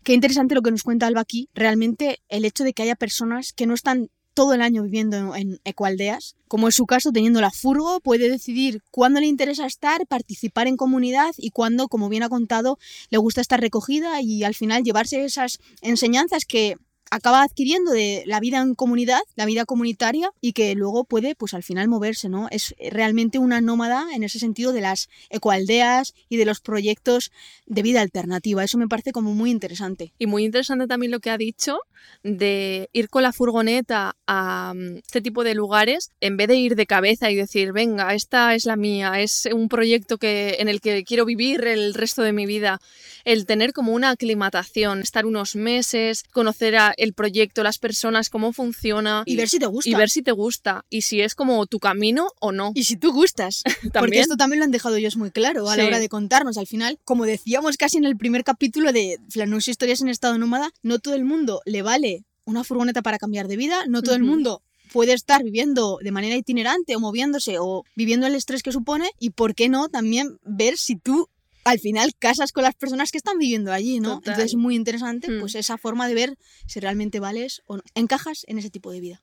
Qué 0.04 0.12
interesante 0.14 0.54
lo 0.54 0.62
que 0.62 0.70
nos 0.70 0.84
cuenta 0.84 1.08
Alba 1.08 1.22
aquí. 1.22 1.48
Realmente 1.54 2.20
el 2.28 2.44
hecho 2.44 2.62
de 2.62 2.72
que 2.72 2.84
haya 2.84 2.94
personas 2.94 3.52
que 3.52 3.66
no 3.66 3.74
están 3.74 4.10
todo 4.32 4.54
el 4.54 4.62
año 4.62 4.84
viviendo 4.84 5.34
en 5.34 5.58
ecoaldeas, 5.64 6.36
como 6.46 6.68
es 6.68 6.76
su 6.76 6.86
caso, 6.86 7.10
teniendo 7.10 7.40
la 7.40 7.50
furgo, 7.50 7.98
puede 7.98 8.30
decidir 8.30 8.80
cuándo 8.92 9.18
le 9.18 9.26
interesa 9.26 9.66
estar, 9.66 10.06
participar 10.06 10.68
en 10.68 10.76
comunidad 10.76 11.34
y 11.36 11.50
cuándo, 11.50 11.88
como 11.88 12.08
bien 12.08 12.22
ha 12.22 12.28
contado, 12.28 12.78
le 13.10 13.18
gusta 13.18 13.40
estar 13.40 13.60
recogida 13.60 14.22
y 14.22 14.44
al 14.44 14.54
final 14.54 14.84
llevarse 14.84 15.24
esas 15.24 15.58
enseñanzas 15.80 16.44
que 16.44 16.76
acaba 17.12 17.42
adquiriendo 17.42 17.92
de 17.92 18.22
la 18.24 18.40
vida 18.40 18.58
en 18.60 18.74
comunidad, 18.74 19.20
la 19.36 19.44
vida 19.44 19.66
comunitaria 19.66 20.30
y 20.40 20.54
que 20.54 20.74
luego 20.74 21.04
puede 21.04 21.34
pues 21.34 21.52
al 21.52 21.62
final 21.62 21.86
moverse, 21.86 22.30
¿no? 22.30 22.48
Es 22.50 22.74
realmente 22.90 23.38
una 23.38 23.60
nómada 23.60 24.06
en 24.14 24.22
ese 24.22 24.38
sentido 24.38 24.72
de 24.72 24.80
las 24.80 25.10
ecoaldeas 25.28 26.14
y 26.30 26.38
de 26.38 26.46
los 26.46 26.60
proyectos 26.60 27.30
de 27.66 27.82
vida 27.82 28.00
alternativa. 28.00 28.64
Eso 28.64 28.78
me 28.78 28.88
parece 28.88 29.12
como 29.12 29.34
muy 29.34 29.50
interesante. 29.50 30.14
Y 30.18 30.26
muy 30.26 30.44
interesante 30.44 30.86
también 30.86 31.12
lo 31.12 31.20
que 31.20 31.28
ha 31.28 31.36
dicho 31.36 31.80
de 32.22 32.88
ir 32.92 33.08
con 33.10 33.22
la 33.22 33.32
furgoneta 33.32 34.16
a 34.26 34.72
mm, 34.74 34.96
este 34.96 35.20
tipo 35.20 35.44
de 35.44 35.54
lugares 35.54 36.10
en 36.20 36.36
vez 36.36 36.48
de 36.48 36.56
ir 36.56 36.76
de 36.76 36.86
cabeza 36.86 37.30
y 37.30 37.36
decir, 37.36 37.72
venga, 37.72 38.14
esta 38.14 38.54
es 38.54 38.64
la 38.64 38.76
mía, 38.76 39.20
es 39.20 39.48
un 39.52 39.68
proyecto 39.68 40.16
que, 40.16 40.56
en 40.60 40.68
el 40.68 40.80
que 40.80 41.04
quiero 41.04 41.26
vivir 41.26 41.64
el 41.66 41.92
resto 41.92 42.22
de 42.22 42.32
mi 42.32 42.46
vida. 42.46 42.80
El 43.24 43.44
tener 43.44 43.72
como 43.72 43.92
una 43.92 44.10
aclimatación, 44.10 45.00
estar 45.00 45.26
unos 45.26 45.56
meses, 45.56 46.24
conocer 46.32 46.76
a 46.76 46.94
el 47.02 47.14
proyecto, 47.14 47.64
las 47.64 47.78
personas, 47.78 48.30
cómo 48.30 48.52
funciona. 48.52 49.24
Y 49.26 49.34
ver 49.36 49.48
si 49.48 49.58
te 49.58 49.66
gusta. 49.66 49.90
Y 49.90 49.94
ver 49.94 50.08
si 50.08 50.22
te 50.22 50.30
gusta. 50.30 50.84
Y 50.88 51.02
si 51.02 51.20
es 51.20 51.34
como 51.34 51.66
tu 51.66 51.80
camino 51.80 52.28
o 52.40 52.52
no. 52.52 52.70
Y 52.74 52.84
si 52.84 52.96
tú 52.96 53.12
gustas. 53.12 53.64
Porque 53.92 54.20
esto 54.20 54.36
también 54.36 54.60
lo 54.60 54.64
han 54.64 54.70
dejado 54.70 54.94
ellos 54.94 55.16
muy 55.16 55.32
claro 55.32 55.68
a 55.68 55.76
la 55.76 55.84
hora 55.84 55.98
de 55.98 56.08
contarnos. 56.08 56.58
Al 56.58 56.68
final, 56.68 57.00
como 57.04 57.26
decíamos 57.26 57.76
casi 57.76 57.98
en 57.98 58.04
el 58.04 58.16
primer 58.16 58.44
capítulo 58.44 58.92
de 58.92 59.18
Flanús 59.30 59.66
Historias 59.66 60.00
en 60.00 60.08
Estado 60.08 60.38
Nómada, 60.38 60.70
no 60.82 61.00
todo 61.00 61.14
el 61.14 61.24
mundo 61.24 61.60
le 61.66 61.82
vale 61.82 62.24
una 62.44 62.62
furgoneta 62.62 63.02
para 63.02 63.18
cambiar 63.18 63.48
de 63.48 63.56
vida, 63.56 63.84
no 63.88 64.02
todo 64.02 64.14
uh 64.14 64.18
-huh. 64.18 64.20
el 64.20 64.24
mundo 64.24 64.62
puede 64.92 65.14
estar 65.14 65.42
viviendo 65.42 65.98
de 66.02 66.12
manera 66.12 66.36
itinerante 66.36 66.94
o 66.94 67.00
moviéndose 67.00 67.56
o 67.58 67.84
viviendo 67.96 68.26
el 68.26 68.34
estrés 68.34 68.62
que 68.62 68.72
supone 68.72 69.10
y 69.18 69.30
por 69.30 69.54
qué 69.54 69.68
no 69.68 69.88
también 69.88 70.38
ver 70.44 70.76
si 70.76 70.96
tú 70.96 71.28
al 71.64 71.78
final 71.78 72.14
casas 72.18 72.52
con 72.52 72.64
las 72.64 72.74
personas 72.74 73.10
que 73.10 73.18
están 73.18 73.38
viviendo 73.38 73.72
allí, 73.72 74.00
¿no? 74.00 74.16
Total. 74.16 74.32
Entonces 74.32 74.52
es 74.52 74.56
muy 74.56 74.74
interesante 74.74 75.30
mm. 75.30 75.40
pues 75.40 75.54
esa 75.54 75.78
forma 75.78 76.08
de 76.08 76.14
ver 76.14 76.38
si 76.66 76.80
realmente 76.80 77.20
vales 77.20 77.62
o 77.66 77.76
no, 77.76 77.82
encajas 77.94 78.44
en 78.48 78.58
ese 78.58 78.70
tipo 78.70 78.90
de 78.90 79.00
vida. 79.00 79.22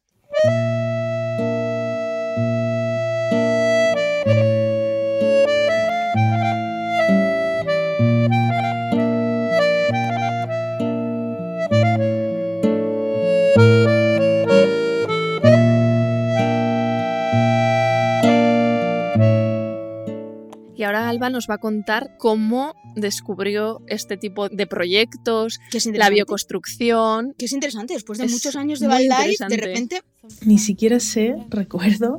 Ahora 20.97 21.09
Alba 21.09 21.29
nos 21.29 21.47
va 21.49 21.55
a 21.55 21.57
contar 21.59 22.15
cómo 22.17 22.73
descubrió 22.95 23.81
este 23.87 24.17
tipo 24.17 24.49
de 24.49 24.67
proyectos, 24.67 25.59
Que 25.71 25.77
es 25.77 25.85
la 25.85 25.89
interesante. 25.89 26.13
bioconstrucción. 26.15 27.33
Que 27.37 27.45
es 27.45 27.53
interesante, 27.53 27.93
después 27.93 28.19
de 28.19 28.25
Es 28.25 28.31
muchos 28.31 28.55
años 28.55 28.79
de 28.79 28.87
Wildlife, 28.87 29.45
de 29.47 29.57
repente 29.57 30.01
Ni 30.45 30.57
siquiera 30.57 30.99
sé, 30.99 31.35
recuerdo, 31.49 32.17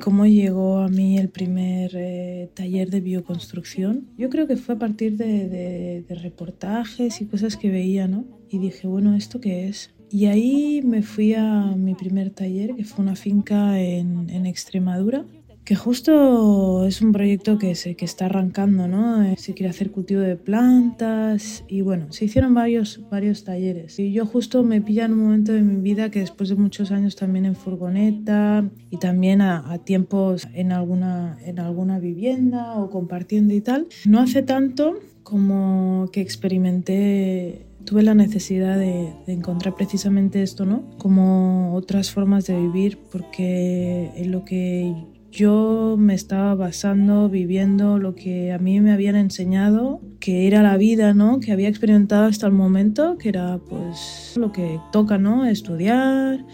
cómo 0.00 0.26
llegó 0.26 0.78
a 0.78 0.88
mí 0.88 1.18
el 1.18 1.28
primer 1.28 1.92
eh, 1.94 2.50
taller 2.54 2.90
de 2.90 3.00
bioconstrucción. 3.00 4.08
Yo 4.18 4.28
creo 4.30 4.46
que 4.46 4.56
fue 4.56 4.74
a 4.74 4.78
partir 4.78 5.16
de, 5.16 5.48
de- 5.48 6.04
de 6.08 6.14
reportajes 6.16 7.20
y 7.20 7.26
cosas 7.26 7.56
que 7.56 7.70
veía, 7.70 8.08
¿no? 8.08 8.24
Y 8.48 8.58
dije, 8.58 8.86
bueno, 8.88 9.14
¿esto 9.14 9.40
qué 9.40 9.68
es? 9.68 9.90
Y 10.10 10.26
ahí 10.26 10.82
me 10.82 11.02
fui 11.02 11.34
a 11.34 11.66
mi 11.76 11.94
primer 11.94 12.30
taller, 12.30 12.74
que 12.74 12.84
fue 12.84 13.04
una 13.04 13.14
finca 13.14 13.78
en, 13.80 14.28
en 14.28 14.44
Extremadura, 14.46 15.24
que 15.70 15.76
justo 15.76 16.84
es 16.84 17.00
un 17.00 17.12
proyecto 17.12 17.56
que, 17.56 17.76
se, 17.76 17.94
que 17.94 18.04
está 18.04 18.26
arrancando, 18.26 18.88
¿no? 18.88 19.22
Eh, 19.22 19.36
Se 19.38 19.54
quiere 19.54 19.70
hacer 19.70 19.92
cultivo 19.92 20.20
de 20.20 20.34
plantas 20.34 21.62
y 21.68 21.82
bueno, 21.82 22.10
se 22.10 22.24
hicieron 22.24 22.54
varios, 22.54 23.08
varios 23.08 23.44
talleres. 23.44 23.96
Y 24.00 24.10
yo 24.10 24.26
justo 24.26 24.64
me 24.64 24.80
pilla 24.80 25.04
en 25.04 25.12
un 25.12 25.20
momento 25.20 25.52
de 25.52 25.62
mi 25.62 25.80
vida 25.80 26.10
que 26.10 26.18
después 26.18 26.48
de 26.48 26.56
muchos 26.56 26.90
años 26.90 27.14
también 27.14 27.44
en 27.44 27.54
furgoneta 27.54 28.68
y 28.90 28.96
también 28.96 29.42
a, 29.42 29.72
a 29.72 29.78
tiempos 29.78 30.48
en 30.54 30.72
alguna, 30.72 31.38
en 31.44 31.60
alguna 31.60 32.00
vivienda 32.00 32.74
o 32.74 32.90
compartiendo 32.90 33.54
y 33.54 33.60
tal, 33.60 33.86
no 34.06 34.18
hace 34.18 34.42
tanto 34.42 34.98
como 35.22 36.08
que 36.12 36.20
experimenté 36.20 37.68
tuve 37.84 38.02
la 38.02 38.14
necesidad 38.14 38.76
de, 38.76 39.14
de 39.24 39.32
encontrar 39.32 39.76
precisamente 39.76 40.42
esto, 40.42 40.66
¿no? 40.66 40.82
Como 40.98 41.74
otras 41.76 42.10
formas 42.10 42.46
de 42.48 42.56
vivir, 42.56 42.98
porque 43.10 44.10
en 44.16 44.32
lo 44.32 44.44
que 44.44 44.92
yo 45.32 45.96
me 45.98 46.14
estaba 46.14 46.54
basando, 46.54 47.28
viviendo 47.28 47.98
lo 47.98 48.14
que 48.14 48.52
a 48.52 48.58
mí 48.58 48.80
me 48.80 48.92
habían 48.92 49.16
enseñado, 49.16 50.00
que 50.18 50.46
era 50.46 50.62
la 50.62 50.76
vida, 50.76 51.14
¿no? 51.14 51.38
Que 51.40 51.52
había 51.52 51.68
experimentado 51.68 52.24
hasta 52.26 52.46
el 52.46 52.52
momento, 52.52 53.16
que 53.18 53.28
era 53.28 53.58
pues 53.68 54.34
lo 54.36 54.50
que 54.52 54.78
toca, 54.92 55.18
¿no? 55.18 55.46
Estudiar, 55.46 56.44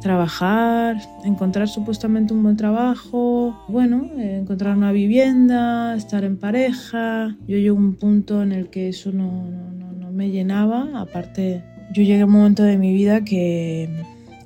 trabajar, 0.00 0.96
encontrar 1.24 1.68
supuestamente 1.68 2.34
un 2.34 2.42
buen 2.42 2.56
trabajo, 2.56 3.56
bueno, 3.68 4.10
encontrar 4.18 4.76
una 4.76 4.92
vivienda, 4.92 5.96
estar 5.96 6.22
en 6.24 6.36
pareja. 6.36 7.36
Yo 7.48 7.56
llego 7.56 7.76
a 7.76 7.80
un 7.80 7.94
punto 7.94 8.42
en 8.42 8.52
el 8.52 8.68
que 8.68 8.88
eso 8.90 9.12
no, 9.12 9.46
no- 9.48 9.92
no 9.92 10.12
me 10.12 10.30
llenaba, 10.30 10.88
aparte 11.00 11.62
yo 11.94 12.02
llegué 12.02 12.20
a 12.22 12.26
un 12.26 12.32
momento 12.32 12.62
de 12.62 12.76
mi 12.78 12.92
vida 12.92 13.24
que, 13.24 13.88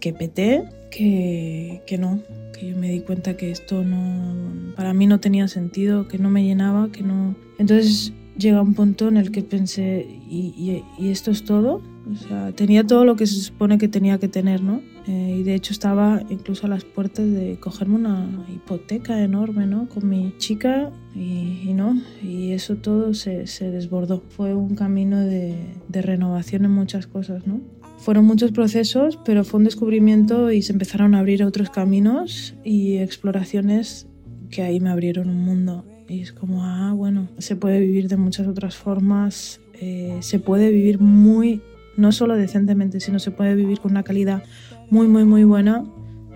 que 0.00 0.12
peté, 0.12 0.64
que, 0.90 1.82
que 1.86 1.98
no, 1.98 2.20
que 2.60 2.74
me 2.74 2.90
di 2.90 3.00
cuenta 3.00 3.36
que 3.36 3.50
esto 3.50 3.82
no, 3.82 4.74
para 4.76 4.92
mí 4.92 5.06
no 5.06 5.18
tenía 5.18 5.48
sentido, 5.48 6.06
que 6.08 6.18
no 6.18 6.28
me 6.28 6.44
llenaba, 6.44 6.92
que 6.92 7.02
no... 7.02 7.34
Entonces 7.58 8.12
llega 8.36 8.60
un 8.60 8.74
punto 8.74 9.08
en 9.08 9.16
el 9.16 9.30
que 9.30 9.42
pensé, 9.42 10.06
¿y, 10.28 10.54
y, 10.56 10.84
y 11.02 11.08
esto 11.10 11.30
es 11.30 11.44
todo? 11.44 11.80
O 12.10 12.16
sea, 12.16 12.52
tenía 12.52 12.86
todo 12.86 13.04
lo 13.04 13.16
que 13.16 13.26
se 13.26 13.40
supone 13.40 13.78
que 13.78 13.88
tenía 13.88 14.18
que 14.18 14.28
tener, 14.28 14.62
¿no? 14.62 14.82
Eh, 15.06 15.36
y 15.40 15.42
de 15.42 15.54
hecho 15.54 15.72
estaba 15.72 16.22
incluso 16.28 16.66
a 16.66 16.68
las 16.68 16.84
puertas 16.84 17.30
de 17.30 17.58
cogerme 17.60 17.96
una 17.96 18.44
hipoteca 18.54 19.22
enorme, 19.22 19.66
¿no? 19.66 19.88
Con 19.88 20.08
mi 20.08 20.34
chica 20.38 20.90
y, 21.14 21.62
y 21.64 21.72
no, 21.74 22.00
y 22.22 22.52
eso 22.52 22.76
todo 22.76 23.14
se, 23.14 23.46
se 23.46 23.70
desbordó. 23.70 24.22
Fue 24.28 24.54
un 24.54 24.74
camino 24.74 25.20
de, 25.20 25.54
de 25.88 26.02
renovación 26.02 26.64
en 26.64 26.72
muchas 26.72 27.06
cosas, 27.06 27.46
¿no? 27.46 27.60
Fueron 28.00 28.24
muchos 28.24 28.50
procesos, 28.50 29.18
pero 29.26 29.44
fue 29.44 29.58
un 29.58 29.64
descubrimiento 29.64 30.50
y 30.50 30.62
se 30.62 30.72
empezaron 30.72 31.14
a 31.14 31.18
abrir 31.18 31.44
otros 31.44 31.68
caminos 31.68 32.54
y 32.64 32.96
exploraciones 32.96 34.08
que 34.48 34.62
ahí 34.62 34.80
me 34.80 34.88
abrieron 34.88 35.28
un 35.28 35.44
mundo. 35.44 35.84
Y 36.08 36.22
es 36.22 36.32
como, 36.32 36.64
ah, 36.64 36.94
bueno, 36.96 37.28
se 37.36 37.56
puede 37.56 37.78
vivir 37.78 38.08
de 38.08 38.16
muchas 38.16 38.46
otras 38.48 38.74
formas, 38.74 39.60
eh, 39.74 40.16
se 40.20 40.38
puede 40.38 40.70
vivir 40.70 40.98
muy, 40.98 41.60
no 41.98 42.10
solo 42.10 42.36
decentemente, 42.36 43.00
sino 43.00 43.18
se 43.18 43.32
puede 43.32 43.54
vivir 43.54 43.80
con 43.80 43.90
una 43.90 44.02
calidad 44.02 44.44
muy, 44.88 45.06
muy, 45.06 45.26
muy 45.26 45.44
buena 45.44 45.84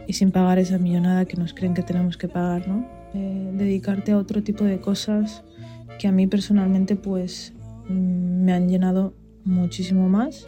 y 0.07 0.13
sin 0.13 0.33
pagar 0.33 0.59
esa 0.59 0.77
millonada 0.77 1.25
que 1.25 1.39
nos 1.39 1.55
creen 1.55 1.73
que 1.73 1.83
tenemos 1.83 2.19
que 2.19 2.29
pagar, 2.29 2.69
¿no? 2.69 2.87
Eh, 3.15 3.53
dedicarte 3.55 4.13
a 4.13 4.19
otro 4.19 4.43
tipo 4.43 4.65
de 4.65 4.81
cosas 4.81 5.43
que 5.99 6.09
a 6.09 6.13
mí 6.13 6.27
personalmente 6.27 6.95
pues 6.95 7.55
mm, 7.89 8.45
me 8.45 8.53
han 8.53 8.69
llenado 8.69 9.15
muchísimo 9.45 10.11
más 10.11 10.47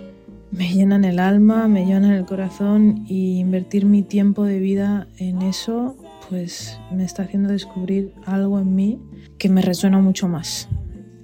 me 0.51 0.72
llenan 0.72 1.05
el 1.05 1.18
alma, 1.18 1.68
me 1.68 1.84
llenan 1.84 2.12
el 2.12 2.24
corazón 2.24 3.05
y 3.09 3.38
invertir 3.38 3.84
mi 3.84 4.03
tiempo 4.03 4.44
de 4.44 4.59
vida 4.59 5.09
en 5.18 5.42
eso, 5.42 5.97
pues 6.28 6.78
me 6.92 7.05
está 7.05 7.24
haciendo 7.24 7.51
descubrir 7.51 8.12
algo 8.24 8.59
en 8.59 8.74
mí 8.74 9.01
que 9.38 9.49
me 9.49 9.62
resuena 9.62 9.99
mucho 9.99 10.28
más. 10.28 10.68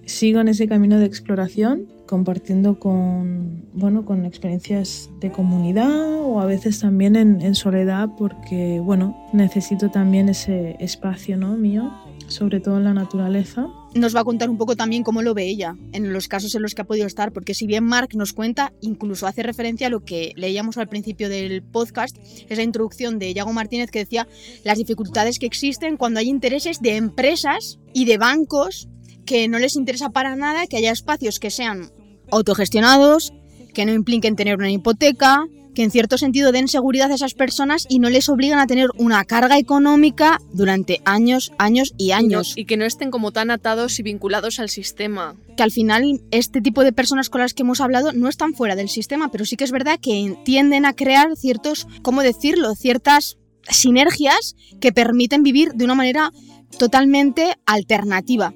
Sigo 0.04 0.40
en 0.40 0.48
ese 0.48 0.66
camino 0.68 0.98
de 0.98 1.06
exploración, 1.06 1.86
compartiendo 2.06 2.78
con, 2.78 3.64
bueno, 3.72 4.04
con 4.04 4.26
experiencias 4.26 5.10
de 5.20 5.30
comunidad 5.30 6.20
o 6.20 6.40
a 6.40 6.46
veces 6.46 6.80
también 6.80 7.16
en, 7.16 7.54
soledad 7.54 8.10
porque, 8.18 8.80
bueno, 8.80 9.16
necesito 9.32 9.90
también 9.90 10.28
ese 10.28 10.76
espacio 10.80 11.36
¿no? 11.36 11.56
mío, 11.56 11.90
sobre 12.26 12.60
todo 12.60 12.78
en 12.78 12.84
la 12.84 12.94
naturaleza. 12.94 13.68
Nos 13.94 14.16
va 14.16 14.20
a 14.20 14.24
contar 14.24 14.48
un 14.48 14.58
poco 14.58 14.76
también 14.76 15.02
cómo 15.02 15.22
lo 15.22 15.34
ve 15.34 15.48
ella 15.48 15.76
en 15.92 16.12
los 16.12 16.28
casos 16.28 16.54
en 16.54 16.62
los 16.62 16.74
que 16.74 16.82
ha 16.82 16.86
podido 16.86 17.06
estar, 17.06 17.32
porque 17.32 17.54
si 17.54 17.66
bien 17.66 17.84
Mark 17.84 18.10
nos 18.14 18.32
cuenta, 18.32 18.72
incluso 18.80 19.26
hace 19.26 19.42
referencia 19.42 19.88
a 19.88 19.90
lo 19.90 20.00
que 20.00 20.32
leíamos 20.36 20.78
al 20.78 20.88
principio 20.88 21.28
del 21.28 21.62
podcast, 21.62 22.16
esa 22.48 22.62
introducción 22.62 23.18
de 23.18 23.34
Yago 23.34 23.52
Martínez 23.52 23.90
que 23.90 24.00
decía 24.00 24.26
las 24.64 24.78
dificultades 24.78 25.38
que 25.38 25.46
existen 25.46 25.96
cuando 25.96 26.20
hay 26.20 26.28
intereses 26.28 26.80
de 26.80 26.96
empresas 26.96 27.78
y 27.92 28.04
de 28.04 28.18
bancos 28.18 28.88
que 29.26 29.48
no 29.48 29.58
les 29.58 29.76
interesa 29.76 30.10
para 30.10 30.36
nada 30.36 30.66
que 30.66 30.76
haya 30.76 30.90
espacios 30.90 31.38
que 31.38 31.50
sean 31.50 31.90
autogestionados, 32.30 33.32
que 33.74 33.84
no 33.84 33.92
impliquen 33.92 34.36
tener 34.36 34.56
una 34.56 34.70
hipoteca, 34.70 35.46
que 35.74 35.82
en 35.82 35.90
cierto 35.90 36.18
sentido 36.18 36.52
den 36.52 36.68
seguridad 36.68 37.10
a 37.10 37.14
esas 37.14 37.34
personas 37.34 37.86
y 37.88 37.98
no 37.98 38.10
les 38.10 38.28
obligan 38.28 38.58
a 38.58 38.66
tener 38.66 38.88
una 38.98 39.24
carga 39.24 39.58
económica 39.58 40.40
durante 40.52 41.00
años, 41.04 41.52
años 41.58 41.94
y 41.98 42.06
Y, 42.06 42.08
no- 42.10 42.14
años. 42.16 42.54
y 42.56 42.64
que 42.66 42.76
no 42.76 42.84
estén 42.84 43.10
como 43.10 43.32
tan 43.32 43.50
atados 43.50 43.98
y 43.98 44.02
vinculados 44.02 44.58
al 44.60 44.68
sistema. 44.68 45.34
que 45.56 45.62
al 45.62 45.70
final 45.70 46.20
este 46.30 46.60
tipo 46.62 46.82
de 46.82 46.92
personas 46.92 47.28
con 47.28 47.40
las 47.42 47.52
que 47.54 47.62
hemos 47.62 47.80
hablado 47.82 48.12
no 48.12 48.28
están 48.28 48.54
fuera 48.54 48.74
del 48.74 48.88
sistema, 48.88 49.30
pero 49.30 49.44
sí 49.44 49.56
que 49.56 49.64
es 49.64 49.70
verdad 49.70 49.98
que 50.00 50.34
tienden 50.44 50.86
a 50.86 50.94
crear 50.94 51.36
ciertos, 51.36 51.86
¿cómo 52.02 52.22
decirlo?, 52.22 52.74
ciertas 52.74 53.36
sinergias 53.68 54.56
que 54.80 54.92
permiten 54.92 55.42
vivir 55.42 55.72
de 55.74 55.84
una 55.84 55.94
manera 55.94 56.32
totalmente 56.78 57.54
alternativa. 57.66 58.54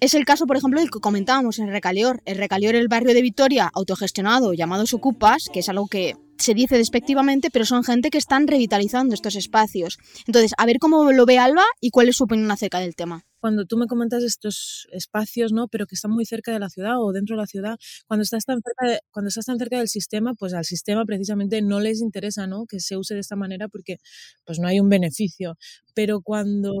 Es 0.00 0.14
el 0.14 0.24
caso, 0.24 0.46
por 0.46 0.56
ejemplo, 0.56 0.80
del 0.80 0.90
que 0.90 0.98
comentábamos 1.00 1.58
en 1.58 1.68
Recaleor. 1.68 2.22
El 2.24 2.36
Recaleor, 2.38 2.74
el 2.74 2.88
barrio 2.88 3.14
de 3.14 3.22
Vitoria, 3.22 3.70
autogestionado, 3.72 4.52
llamados 4.52 4.94
Ocupas, 4.94 5.48
que 5.52 5.60
es 5.60 5.68
algo 5.68 5.86
que 5.86 6.16
se 6.42 6.54
dice 6.54 6.76
despectivamente, 6.76 7.50
pero 7.50 7.64
son 7.64 7.84
gente 7.84 8.10
que 8.10 8.18
están 8.18 8.46
revitalizando 8.46 9.14
estos 9.14 9.36
espacios. 9.36 9.98
Entonces, 10.26 10.52
a 10.58 10.66
ver 10.66 10.78
cómo 10.78 11.10
lo 11.12 11.24
ve 11.24 11.38
Alba 11.38 11.64
y 11.80 11.90
cuál 11.90 12.08
es 12.08 12.16
su 12.16 12.24
opinión 12.24 12.50
acerca 12.50 12.80
del 12.80 12.94
tema. 12.94 13.24
Cuando 13.42 13.66
tú 13.66 13.76
me 13.76 13.88
comentas 13.88 14.24
estos 14.24 14.88
espacios, 14.92 15.52
¿no? 15.52 15.68
Pero 15.68 15.86
que 15.86 15.96
están 15.96 16.12
muy 16.12 16.24
cerca 16.26 16.52
de 16.52 16.60
la 16.60 16.70
ciudad 16.70 16.94
o 17.02 17.12
dentro 17.12 17.36
de 17.36 17.42
la 17.42 17.46
ciudad, 17.46 17.78
cuando 18.08 18.22
estás 18.24 18.46
tan 18.46 18.62
cerca, 18.62 18.86
de- 18.88 19.00
cuando 19.10 19.28
estás 19.28 19.46
tan 19.46 19.58
cerca 19.58 19.78
del 19.78 19.88
sistema, 19.88 20.34
pues 20.34 20.54
al 20.54 20.64
sistema 20.64 21.04
precisamente 21.04 21.62
no 21.62 21.80
les 21.80 22.00
interesa, 22.00 22.46
¿no? 22.46 22.66
Que 22.66 22.80
se 22.80 22.96
use 22.96 23.14
de 23.14 23.20
esta 23.20 23.36
manera 23.36 23.68
porque 23.68 23.98
pues 24.44 24.58
no 24.58 24.68
hay 24.68 24.80
un 24.80 24.88
beneficio. 24.88 25.56
Pero 25.94 26.22
cuando 26.22 26.72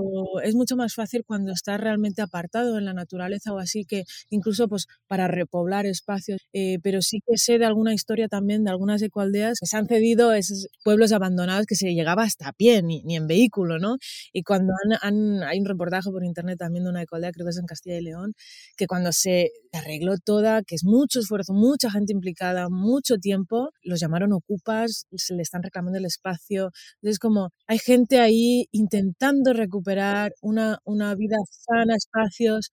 es 0.42 0.54
mucho 0.54 0.76
más 0.76 0.94
fácil 0.94 1.24
cuando 1.26 1.52
estás 1.52 1.78
realmente 1.80 2.22
apartado 2.22 2.78
en 2.78 2.84
la 2.86 2.94
naturaleza 2.94 3.52
o 3.52 3.58
así, 3.58 3.84
que 3.84 4.04
incluso 4.30 4.68
pues 4.68 4.86
para 5.06 5.28
repoblar 5.28 5.86
espacios. 5.86 6.40
Eh, 6.54 6.78
pero 6.82 7.02
sí 7.02 7.20
que 7.26 7.36
sé 7.38 7.58
de 7.58 7.66
alguna 7.66 7.92
historia 7.94 8.28
también 8.28 8.64
de 8.64 8.70
algunas 8.70 9.02
ecoaldeas 9.02 9.58
que 9.60 9.66
se 9.66 9.76
han 9.76 9.86
cedido 9.86 10.32
esos 10.32 10.68
pueblos 10.84 11.12
abandonados 11.12 11.66
que 11.66 11.74
se 11.76 11.92
llegaba 11.94 12.22
hasta 12.24 12.48
a 12.48 12.52
pie, 12.52 12.82
ni, 12.82 13.02
ni 13.04 13.16
en 13.16 13.26
vehículo, 13.26 13.78
¿no? 13.78 13.98
Y 14.32 14.42
cuando 14.44 14.72
han, 14.84 14.98
han- 15.02 15.42
hay 15.44 15.58
un 15.60 15.66
reportaje 15.66 16.10
por 16.10 16.24
internet 16.24 16.51
también 16.56 16.84
de 16.84 16.90
una 16.90 17.02
ecoaldea, 17.02 17.32
creo 17.32 17.46
que 17.46 17.50
es 17.50 17.58
en 17.58 17.66
Castilla 17.66 17.98
y 17.98 18.02
León, 18.02 18.34
que 18.76 18.86
cuando 18.86 19.12
se 19.12 19.50
arregló 19.72 20.16
toda, 20.18 20.62
que 20.62 20.74
es 20.74 20.84
mucho 20.84 21.20
esfuerzo, 21.20 21.52
mucha 21.54 21.90
gente 21.90 22.12
implicada, 22.12 22.68
mucho 22.70 23.16
tiempo, 23.16 23.70
los 23.82 24.00
llamaron 24.00 24.32
ocupas, 24.32 25.06
se 25.16 25.34
le 25.34 25.42
están 25.42 25.62
reclamando 25.62 25.98
el 25.98 26.04
espacio. 26.06 26.70
Entonces, 27.00 27.18
como 27.18 27.50
hay 27.66 27.78
gente 27.78 28.20
ahí 28.20 28.66
intentando 28.72 29.52
recuperar 29.52 30.32
una, 30.40 30.78
una 30.84 31.14
vida 31.14 31.36
sana, 31.50 31.96
espacios. 31.96 32.70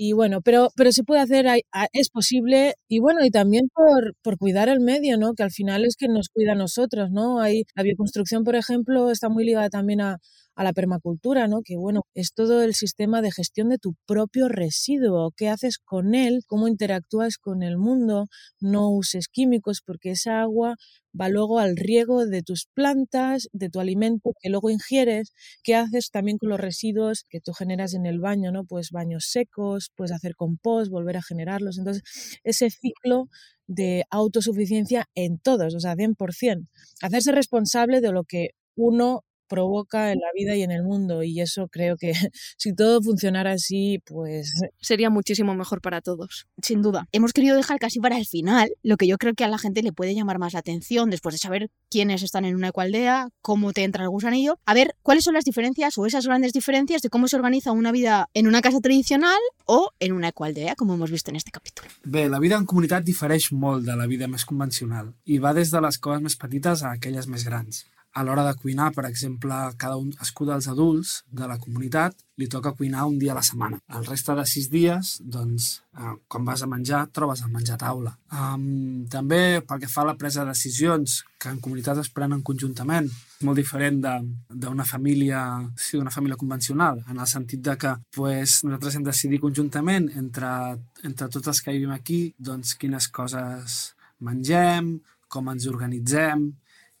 Y 0.00 0.12
bueno, 0.12 0.40
pero, 0.42 0.68
pero 0.76 0.92
se 0.92 1.02
puede 1.02 1.20
hacer, 1.22 1.46
es 1.92 2.08
posible, 2.10 2.74
y 2.86 3.00
bueno, 3.00 3.24
y 3.24 3.30
también 3.30 3.68
por, 3.74 4.14
por 4.22 4.38
cuidar 4.38 4.68
el 4.68 4.78
medio, 4.80 5.18
¿no? 5.18 5.34
Que 5.34 5.42
al 5.42 5.50
final 5.50 5.84
es 5.84 5.96
que 5.96 6.06
nos 6.06 6.28
cuida 6.28 6.52
a 6.52 6.54
nosotros, 6.54 7.10
¿no? 7.10 7.40
Hay, 7.40 7.64
la 7.74 7.82
bioconstrucción, 7.82 8.44
por 8.44 8.54
ejemplo, 8.54 9.10
está 9.10 9.28
muy 9.28 9.44
ligada 9.44 9.70
también 9.70 10.00
a, 10.00 10.18
a 10.58 10.64
la 10.64 10.72
permacultura, 10.72 11.46
¿no? 11.46 11.62
Que 11.62 11.76
bueno, 11.76 12.02
es 12.14 12.32
todo 12.34 12.64
el 12.64 12.74
sistema 12.74 13.22
de 13.22 13.30
gestión 13.30 13.68
de 13.68 13.78
tu 13.78 13.94
propio 14.06 14.48
residuo, 14.48 15.30
qué 15.36 15.48
haces 15.48 15.78
con 15.78 16.16
él, 16.16 16.40
cómo 16.48 16.66
interactúas 16.66 17.38
con 17.38 17.62
el 17.62 17.78
mundo, 17.78 18.26
no 18.60 18.90
uses 18.90 19.28
químicos 19.28 19.82
porque 19.86 20.10
esa 20.10 20.40
agua 20.42 20.74
va 21.18 21.28
luego 21.28 21.60
al 21.60 21.76
riego 21.76 22.26
de 22.26 22.42
tus 22.42 22.66
plantas, 22.74 23.48
de 23.52 23.70
tu 23.70 23.78
alimento 23.78 24.32
que 24.40 24.48
luego 24.50 24.68
ingieres, 24.68 25.32
qué 25.62 25.76
haces 25.76 26.10
también 26.10 26.38
con 26.38 26.48
los 26.48 26.58
residuos 26.58 27.24
que 27.30 27.40
tú 27.40 27.52
generas 27.52 27.94
en 27.94 28.04
el 28.04 28.18
baño, 28.18 28.50
¿no? 28.50 28.64
Pues 28.64 28.90
baños 28.90 29.26
secos, 29.30 29.92
puedes 29.94 30.10
hacer 30.10 30.34
compost, 30.34 30.90
volver 30.90 31.18
a 31.18 31.22
generarlos. 31.22 31.78
Entonces, 31.78 32.02
ese 32.42 32.68
ciclo 32.70 33.28
de 33.68 34.06
autosuficiencia 34.10 35.06
en 35.14 35.38
todos, 35.38 35.76
o 35.76 35.78
sea, 35.78 35.94
100%. 35.94 36.66
Hacerse 37.00 37.30
responsable 37.30 38.00
de 38.00 38.10
lo 38.10 38.24
que 38.24 38.50
uno 38.74 39.22
provoca 39.48 40.12
en 40.12 40.18
la 40.20 40.28
vida 40.34 40.54
y 40.54 40.62
en 40.62 40.70
el 40.70 40.82
mundo. 40.82 41.22
Y 41.22 41.40
eso 41.40 41.68
creo 41.68 41.96
que 41.96 42.12
si 42.56 42.74
todo 42.74 43.02
funcionara 43.02 43.52
así, 43.52 44.00
pues... 44.04 44.52
Sería 44.80 45.10
muchísimo 45.10 45.54
mejor 45.54 45.80
para 45.80 46.00
todos. 46.00 46.46
Sin 46.62 46.82
duda. 46.82 47.08
Hemos 47.12 47.32
querido 47.32 47.56
dejar 47.56 47.78
casi 47.78 48.00
para 48.00 48.18
el 48.18 48.26
final 48.26 48.70
lo 48.82 48.96
que 48.96 49.06
yo 49.06 49.18
creo 49.18 49.34
que 49.34 49.44
a 49.44 49.48
la 49.48 49.58
gente 49.58 49.82
le 49.82 49.92
puede 49.92 50.14
llamar 50.14 50.38
más 50.38 50.52
la 50.52 50.60
atención 50.60 51.10
después 51.10 51.34
de 51.34 51.38
saber 51.38 51.70
quiénes 51.90 52.22
están 52.22 52.44
en 52.44 52.54
una 52.54 52.68
ecualdea, 52.68 53.28
cómo 53.40 53.72
te 53.72 53.84
entra 53.84 54.04
el 54.04 54.10
gusanillo. 54.10 54.58
A 54.66 54.74
ver, 54.74 54.94
¿cuáles 55.02 55.24
son 55.24 55.34
las 55.34 55.44
diferencias 55.44 55.98
o 55.98 56.06
esas 56.06 56.26
grandes 56.26 56.52
diferencias 56.52 57.02
de 57.02 57.08
cómo 57.08 57.28
se 57.28 57.36
organiza 57.36 57.72
una 57.72 57.92
vida 57.92 58.28
en 58.34 58.46
una 58.46 58.60
casa 58.60 58.80
tradicional 58.80 59.38
o 59.64 59.90
en 59.98 60.12
una 60.12 60.28
ecualdea, 60.28 60.74
como 60.76 60.94
hemos 60.94 61.10
visto 61.10 61.30
en 61.30 61.36
este 61.36 61.50
capítulo? 61.50 61.88
Bé, 62.04 62.28
la 62.28 62.38
vida 62.38 62.56
en 62.56 62.66
comunitat 62.66 63.04
difereix 63.04 63.50
molt 63.52 63.86
de 63.86 63.96
la 63.96 64.06
vida 64.10 64.28
més 64.28 64.44
convencional 64.48 65.12
i 65.24 65.38
va 65.42 65.54
des 65.56 65.72
de 65.72 65.80
les 65.84 65.98
coses 66.02 66.24
més 66.24 66.36
petites 66.40 66.84
a 66.84 66.94
aquelles 66.96 67.28
més 67.28 67.44
grans. 67.48 67.84
A 68.16 68.24
l'hora 68.24 68.44
de 68.46 68.54
cuinar, 68.58 68.92
per 68.96 69.04
exemple, 69.06 69.54
cada 69.78 69.98
un 70.00 70.08
escú 70.24 70.46
dels 70.48 70.66
adults 70.70 71.22
de 71.30 71.46
la 71.46 71.58
comunitat 71.60 72.16
li 72.38 72.48
toca 72.50 72.72
cuinar 72.78 73.04
un 73.06 73.18
dia 73.18 73.32
a 73.32 73.36
la 73.36 73.44
setmana. 73.44 73.78
El 73.94 74.06
resta 74.06 74.34
de 74.38 74.44
sis 74.46 74.68
dies, 74.70 75.16
doncs, 75.20 75.68
eh, 75.98 76.14
quan 76.30 76.44
vas 76.46 76.62
a 76.62 76.68
menjar, 76.70 77.04
trobes 77.12 77.42
el 77.44 77.52
menjar 77.52 77.76
a 77.76 77.82
taula. 77.82 78.12
Um, 78.30 79.06
també, 79.10 79.60
pel 79.66 79.82
que 79.82 79.90
fa 79.90 80.02
a 80.02 80.10
la 80.12 80.16
presa 80.18 80.44
de 80.44 80.54
decisions, 80.54 81.18
que 81.38 81.50
en 81.50 81.60
comunitat 81.62 81.98
es 82.02 82.10
prenen 82.14 82.42
conjuntament, 82.46 83.10
molt 83.46 83.58
diferent 83.58 84.00
d'una 84.02 84.86
família, 84.86 85.42
sí, 85.76 85.98
d'una 85.98 86.14
família 86.14 86.38
convencional, 86.38 87.02
en 87.10 87.18
el 87.18 87.26
sentit 87.26 87.62
de 87.66 87.76
que 87.76 87.94
pues, 88.14 88.62
nosaltres 88.64 88.96
hem 88.96 89.04
de 89.04 89.12
decidir 89.12 89.42
conjuntament 89.42 90.08
entre, 90.16 90.50
entre 91.04 91.28
tots 91.28 91.54
els 91.54 91.62
que 91.62 91.74
vivim 91.76 91.92
aquí 91.94 92.22
doncs, 92.38 92.74
quines 92.78 93.10
coses 93.10 93.78
mengem, 94.24 94.96
com 95.28 95.50
ens 95.52 95.66
organitzem, 95.68 96.48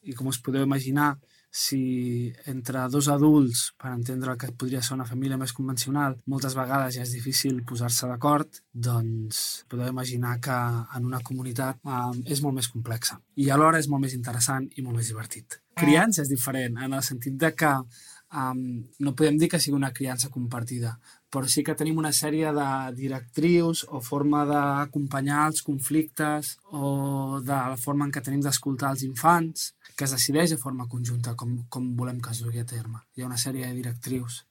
i 0.02 0.14
com 0.14 0.28
us 0.30 0.40
podeu 0.42 0.64
imaginar, 0.66 1.16
si 1.50 2.32
entre 2.46 2.84
dos 2.92 3.08
adults, 3.08 3.72
per 3.80 3.92
entendre 3.94 4.36
que 4.36 4.52
podria 4.52 4.82
ser 4.84 4.94
una 4.94 5.06
família 5.08 5.38
més 5.40 5.54
convencional, 5.56 6.18
moltes 6.28 6.54
vegades 6.58 6.98
ja 6.98 7.06
és 7.06 7.14
difícil 7.16 7.62
posar-se 7.66 8.10
d'acord, 8.10 8.60
doncs 8.72 9.64
podeu 9.70 9.88
imaginar 9.88 10.36
que 10.44 10.58
en 10.98 11.08
una 11.08 11.22
comunitat 11.24 11.80
eh, 11.82 12.20
és 12.28 12.44
molt 12.44 12.60
més 12.60 12.68
complexa. 12.68 13.18
I 13.40 13.48
alhora 13.50 13.80
és 13.80 13.88
molt 13.88 14.04
més 14.04 14.14
interessant 14.14 14.68
i 14.76 14.84
molt 14.84 15.00
més 15.00 15.08
divertit. 15.08 15.58
Criança 15.78 16.22
és 16.22 16.30
diferent, 16.30 16.78
en 16.84 16.94
el 16.94 17.04
sentit 17.06 17.36
de 17.38 17.52
que 17.54 17.72
um, 18.34 18.84
no 19.00 19.14
podem 19.16 19.38
dir 19.38 19.48
que 19.48 19.60
sigui 19.62 19.76
una 19.76 19.92
criança 19.94 20.28
compartida, 20.28 20.98
però 21.30 21.48
sí 21.48 21.62
que 21.64 21.76
tenim 21.78 21.98
una 22.00 22.12
sèrie 22.12 22.52
de 22.56 22.68
directrius 22.96 23.84
o 23.88 24.00
forma 24.04 24.44
d'acompanyar 24.48 25.46
els 25.50 25.62
conflictes 25.62 26.56
o 26.72 27.40
de 27.44 27.58
la 27.72 27.76
forma 27.80 28.06
en 28.06 28.12
què 28.12 28.22
tenim 28.24 28.42
d'escoltar 28.44 28.94
els 28.94 29.04
infants 29.06 29.72
que 29.98 30.06
es 30.06 30.14
decideix 30.14 30.52
de 30.54 30.60
forma 30.62 30.86
conjunta 30.86 31.34
com, 31.34 31.56
com 31.68 31.88
volem 31.98 32.20
que 32.22 32.30
es 32.30 32.44
dugui 32.44 32.62
a 32.62 32.68
terme. 32.70 33.02
Hi 33.16 33.24
ha 33.24 33.30
una 33.32 33.40
sèrie 33.42 33.66
de 33.66 33.74
directrius. 33.80 34.44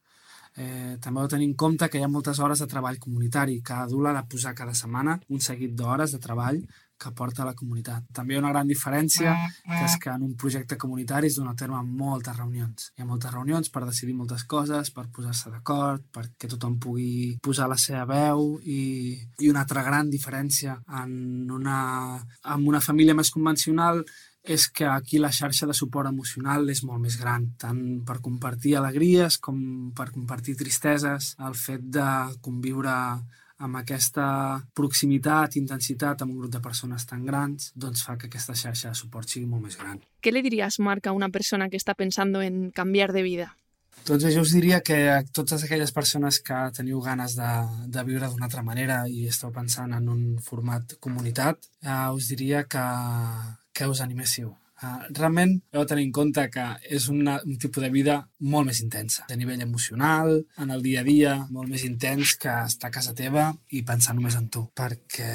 Eh, 0.58 0.98
també 1.00 1.22
heu 1.22 1.30
de 1.30 1.36
tenir 1.36 1.48
en 1.48 1.54
compte 1.56 1.88
que 1.88 2.02
hi 2.02 2.04
ha 2.04 2.10
moltes 2.12 2.42
hores 2.44 2.60
de 2.60 2.68
treball 2.68 3.00
comunitari. 3.00 3.62
Cada 3.64 3.86
adult 3.88 4.10
ha 4.10 4.18
de 4.18 4.26
posar 4.28 4.54
cada 4.58 4.74
setmana 4.76 5.16
un 5.30 5.40
seguit 5.48 5.72
d'hores 5.80 6.12
de 6.12 6.20
treball 6.20 6.60
que 6.98 7.12
porta 7.14 7.44
a 7.44 7.46
la 7.46 7.54
comunitat. 7.56 8.08
També 8.12 8.34
hi 8.34 8.38
ha 8.38 8.42
una 8.42 8.52
gran 8.52 8.68
diferència, 8.68 9.36
que 9.64 9.84
és 9.86 9.98
que 10.02 10.10
en 10.10 10.24
un 10.26 10.34
projecte 10.42 10.80
comunitari 10.82 11.30
es 11.30 11.38
dona 11.38 11.54
a 11.54 11.60
terme 11.60 11.80
moltes 11.86 12.36
reunions. 12.36 12.90
Hi 12.98 13.04
ha 13.04 13.10
moltes 13.10 13.34
reunions 13.34 13.70
per 13.70 13.86
decidir 13.86 14.16
moltes 14.18 14.44
coses, 14.50 14.90
per 14.92 15.06
posar-se 15.14 15.54
d'acord, 15.54 16.08
perquè 16.12 16.50
tothom 16.50 16.80
pugui 16.82 17.38
posar 17.44 17.70
la 17.70 17.78
seva 17.78 18.04
veu 18.10 18.58
i, 18.66 18.82
i 19.40 19.52
una 19.52 19.62
altra 19.64 19.86
gran 19.86 20.10
diferència 20.10 20.80
en 21.04 21.52
una, 21.54 21.78
en 22.18 22.66
una 22.74 22.82
família 22.82 23.16
més 23.16 23.32
convencional 23.32 24.02
és 24.48 24.70
que 24.72 24.86
aquí 24.88 25.20
la 25.20 25.32
xarxa 25.36 25.68
de 25.68 25.76
suport 25.76 26.10
emocional 26.10 26.70
és 26.72 26.84
molt 26.88 27.04
més 27.04 27.18
gran, 27.20 27.50
tant 27.60 27.82
per 28.08 28.22
compartir 28.24 28.78
alegries 28.80 29.38
com 29.44 29.60
per 29.98 30.10
compartir 30.14 30.56
tristeses, 30.56 31.34
el 31.44 31.58
fet 31.60 31.84
de 31.98 32.08
conviure 32.42 32.96
amb 33.58 33.80
aquesta 33.80 34.28
proximitat, 34.78 35.58
intensitat 35.58 36.22
amb 36.22 36.36
un 36.36 36.42
grup 36.44 36.54
de 36.54 36.62
persones 36.62 37.06
tan 37.10 37.26
grans, 37.26 37.72
doncs 37.76 38.04
fa 38.06 38.18
que 38.18 38.30
aquesta 38.30 38.56
xarxa 38.56 38.94
de 38.94 39.00
suport 39.00 39.30
sigui 39.30 39.48
molt 39.50 39.66
més 39.66 39.78
gran. 39.80 40.00
¿Qué 40.22 40.32
le 40.32 40.44
dirías, 40.46 40.80
Marc, 40.80 41.08
a 41.08 41.12
una 41.12 41.30
persona 41.30 41.70
que 41.70 41.78
está 41.78 41.96
pensando 41.96 42.42
en 42.42 42.70
cambiar 42.72 43.14
de 43.14 43.24
vida? 43.24 43.56
Doncs 44.08 44.24
jo 44.32 44.42
us 44.46 44.54
diria 44.54 44.80
que 44.86 45.10
a 45.10 45.24
totes 45.36 45.66
aquelles 45.66 45.92
persones 45.92 46.40
que 46.40 46.56
teniu 46.78 47.02
ganes 47.04 47.34
de, 47.36 47.50
de 47.92 48.04
viure 48.08 48.30
d'una 48.30 48.46
altra 48.48 48.64
manera 48.64 49.02
i 49.10 49.26
esteu 49.28 49.52
pensant 49.52 49.92
en 49.98 50.08
un 50.08 50.22
format 50.40 50.94
comunitat, 51.04 51.66
eh, 51.82 52.10
us 52.14 52.30
diria 52.30 52.64
que, 52.70 52.86
que 53.78 53.90
us 53.90 54.02
animéssiu. 54.02 54.56
Uh, 54.78 55.08
realment 55.10 55.56
heu 55.74 55.82
de 55.82 55.90
tenir 55.90 56.04
en 56.06 56.12
compte 56.14 56.44
que 56.54 56.64
és 56.94 57.08
una, 57.10 57.40
un 57.50 57.56
tipus 57.58 57.82
de 57.82 57.88
vida 57.90 58.20
molt 58.54 58.68
més 58.70 58.78
intensa, 58.84 59.24
a 59.26 59.38
nivell 59.40 59.64
emocional, 59.66 60.36
en 60.62 60.74
el 60.76 60.84
dia 60.86 61.02
a 61.02 61.06
dia, 61.08 61.32
molt 61.50 61.72
més 61.72 61.86
intens 61.88 62.36
que 62.38 62.54
estar 62.70 62.92
a 62.92 62.94
casa 62.94 63.16
teva 63.18 63.48
i 63.74 63.82
pensar 63.88 64.14
només 64.14 64.38
en 64.38 64.52
tu. 64.54 64.68
Perquè 64.78 65.32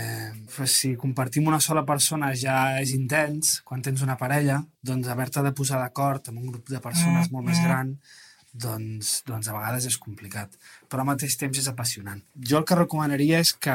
pues, 0.54 0.76
si 0.76 0.92
compartim 1.00 1.50
una 1.50 1.58
sola 1.58 1.82
persona 1.88 2.30
ja 2.38 2.58
és 2.78 2.94
intens, 2.94 3.56
quan 3.66 3.82
tens 3.82 4.06
una 4.06 4.18
parella, 4.20 4.60
doncs 4.78 5.10
haver-te 5.10 5.42
de 5.42 5.54
posar 5.58 5.82
d'acord 5.82 6.30
amb 6.30 6.38
un 6.38 6.52
grup 6.52 6.70
de 6.70 6.82
persones 6.84 7.34
molt 7.34 7.50
més 7.50 7.58
gran 7.66 7.96
doncs, 8.52 9.22
doncs 9.26 9.48
a 9.48 9.56
vegades 9.56 9.88
és 9.88 9.96
complicat, 9.98 10.54
però 10.86 11.02
al 11.02 11.08
mateix 11.14 11.38
temps 11.40 11.58
és 11.58 11.68
apassionant. 11.70 12.20
Jo 12.36 12.60
el 12.60 12.66
que 12.68 12.78
recomanaria 12.78 13.40
és 13.42 13.54
que, 13.56 13.74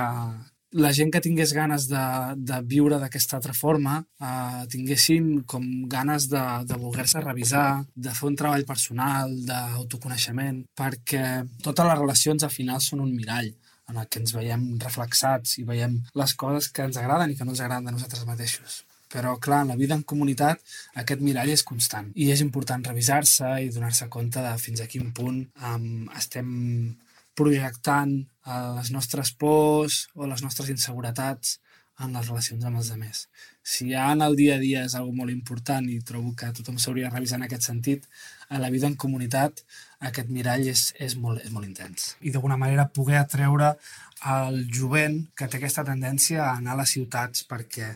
la 0.72 0.92
gent 0.92 1.12
que 1.14 1.22
tingués 1.24 1.54
ganes 1.56 1.88
de, 1.88 2.04
de 2.36 2.58
viure 2.68 2.98
d'aquesta 3.00 3.38
altra 3.38 3.54
forma 3.56 4.02
eh, 4.20 4.66
tinguessin 4.72 5.44
com 5.48 5.64
ganes 5.88 6.28
de, 6.32 6.44
de 6.68 6.80
voler-se 6.82 7.22
revisar, 7.24 7.86
de 7.96 8.12
fer 8.12 8.28
un 8.28 8.36
treball 8.36 8.66
personal, 8.68 9.32
d'autoconeixement, 9.48 10.66
perquè 10.76 11.24
totes 11.64 11.88
les 11.88 12.00
relacions 12.02 12.44
al 12.44 12.54
final 12.54 12.84
són 12.84 13.06
un 13.06 13.16
mirall 13.16 13.54
en 13.88 14.02
el 14.02 14.10
que 14.12 14.20
ens 14.20 14.36
veiem 14.36 14.68
reflexats 14.84 15.58
i 15.62 15.64
veiem 15.64 16.02
les 16.20 16.36
coses 16.36 16.68
que 16.68 16.84
ens 16.84 17.00
agraden 17.00 17.32
i 17.32 17.40
que 17.40 17.48
no 17.48 17.56
ens 17.56 17.64
agraden 17.64 17.88
de 17.88 17.96
nosaltres 17.96 18.28
mateixos. 18.28 18.84
Però, 19.08 19.38
clar, 19.40 19.62
en 19.64 19.72
la 19.72 19.78
vida 19.80 19.96
en 19.96 20.04
comunitat 20.04 20.60
aquest 21.00 21.22
mirall 21.24 21.54
és 21.54 21.64
constant 21.64 22.10
i 22.20 22.28
és 22.34 22.44
important 22.44 22.84
revisar-se 22.84 23.54
i 23.64 23.70
donar-se 23.72 24.10
compte 24.12 24.44
de 24.44 24.56
fins 24.60 24.84
a 24.84 24.88
quin 24.92 25.14
punt 25.16 25.46
um, 25.64 26.10
estem 26.20 26.50
projectant 27.38 28.18
eh, 28.18 28.68
les 28.80 28.92
nostres 28.96 29.32
pors 29.32 30.06
o 30.16 30.28
les 30.30 30.44
nostres 30.46 30.74
inseguretats 30.74 31.58
en 32.04 32.14
les 32.14 32.28
relacions 32.30 32.66
amb 32.66 32.78
els 32.78 32.92
altres. 32.94 33.24
Si 33.66 33.90
ja 33.90 34.06
en 34.14 34.22
el 34.22 34.36
dia 34.38 34.58
a 34.58 34.62
dia 34.62 34.84
és 34.86 34.96
algo 34.96 35.14
molt 35.18 35.34
important 35.34 35.88
i 35.90 35.98
trobo 36.06 36.34
que 36.38 36.52
tothom 36.60 36.78
s'hauria 36.78 37.10
de 37.10 37.16
revisar 37.16 37.40
en 37.40 37.48
aquest 37.48 37.66
sentit, 37.70 38.06
a 38.50 38.62
la 38.62 38.70
vida 38.70 38.88
en 38.88 38.96
comunitat 38.96 39.64
aquest 40.10 40.30
mirall 40.30 40.68
és, 40.70 40.92
és, 41.04 41.18
molt, 41.18 41.42
és 41.44 41.52
molt 41.52 41.68
intens. 41.68 42.14
I 42.22 42.32
d'alguna 42.32 42.60
manera 42.60 42.88
poder 42.94 43.18
atreure 43.20 43.74
el 44.38 44.62
jovent 44.74 45.20
que 45.36 45.50
té 45.50 45.60
aquesta 45.60 45.86
tendència 45.88 46.46
a 46.46 46.54
anar 46.62 46.78
a 46.78 46.82
les 46.84 46.94
ciutats 46.96 47.44
perquè 47.50 47.90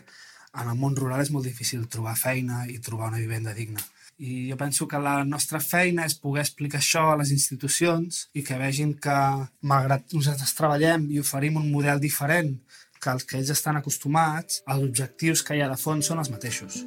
en 0.60 0.68
el 0.68 0.76
món 0.76 0.98
rural 0.98 1.22
és 1.22 1.32
molt 1.32 1.48
difícil 1.48 1.88
trobar 1.88 2.18
feina 2.18 2.66
i 2.68 2.78
trobar 2.84 3.08
una 3.12 3.22
vivenda 3.22 3.54
digna. 3.56 3.80
I 4.22 4.52
jo 4.52 4.56
penso 4.56 4.86
que 4.86 5.00
la 5.02 5.16
nostra 5.26 5.58
feina 5.58 6.06
és 6.06 6.14
poder 6.14 6.44
explicar 6.44 6.78
això 6.78 7.08
a 7.10 7.18
les 7.18 7.32
institucions 7.34 8.28
i 8.38 8.44
que 8.46 8.60
vegin 8.60 8.94
que, 9.02 9.18
malgrat 9.66 10.14
nosaltres 10.14 10.54
treballem 10.58 11.10
i 11.10 11.18
oferim 11.24 11.58
un 11.58 11.68
model 11.74 11.98
diferent 12.06 12.54
que 13.02 13.10
els 13.10 13.26
que 13.26 13.40
ells 13.40 13.50
estan 13.50 13.82
acostumats, 13.82 14.62
els 14.70 14.86
objectius 14.86 15.42
que 15.42 15.58
hi 15.58 15.66
ha 15.66 15.70
de 15.72 15.80
fons 15.86 16.06
són 16.06 16.22
els 16.22 16.30
mateixos. 16.30 16.84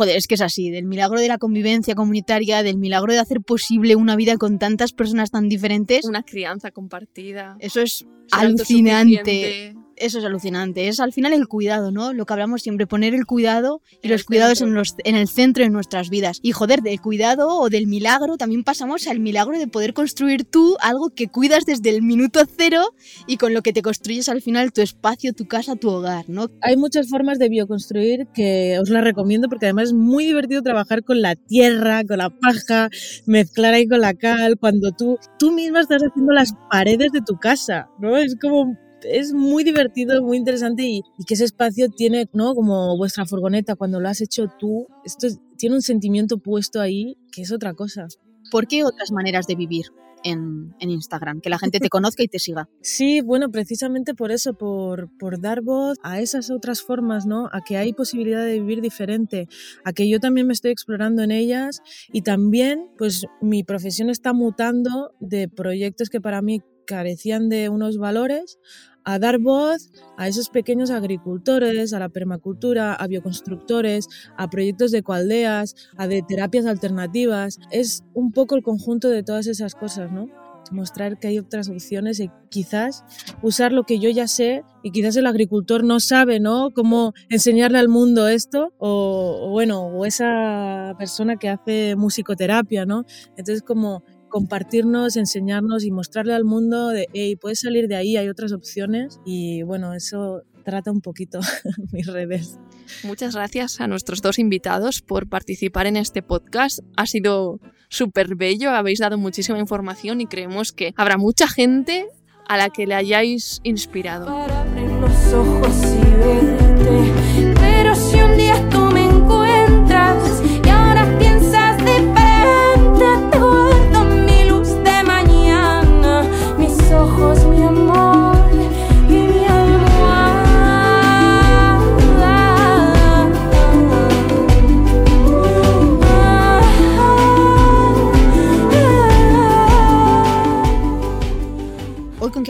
Joder, 0.00 0.16
es 0.16 0.26
que 0.26 0.36
es 0.36 0.40
así, 0.40 0.70
del 0.70 0.86
milagro 0.86 1.20
de 1.20 1.28
la 1.28 1.36
convivencia 1.36 1.94
comunitaria, 1.94 2.62
del 2.62 2.78
milagro 2.78 3.12
de 3.12 3.18
hacer 3.18 3.42
posible 3.42 3.96
una 3.96 4.16
vida 4.16 4.38
con 4.38 4.58
tantas 4.58 4.94
personas 4.94 5.30
tan 5.30 5.50
diferentes. 5.50 6.06
Una 6.06 6.22
crianza 6.22 6.70
compartida. 6.70 7.58
Eso 7.60 7.82
es 7.82 8.06
alucinante. 8.30 9.74
Eso 10.00 10.18
es 10.18 10.24
alucinante. 10.24 10.88
Es 10.88 10.98
al 10.98 11.12
final 11.12 11.32
el 11.34 11.46
cuidado, 11.46 11.92
¿no? 11.92 12.12
Lo 12.12 12.24
que 12.24 12.32
hablamos 12.32 12.62
siempre, 12.62 12.86
poner 12.86 13.14
el 13.14 13.26
cuidado 13.26 13.82
y 14.02 14.08
los 14.08 14.24
cuidados 14.24 14.62
en, 14.62 14.74
los, 14.74 14.94
en 15.04 15.14
el 15.14 15.28
centro 15.28 15.62
de 15.62 15.70
nuestras 15.70 16.08
vidas. 16.08 16.40
Y 16.42 16.52
joder, 16.52 16.80
del 16.80 17.00
cuidado 17.00 17.48
o 17.58 17.68
del 17.68 17.86
milagro 17.86 18.36
también 18.36 18.64
pasamos 18.64 19.06
al 19.06 19.20
milagro 19.20 19.58
de 19.58 19.68
poder 19.68 19.92
construir 19.92 20.44
tú 20.44 20.76
algo 20.80 21.10
que 21.10 21.28
cuidas 21.28 21.66
desde 21.66 21.90
el 21.90 22.02
minuto 22.02 22.40
cero 22.56 22.94
y 23.26 23.36
con 23.36 23.52
lo 23.52 23.62
que 23.62 23.72
te 23.72 23.82
construyes 23.82 24.28
al 24.28 24.40
final 24.40 24.72
tu 24.72 24.80
espacio, 24.80 25.34
tu 25.34 25.46
casa, 25.46 25.76
tu 25.76 25.90
hogar, 25.90 26.24
¿no? 26.28 26.48
Hay 26.62 26.76
muchas 26.76 27.08
formas 27.08 27.38
de 27.38 27.48
bioconstruir 27.48 28.26
que 28.34 28.78
os 28.80 28.88
las 28.88 29.04
recomiendo 29.04 29.48
porque 29.48 29.66
además 29.66 29.88
es 29.88 29.92
muy 29.92 30.24
divertido 30.24 30.62
trabajar 30.62 31.04
con 31.04 31.20
la 31.20 31.36
tierra, 31.36 32.04
con 32.04 32.18
la 32.18 32.30
paja, 32.30 32.88
mezclar 33.26 33.74
ahí 33.74 33.86
con 33.86 34.00
la 34.00 34.14
cal, 34.14 34.56
cuando 34.58 34.92
tú, 34.92 35.18
tú 35.38 35.52
misma 35.52 35.80
estás 35.80 36.02
haciendo 36.02 36.32
las 36.32 36.54
paredes 36.70 37.12
de 37.12 37.20
tu 37.20 37.36
casa, 37.36 37.88
¿no? 37.98 38.16
Es 38.16 38.36
como 38.40 38.76
es 39.02 39.32
muy 39.32 39.64
divertido, 39.64 40.22
muy 40.22 40.36
interesante 40.36 40.82
y, 40.82 41.02
que 41.26 41.34
ese 41.34 41.44
espacio 41.44 41.88
tiene, 41.88 42.28
¿no? 42.32 42.54
Como 42.54 42.96
vuestra 42.96 43.26
furgoneta, 43.26 43.76
cuando 43.76 44.00
lo 44.00 44.08
has 44.08 44.20
hecho 44.20 44.46
tú, 44.58 44.86
esto 45.04 45.28
tiene 45.56 45.76
un 45.76 45.82
sentimiento 45.82 46.38
puesto 46.38 46.80
ahí 46.80 47.16
que 47.32 47.42
es 47.42 47.52
otra 47.52 47.74
cosa. 47.74 48.06
¿Por 48.50 48.66
qué 48.66 48.84
otras 48.84 49.12
maneras 49.12 49.46
de 49.46 49.54
vivir? 49.54 49.86
En, 50.22 50.74
en, 50.80 50.90
Instagram, 50.90 51.40
que 51.40 51.48
la 51.48 51.58
gente 51.58 51.80
te 51.80 51.88
conozca 51.88 52.22
y 52.22 52.28
te 52.28 52.38
siga. 52.38 52.68
Sí, 52.82 53.22
bueno, 53.22 53.50
precisamente 53.50 54.14
por 54.14 54.32
eso, 54.32 54.52
por, 54.52 55.08
por, 55.18 55.40
dar 55.40 55.62
voz 55.62 55.96
a 56.02 56.20
esas 56.20 56.50
otras 56.50 56.82
formas, 56.82 57.24
¿no? 57.24 57.46
A 57.54 57.62
que 57.66 57.78
hay 57.78 57.94
posibilidad 57.94 58.44
de 58.44 58.60
vivir 58.60 58.82
diferente, 58.82 59.48
a 59.82 59.94
que 59.94 60.10
yo 60.10 60.20
también 60.20 60.46
me 60.46 60.52
estoy 60.52 60.72
explorando 60.72 61.22
en 61.22 61.30
ellas 61.30 61.80
y 62.12 62.20
también, 62.20 62.90
pues 62.98 63.24
mi 63.40 63.64
profesión 63.64 64.10
está 64.10 64.34
mutando 64.34 65.14
de 65.20 65.48
proyectos 65.48 66.10
que 66.10 66.20
para 66.20 66.42
mí 66.42 66.60
carecían 66.90 67.48
de 67.48 67.68
unos 67.68 67.98
valores 67.98 68.58
a 69.04 69.18
dar 69.18 69.38
voz 69.38 69.90
a 70.16 70.28
esos 70.28 70.50
pequeños 70.50 70.90
agricultores, 70.90 71.92
a 71.92 71.98
la 71.98 72.08
permacultura, 72.08 72.94
a 72.94 73.06
bioconstructores, 73.06 74.08
a 74.36 74.48
proyectos 74.48 74.90
de 74.90 75.02
coaldeas, 75.02 75.74
a 75.96 76.06
de 76.06 76.22
terapias 76.22 76.66
alternativas. 76.66 77.58
Es 77.70 78.04
un 78.14 78.32
poco 78.32 78.56
el 78.56 78.62
conjunto 78.62 79.08
de 79.08 79.22
todas 79.22 79.46
esas 79.46 79.74
cosas, 79.74 80.12
¿no? 80.12 80.28
Mostrar 80.70 81.18
que 81.18 81.26
hay 81.26 81.38
otras 81.38 81.68
opciones 81.68 82.20
y 82.20 82.30
quizás 82.48 83.02
usar 83.42 83.72
lo 83.72 83.84
que 83.84 83.98
yo 83.98 84.08
ya 84.08 84.28
sé 84.28 84.62
y 84.84 84.92
quizás 84.92 85.16
el 85.16 85.26
agricultor 85.26 85.82
no 85.82 85.98
sabe, 85.98 86.38
¿no? 86.38 86.70
Cómo 86.72 87.12
enseñarle 87.28 87.78
al 87.78 87.88
mundo 87.88 88.28
esto 88.28 88.72
o, 88.78 89.48
bueno, 89.50 89.86
o 89.86 90.04
esa 90.06 90.94
persona 90.96 91.36
que 91.36 91.48
hace 91.48 91.96
musicoterapia, 91.96 92.86
¿no? 92.86 93.04
Entonces 93.36 93.62
como 93.62 94.04
compartirnos, 94.30 95.16
enseñarnos 95.16 95.84
y 95.84 95.90
mostrarle 95.90 96.32
al 96.32 96.44
mundo 96.44 96.88
de, 96.88 97.08
hey, 97.12 97.36
puedes 97.36 97.60
salir 97.60 97.88
de 97.88 97.96
ahí, 97.96 98.16
hay 98.16 98.28
otras 98.28 98.52
opciones 98.52 99.20
y 99.26 99.62
bueno, 99.62 99.92
eso 99.92 100.42
trata 100.64 100.90
un 100.90 101.02
poquito 101.02 101.40
mis 101.92 102.06
redes. 102.06 102.58
Muchas 103.04 103.34
gracias 103.34 103.80
a 103.80 103.86
nuestros 103.86 104.22
dos 104.22 104.38
invitados 104.38 105.02
por 105.02 105.28
participar 105.28 105.86
en 105.86 105.96
este 105.96 106.22
podcast. 106.22 106.80
Ha 106.96 107.06
sido 107.06 107.60
súper 107.88 108.36
bello, 108.36 108.70
habéis 108.70 109.00
dado 109.00 109.18
muchísima 109.18 109.58
información 109.58 110.20
y 110.20 110.26
creemos 110.26 110.72
que 110.72 110.94
habrá 110.96 111.18
mucha 111.18 111.46
gente 111.48 112.06
a 112.48 112.56
la 112.56 112.70
que 112.70 112.86
le 112.86 112.94
hayáis 112.94 113.60
inspirado. 113.62 114.26
Para 114.26 114.62
abrir 114.62 114.90
los 114.90 115.32
ojos 115.32 115.76
y 115.84 116.16
verte, 116.16 116.59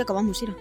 Qué 0.00 0.04
acabamos, 0.04 0.42
Ira. 0.42 0.56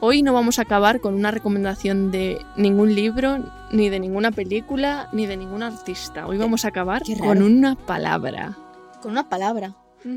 Hoy 0.00 0.22
no 0.22 0.32
vamos 0.32 0.58
a 0.58 0.62
acabar 0.62 1.02
con 1.02 1.12
una 1.12 1.30
recomendación 1.30 2.10
de 2.10 2.40
ningún 2.56 2.94
libro, 2.94 3.44
ni 3.70 3.90
de 3.90 4.00
ninguna 4.00 4.32
película, 4.32 5.10
ni 5.12 5.26
de 5.26 5.36
ningún 5.36 5.62
artista. 5.62 6.26
Hoy 6.26 6.38
vamos 6.38 6.64
a 6.64 6.68
acabar 6.68 7.02
con 7.18 7.42
una 7.42 7.74
palabra. 7.74 8.56
Con 9.02 9.10
una 9.10 9.28
palabra. 9.28 9.76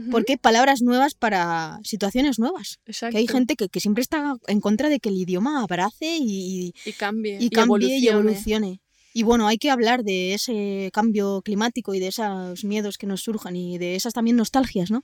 Porque 0.10 0.34
hay 0.34 0.38
palabras 0.38 0.82
nuevas 0.82 1.16
para 1.16 1.82
situaciones 1.84 2.40
nuevas. 2.40 2.80
Exacto. 2.86 3.12
Que 3.12 3.18
hay 3.18 3.28
gente 3.28 3.58
que, 3.58 3.68
que 3.68 3.82
siempre 3.82 4.04
está 4.04 4.36
en 4.48 4.62
contra 4.62 4.88
de 4.88 5.02
que 5.02 5.10
el 5.10 5.18
idioma 5.18 5.62
abrace 5.64 6.16
y, 6.18 6.74
Y 6.86 6.94
cambie. 6.94 7.40
y 7.42 7.50
cambie 7.50 8.00
y 8.00 8.08
evolucione. 8.08 8.20
evolucione. 8.22 8.82
Y 9.14 9.24
bueno, 9.24 9.48
hay 9.48 9.58
que 9.58 9.70
hablar 9.70 10.06
de 10.06 10.34
ese 10.34 10.90
cambio 10.94 11.42
climático 11.42 11.94
y 11.94 12.00
de 12.00 12.08
esos 12.08 12.64
miedos 12.64 12.98
que 12.98 13.06
nos 13.08 13.22
surjan 13.22 13.58
y 13.58 13.78
de 13.78 13.96
esas 13.96 14.14
también 14.14 14.38
nostalgias, 14.38 14.90
¿no? 14.90 15.04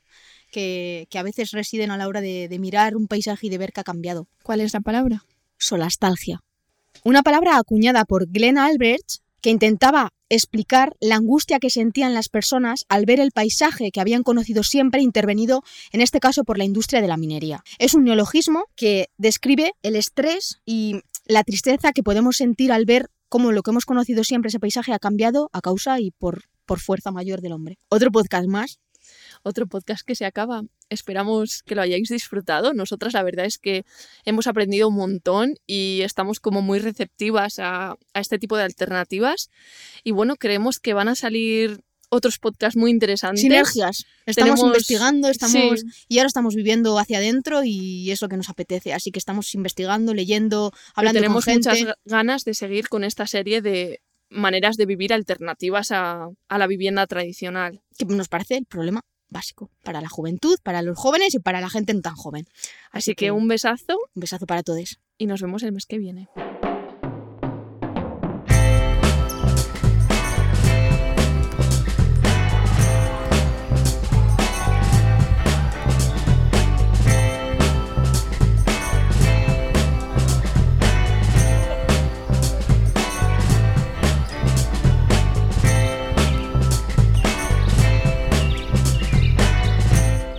Que, 0.52 1.08
que 1.10 1.20
a 1.20 1.24
veces 1.24 1.52
residen 1.52 1.92
a 1.92 1.98
la 1.98 2.08
hora 2.08 2.22
de, 2.22 2.48
de 2.48 2.60
mirar 2.60 2.96
un 2.96 3.08
paisaje 3.08 3.48
y 3.48 3.50
de 3.50 3.58
ver 3.58 3.74
que 3.74 3.82
ha 3.82 3.84
cambiado. 3.84 4.28
¿Cuál 4.44 4.62
es 4.62 4.74
la 4.74 4.80
palabra? 4.80 5.26
Solastalgia. 5.58 6.42
Una 7.04 7.22
palabra 7.22 7.58
acuñada 7.58 8.06
por 8.06 8.28
Glenn 8.28 8.58
Albrecht 8.58 9.22
que 9.42 9.50
intentaba 9.50 10.12
explicar 10.30 10.96
la 11.00 11.16
angustia 11.16 11.60
que 11.60 11.70
sentían 11.70 12.14
las 12.14 12.30
personas 12.30 12.86
al 12.90 13.06
ver 13.06 13.20
el 13.20 13.32
paisaje 13.32 13.92
que 13.92 14.02
habían 14.02 14.24
conocido 14.24 14.64
siempre 14.64 15.02
intervenido, 15.02 15.64
en 15.92 16.02
este 16.02 16.20
caso 16.20 16.44
por 16.44 16.58
la 16.58 16.66
industria 16.66 17.02
de 17.02 17.08
la 17.08 17.18
minería. 17.18 17.64
Es 17.80 17.94
un 17.94 18.04
neologismo 18.04 18.66
que 18.76 19.08
describe 19.18 19.74
el 19.84 19.96
estrés 19.96 20.60
y 20.66 21.02
la 21.26 21.44
tristeza 21.44 21.94
que 21.94 22.04
podemos 22.04 22.38
sentir 22.38 22.72
al 22.72 22.86
ver 22.86 23.10
cómo 23.30 23.52
lo 23.52 23.62
que 23.62 23.72
hemos 23.72 23.86
conocido 23.86 24.24
siempre, 24.24 24.50
ese 24.50 24.60
paisaje, 24.60 24.94
ha 24.94 25.00
cambiado 25.00 25.50
a 25.54 25.62
causa 25.62 26.00
y 26.00 26.12
por, 26.12 26.44
por 26.66 26.80
fuerza 26.80 27.12
mayor 27.12 27.42
del 27.42 27.54
hombre. 27.54 27.78
Otro 27.90 28.12
podcast 28.12 28.48
más. 28.48 28.80
Otro 29.48 29.68
podcast 29.68 30.06
que 30.06 30.16
se 30.16 30.26
acaba. 30.26 30.62
Esperamos 30.90 31.64
que 31.66 31.76
lo 31.76 31.82
hayáis 31.82 32.10
disfrutado. 32.10 32.74
Nosotras 32.74 33.14
la 33.14 33.24
verdad 33.24 33.46
es 33.46 33.58
que 33.58 33.84
hemos 34.26 34.48
aprendido 34.48 34.88
un 34.90 34.96
montón 34.96 35.56
y 35.66 36.02
estamos 36.04 36.40
como 36.40 36.62
muy 36.62 36.80
receptivas 36.80 37.60
a, 37.60 37.92
a 38.14 38.20
este 38.20 38.40
tipo 38.40 38.58
de 38.58 38.64
alternativas. 38.64 39.50
Y 40.04 40.12
bueno, 40.12 40.36
creemos 40.36 40.80
que 40.80 40.94
van 40.94 41.08
a 41.08 41.16
salir 41.16 41.82
otros 42.10 42.40
podcasts 42.40 42.78
muy 42.78 42.90
interesantes. 42.92 43.42
Sinergias. 43.42 44.06
Estamos 44.26 44.52
Tenemos- 44.56 44.68
investigando, 44.68 45.28
estamos 45.30 45.82
Sí. 45.82 45.88
y 46.08 46.20
ahora 46.20 46.28
estamos 46.28 46.56
viviendo 46.56 46.98
hacia 47.00 47.18
adentro 47.18 47.64
y 47.66 48.12
es 48.12 48.22
lo 48.22 48.30
que 48.30 48.38
nos 48.38 48.48
apetece. 48.50 48.94
Así 48.94 49.12
que 49.12 49.20
estamos 49.20 49.54
investigando, 49.56 50.14
leyendo, 50.14 50.72
Pero 50.72 50.92
hablando 50.96 51.18
tenemos 51.20 51.44
con 51.46 51.54
gente. 51.56 51.70
muchas 51.70 51.84
ga- 51.86 51.96
ganas 52.06 52.44
de 52.46 52.54
seguir 52.54 52.88
con 52.88 53.04
esta 53.04 53.28
serie 53.28 53.62
de 53.62 54.00
maneras 54.30 54.78
de 54.78 54.86
vivir 54.86 55.12
alternativas 55.14 55.92
a, 55.92 56.30
a 56.48 56.58
la 56.58 56.68
vivienda 56.68 57.08
tradicional. 57.08 57.82
que 57.98 58.06
nos 58.06 58.30
parece 58.30 58.56
el 58.58 58.66
problema 58.66 59.02
básico 59.30 59.70
para 59.84 60.02
la 60.02 60.10
juventud, 60.10 60.58
para 60.64 60.82
los 60.82 60.98
jóvenes 60.98 61.34
y 61.36 61.40
para 61.40 61.62
la 61.62 61.70
gente 61.70 61.94
tan 62.02 62.16
joven. 62.16 62.46
Así 62.92 63.16
que 63.16 63.32
un 63.32 63.48
besazo 63.48 63.98
un 64.16 64.22
besazo 64.22 64.46
para 64.46 64.64
todos. 64.64 65.00
y 65.18 65.26
nos 65.26 65.42
vemos 65.42 65.64
el 65.64 65.72
mes 65.72 65.86
que 65.86 65.98
viene. 65.98 66.30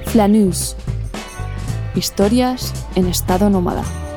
Flanús. 0.09 0.75
Historias 1.95 2.73
en 2.95 3.09
estado 3.09 3.51
nómada. 3.51 4.08